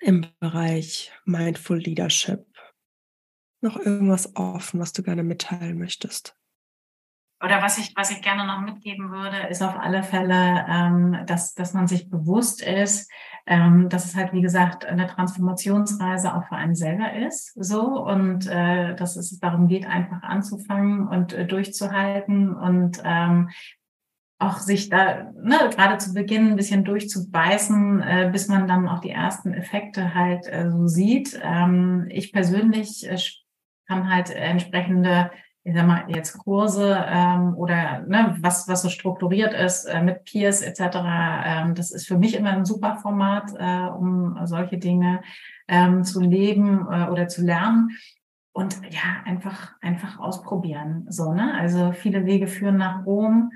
Im 0.02 0.26
Bereich 0.40 1.12
Mindful 1.24 1.78
Leadership 1.78 2.46
noch 3.60 3.76
irgendwas 3.78 4.34
offen, 4.36 4.80
was 4.80 4.92
du 4.92 5.02
gerne 5.02 5.22
mitteilen 5.22 5.78
möchtest? 5.78 6.36
Oder 7.42 7.60
was 7.60 7.78
ich, 7.78 7.92
was 7.96 8.12
ich 8.12 8.22
gerne 8.22 8.46
noch 8.46 8.60
mitgeben 8.60 9.10
würde, 9.10 9.48
ist 9.48 9.62
auf 9.62 9.76
alle 9.76 10.04
Fälle, 10.04 10.64
ähm, 10.68 11.24
dass, 11.26 11.54
dass 11.54 11.74
man 11.74 11.88
sich 11.88 12.08
bewusst 12.08 12.62
ist, 12.62 13.10
ähm, 13.46 13.88
dass 13.88 14.04
es 14.04 14.14
halt, 14.14 14.32
wie 14.32 14.42
gesagt, 14.42 14.84
eine 14.84 15.08
Transformationsreise 15.08 16.34
auch 16.34 16.44
für 16.46 16.54
einen 16.54 16.76
selber 16.76 17.12
ist, 17.14 17.52
so, 17.56 18.04
und 18.04 18.46
äh, 18.46 18.94
dass 18.94 19.16
es 19.16 19.40
darum 19.40 19.66
geht, 19.66 19.86
einfach 19.86 20.22
anzufangen 20.22 21.08
und 21.08 21.32
äh, 21.32 21.44
durchzuhalten 21.44 22.54
und 22.54 23.02
ähm, 23.04 23.50
auch 24.42 24.58
sich 24.58 24.88
da 24.88 25.30
ne, 25.42 25.58
gerade 25.74 25.98
zu 25.98 26.12
Beginn 26.14 26.48
ein 26.48 26.56
bisschen 26.56 26.84
durchzubeißen, 26.84 28.02
äh, 28.02 28.30
bis 28.32 28.48
man 28.48 28.66
dann 28.66 28.88
auch 28.88 29.00
die 29.00 29.10
ersten 29.10 29.54
Effekte 29.54 30.14
halt 30.14 30.46
äh, 30.48 30.70
so 30.70 30.86
sieht. 30.86 31.40
Ähm, 31.42 32.06
ich 32.10 32.32
persönlich 32.32 33.08
äh, 33.08 33.16
kann 33.86 34.12
halt 34.12 34.30
entsprechende, 34.30 35.30
ich 35.64 35.74
sag 35.74 35.86
mal, 35.86 36.04
jetzt 36.08 36.38
Kurse 36.38 37.04
ähm, 37.08 37.54
oder 37.56 38.00
ne, 38.00 38.36
was, 38.40 38.68
was 38.68 38.82
so 38.82 38.88
strukturiert 38.88 39.54
ist 39.54 39.84
äh, 39.84 40.02
mit 40.02 40.24
Peers 40.24 40.62
etc. 40.62 40.80
Ähm, 41.44 41.74
das 41.74 41.90
ist 41.90 42.06
für 42.06 42.18
mich 42.18 42.36
immer 42.36 42.50
ein 42.50 42.64
super 42.64 42.96
Format, 42.96 43.52
äh, 43.58 43.88
um 43.90 44.38
solche 44.44 44.78
Dinge 44.78 45.22
ähm, 45.68 46.04
zu 46.04 46.20
leben 46.20 46.86
äh, 46.90 47.08
oder 47.08 47.28
zu 47.28 47.42
lernen 47.42 47.90
und 48.52 48.80
ja, 48.90 49.22
einfach, 49.24 49.72
einfach 49.80 50.18
ausprobieren. 50.18 51.06
So, 51.08 51.32
ne? 51.32 51.54
Also 51.58 51.92
viele 51.92 52.26
Wege 52.26 52.46
führen 52.46 52.76
nach 52.76 53.06
Rom 53.06 53.50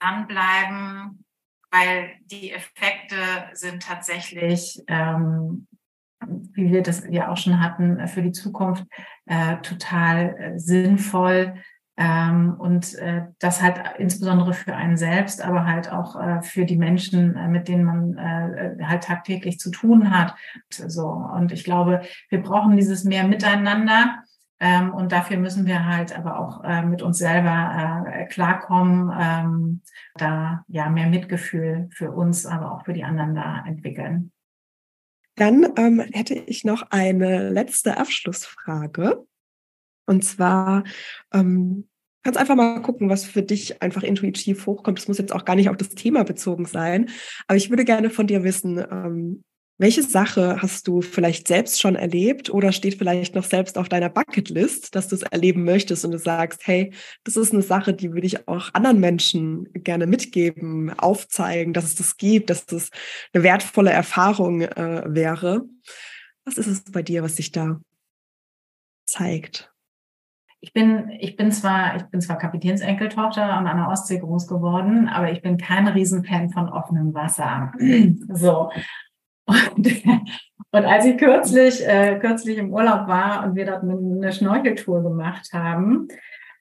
dranbleiben, 0.00 1.24
weil 1.70 2.10
die 2.24 2.52
Effekte 2.52 3.16
sind 3.52 3.82
tatsächlich, 3.82 4.82
ähm, 4.88 5.66
wie 6.26 6.72
wir 6.72 6.82
das 6.82 7.04
ja 7.08 7.30
auch 7.30 7.36
schon 7.36 7.62
hatten, 7.62 8.06
für 8.08 8.22
die 8.22 8.32
Zukunft 8.32 8.84
äh, 9.26 9.56
total 9.58 10.36
äh, 10.38 10.58
sinnvoll. 10.58 11.54
Ähm, 12.00 12.54
und 12.56 12.94
äh, 12.94 13.22
das 13.40 13.60
halt 13.60 13.80
insbesondere 13.98 14.54
für 14.54 14.76
einen 14.76 14.96
selbst, 14.96 15.44
aber 15.44 15.66
halt 15.66 15.90
auch 15.90 16.14
äh, 16.14 16.42
für 16.42 16.64
die 16.64 16.76
Menschen, 16.76 17.34
äh, 17.34 17.48
mit 17.48 17.66
denen 17.66 17.84
man 17.84 18.16
äh, 18.16 18.84
halt 18.84 19.02
tagtäglich 19.02 19.58
zu 19.58 19.72
tun 19.72 20.16
hat. 20.16 20.36
So. 20.70 21.08
Und 21.08 21.50
ich 21.50 21.64
glaube, 21.64 22.02
wir 22.28 22.40
brauchen 22.40 22.76
dieses 22.76 23.02
mehr 23.02 23.26
Miteinander. 23.26 24.22
Ähm, 24.60 24.92
und 24.92 25.12
dafür 25.12 25.36
müssen 25.36 25.66
wir 25.66 25.86
halt 25.86 26.16
aber 26.16 26.38
auch 26.38 26.64
äh, 26.64 26.82
mit 26.82 27.02
uns 27.02 27.18
selber 27.18 28.04
äh, 28.06 28.26
klarkommen, 28.26 29.12
ähm, 29.18 29.82
da 30.16 30.64
ja 30.68 30.88
mehr 30.88 31.08
Mitgefühl 31.08 31.88
für 31.92 32.10
uns, 32.10 32.44
aber 32.44 32.72
auch 32.72 32.84
für 32.84 32.92
die 32.92 33.04
anderen 33.04 33.34
da 33.34 33.64
entwickeln. 33.66 34.32
Dann 35.36 35.72
ähm, 35.76 36.00
hätte 36.12 36.34
ich 36.34 36.64
noch 36.64 36.82
eine 36.90 37.48
letzte 37.50 37.96
Abschlussfrage. 37.96 39.24
Und 40.06 40.24
zwar, 40.24 40.82
ähm, 41.32 41.88
kannst 42.24 42.40
einfach 42.40 42.56
mal 42.56 42.82
gucken, 42.82 43.08
was 43.08 43.24
für 43.24 43.42
dich 43.42 43.80
einfach 43.80 44.02
intuitiv 44.02 44.66
hochkommt. 44.66 44.98
Das 44.98 45.06
muss 45.06 45.18
jetzt 45.18 45.32
auch 45.32 45.44
gar 45.44 45.54
nicht 45.54 45.68
auf 45.68 45.76
das 45.76 45.90
Thema 45.90 46.24
bezogen 46.24 46.64
sein. 46.64 47.10
Aber 47.46 47.56
ich 47.56 47.70
würde 47.70 47.84
gerne 47.84 48.10
von 48.10 48.26
dir 48.26 48.42
wissen, 48.42 48.78
ähm, 48.78 49.44
welche 49.78 50.02
Sache 50.02 50.60
hast 50.60 50.88
du 50.88 51.02
vielleicht 51.02 51.46
selbst 51.46 51.80
schon 51.80 51.94
erlebt 51.94 52.50
oder 52.50 52.72
steht 52.72 52.96
vielleicht 52.96 53.36
noch 53.36 53.44
selbst 53.44 53.78
auf 53.78 53.88
deiner 53.88 54.08
Bucketlist, 54.08 54.94
dass 54.94 55.08
du 55.08 55.14
es 55.14 55.22
erleben 55.22 55.64
möchtest 55.64 56.04
und 56.04 56.10
du 56.10 56.18
sagst, 56.18 56.66
hey, 56.66 56.92
das 57.22 57.36
ist 57.36 57.52
eine 57.52 57.62
Sache, 57.62 57.94
die 57.94 58.12
würde 58.12 58.26
ich 58.26 58.48
auch 58.48 58.74
anderen 58.74 58.98
Menschen 58.98 59.68
gerne 59.72 60.06
mitgeben, 60.06 60.90
aufzeigen, 60.98 61.72
dass 61.72 61.84
es 61.84 61.94
das 61.94 62.16
gibt, 62.16 62.50
dass 62.50 62.66
das 62.66 62.90
eine 63.32 63.44
wertvolle 63.44 63.90
Erfahrung 63.90 64.62
äh, 64.62 65.04
wäre. 65.06 65.64
Was 66.44 66.58
ist 66.58 66.66
es 66.66 66.82
bei 66.84 67.02
dir, 67.02 67.22
was 67.22 67.36
sich 67.36 67.52
da 67.52 67.80
zeigt? 69.06 69.72
ich 70.60 70.72
bin, 70.72 71.10
ich 71.20 71.36
bin 71.36 71.52
zwar, 71.52 71.96
ich 71.96 72.02
bin 72.06 72.20
zwar 72.20 72.36
Kapitänsenkeltochter 72.36 73.58
und 73.58 73.66
an 73.66 73.76
der 73.76 73.88
Ostsee 73.88 74.18
groß 74.18 74.48
geworden, 74.48 75.08
aber 75.08 75.30
ich 75.30 75.40
bin 75.40 75.56
kein 75.56 75.86
Riesenfan 75.86 76.50
von 76.50 76.68
offenem 76.68 77.14
Wasser. 77.14 77.72
so. 78.32 78.70
Und, 79.48 79.86
und 80.72 80.84
als 80.84 81.04
ich 81.04 81.16
kürzlich, 81.18 81.86
äh, 81.86 82.18
kürzlich 82.20 82.58
im 82.58 82.72
Urlaub 82.72 83.08
war 83.08 83.44
und 83.44 83.56
wir 83.56 83.66
dort 83.66 83.82
eine, 83.82 84.32
Schnorcheltour 84.32 85.02
gemacht 85.02 85.50
haben, 85.52 86.08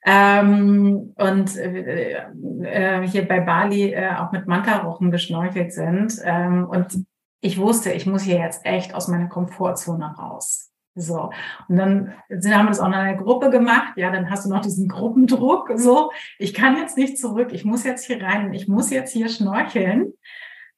ähm, 0.06 1.14
und 1.18 1.58
äh, 1.58 2.14
äh, 2.62 3.08
hier 3.08 3.28
bei 3.28 3.42
Bali 3.42 3.92
äh, 3.92 4.16
auch 4.16 4.32
mit 4.32 4.48
Manta-Rochen 4.48 5.12
geschnorchelt 5.12 5.74
sind. 5.74 6.22
Ähm, 6.24 6.66
und 6.66 7.06
ich 7.42 7.58
wusste, 7.58 7.92
ich 7.92 8.06
muss 8.06 8.22
hier 8.22 8.38
jetzt 8.38 8.66
echt 8.66 8.96
aus 8.96 9.10
meiner 9.10 9.28
Komfortzone 9.28 10.16
raus. 10.18 10.72
So. 10.96 11.30
Und 11.68 11.76
dann 11.76 12.14
sind, 12.30 12.56
haben 12.56 12.66
wir 12.66 12.70
das 12.70 12.80
auch 12.80 12.88
in 12.88 12.94
einer 12.94 13.18
Gruppe 13.18 13.50
gemacht. 13.50 13.98
Ja, 13.98 14.10
dann 14.10 14.30
hast 14.30 14.46
du 14.46 14.50
noch 14.50 14.62
diesen 14.62 14.88
Gruppendruck. 14.88 15.72
So, 15.76 16.12
ich 16.40 16.54
kann 16.54 16.78
jetzt 16.78 16.98
nicht 16.98 17.20
zurück. 17.20 17.50
Ich 17.52 17.66
muss 17.66 17.84
jetzt 17.84 18.06
hier 18.06 18.22
rein. 18.22 18.54
Ich 18.54 18.68
muss 18.68 18.90
jetzt 18.90 19.12
hier 19.12 19.30
schnorcheln. 19.30 20.14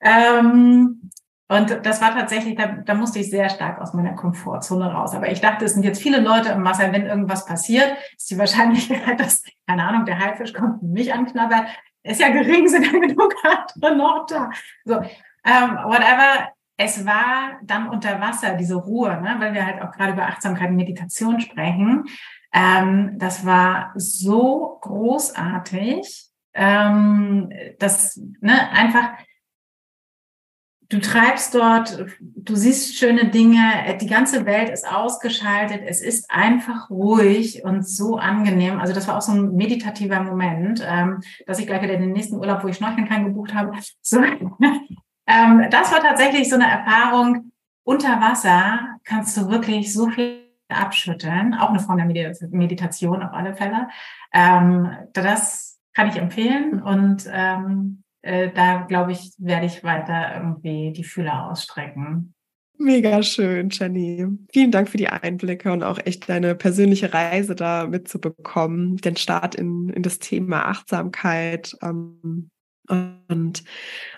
Ähm, 0.01 1.09
und 1.51 1.83
das 1.83 1.99
war 1.99 2.13
tatsächlich, 2.13 2.55
da, 2.55 2.67
da 2.67 2.93
musste 2.93 3.17
ich 3.17 3.31
sehr 3.31 3.49
stark 3.49 3.81
aus 3.81 3.95
meiner 3.95 4.13
Komfortzone 4.13 4.93
raus. 4.93 5.15
Aber 5.15 5.31
ich 5.31 5.41
dachte, 5.41 5.65
es 5.65 5.73
sind 5.73 5.83
jetzt 5.83 5.99
viele 5.99 6.19
Leute 6.19 6.49
im 6.49 6.63
Wasser, 6.63 6.93
wenn 6.93 7.07
irgendwas 7.07 7.47
passiert, 7.47 7.97
ist 8.15 8.29
die 8.29 8.37
Wahrscheinlichkeit, 8.37 9.19
dass, 9.19 9.43
keine 9.67 9.83
Ahnung, 9.83 10.05
der 10.05 10.19
Haifisch 10.19 10.53
kommt 10.53 10.83
und 10.83 10.91
mich 10.91 11.11
anknabbert, 11.11 11.65
ist 12.03 12.21
ja 12.21 12.29
gering, 12.29 12.67
sind 12.67 12.85
ja 12.85 12.99
genug 12.99 13.33
andere 13.43 13.97
noch 13.97 14.27
da. 14.27 14.51
So, 14.85 15.01
ähm, 15.43 15.77
whatever. 15.85 16.49
Es 16.77 17.05
war 17.05 17.59
dann 17.63 17.89
unter 17.89 18.21
Wasser, 18.21 18.53
diese 18.53 18.75
Ruhe, 18.75 19.19
ne, 19.19 19.35
weil 19.39 19.53
wir 19.53 19.65
halt 19.65 19.81
auch 19.81 19.91
gerade 19.91 20.13
über 20.13 20.27
Achtsamkeit 20.27 20.69
und 20.69 20.75
Meditation 20.75 21.41
sprechen. 21.41 22.05
Ähm, 22.53 23.15
das 23.17 23.43
war 23.43 23.91
so 23.95 24.77
großartig, 24.81 26.29
ähm, 26.53 27.51
dass 27.79 28.21
ne, 28.39 28.71
einfach 28.71 29.09
du 30.89 30.99
treibst 30.99 31.53
dort, 31.53 32.05
du 32.19 32.55
siehst 32.55 32.97
schöne 32.97 33.29
Dinge, 33.29 33.97
die 34.01 34.07
ganze 34.07 34.45
Welt 34.45 34.69
ist 34.69 34.91
ausgeschaltet, 34.91 35.81
es 35.85 36.01
ist 36.01 36.29
einfach 36.31 36.89
ruhig 36.89 37.63
und 37.63 37.87
so 37.87 38.17
angenehm. 38.17 38.79
Also 38.79 38.93
das 38.93 39.07
war 39.07 39.17
auch 39.17 39.21
so 39.21 39.31
ein 39.31 39.55
meditativer 39.55 40.21
Moment, 40.23 40.83
ähm, 40.85 41.21
dass 41.45 41.59
ich 41.59 41.67
gleich 41.67 41.83
wieder 41.83 41.97
den 41.97 42.11
nächsten 42.11 42.37
Urlaub, 42.37 42.63
wo 42.63 42.67
ich 42.67 42.77
schnorcheln 42.77 43.07
kann, 43.07 43.25
gebucht 43.25 43.53
habe. 43.53 43.71
So, 44.01 44.21
ähm, 45.27 45.67
das 45.69 45.91
war 45.91 46.01
tatsächlich 46.01 46.49
so 46.49 46.55
eine 46.55 46.69
Erfahrung. 46.69 47.51
Unter 47.83 48.19
Wasser 48.19 48.97
kannst 49.03 49.37
du 49.37 49.49
wirklich 49.49 49.93
so 49.93 50.09
viel 50.09 50.43
abschütteln, 50.69 51.53
auch 51.53 51.69
eine 51.69 51.79
Form 51.79 51.97
der 51.97 52.05
Meditation 52.49 53.23
auf 53.23 53.33
alle 53.33 53.55
Fälle. 53.55 53.89
Ähm, 54.33 54.89
das 55.13 55.79
kann 55.93 56.09
ich 56.09 56.15
empfehlen 56.15 56.81
und 56.81 57.27
äh, 58.21 58.51
da 58.51 58.85
glaube 58.87 59.11
ich, 59.11 59.33
werde 59.37 59.65
ich 59.65 59.83
weiter 59.83 60.35
irgendwie 60.35 60.91
die 60.91 61.03
Fühler 61.03 61.49
ausstrecken. 61.49 62.33
Mega 62.81 63.21
schön, 63.23 63.69
Jenny. 63.71 64.25
Vielen 64.53 64.71
Dank 64.71 64.87
für 64.87 64.97
die 64.97 65.09
Einblicke 65.09 65.71
und 65.73 65.83
auch 65.83 65.99
echt 66.05 66.29
deine 66.29 66.55
persönliche 66.55 67.13
Reise 67.13 67.53
da 67.53 67.85
mitzubekommen, 67.87 68.95
den 68.97 69.17
Start 69.17 69.55
in, 69.55 69.89
in 69.89 70.01
das 70.01 70.19
Thema 70.19 70.65
Achtsamkeit 70.65 71.75
ähm, 71.81 72.49
und 72.87 73.63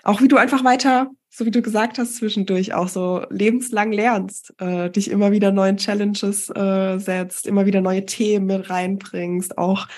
auch 0.04 0.20
wie 0.20 0.28
du 0.28 0.36
einfach 0.36 0.62
weiter, 0.62 1.10
so 1.34 1.46
wie 1.46 1.50
du 1.50 1.62
gesagt 1.62 1.98
hast, 1.98 2.16
zwischendurch 2.16 2.74
auch 2.74 2.88
so 2.88 3.24
lebenslang 3.30 3.90
lernst, 3.90 4.52
äh, 4.60 4.90
dich 4.90 5.10
immer 5.10 5.32
wieder 5.32 5.50
neuen 5.50 5.78
Challenges 5.78 6.50
äh, 6.50 6.98
setzt, 6.98 7.46
immer 7.46 7.64
wieder 7.64 7.80
neue 7.80 8.04
Themen 8.04 8.60
reinbringst, 8.60 9.56
auch 9.56 9.88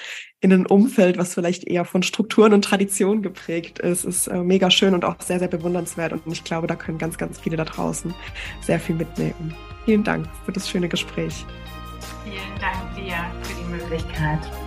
in 0.41 0.53
ein 0.53 0.67
Umfeld, 0.67 1.19
was 1.19 1.35
vielleicht 1.35 1.65
eher 1.65 1.85
von 1.85 2.05
Strukturen 2.05 2.53
und 2.53 2.65
Traditionen 2.65 3.23
geprägt 3.23 3.81
ist, 3.81 4.05
ist 4.05 4.29
äh, 4.29 4.45
mega 4.45 4.71
schön 4.71 4.95
und 4.95 5.05
auch 5.05 5.21
sehr, 5.21 5.41
sehr 5.41 5.49
bewundernswert. 5.49 6.13
Und 6.13 6.31
ich 6.31 6.45
glaube, 6.45 6.69
da 6.69 6.77
können 6.77 6.99
ganz, 6.99 7.19
ganz 7.19 7.41
viele 7.41 7.57
da 7.57 7.65
draußen 7.65 8.15
sehr 8.61 8.79
viel 8.79 8.95
mitnehmen. 8.95 9.55
Vielen 9.87 10.05
Dank 10.05 10.29
für 10.45 10.53
das 10.53 10.71
schöne 10.71 10.89
Gespräch. 10.89 11.45
Vielen 12.23 12.61
Dank 12.61 12.95
dir 12.95 13.17
für 13.43 13.55
die 13.61 13.83
Möglichkeit. 13.83 14.64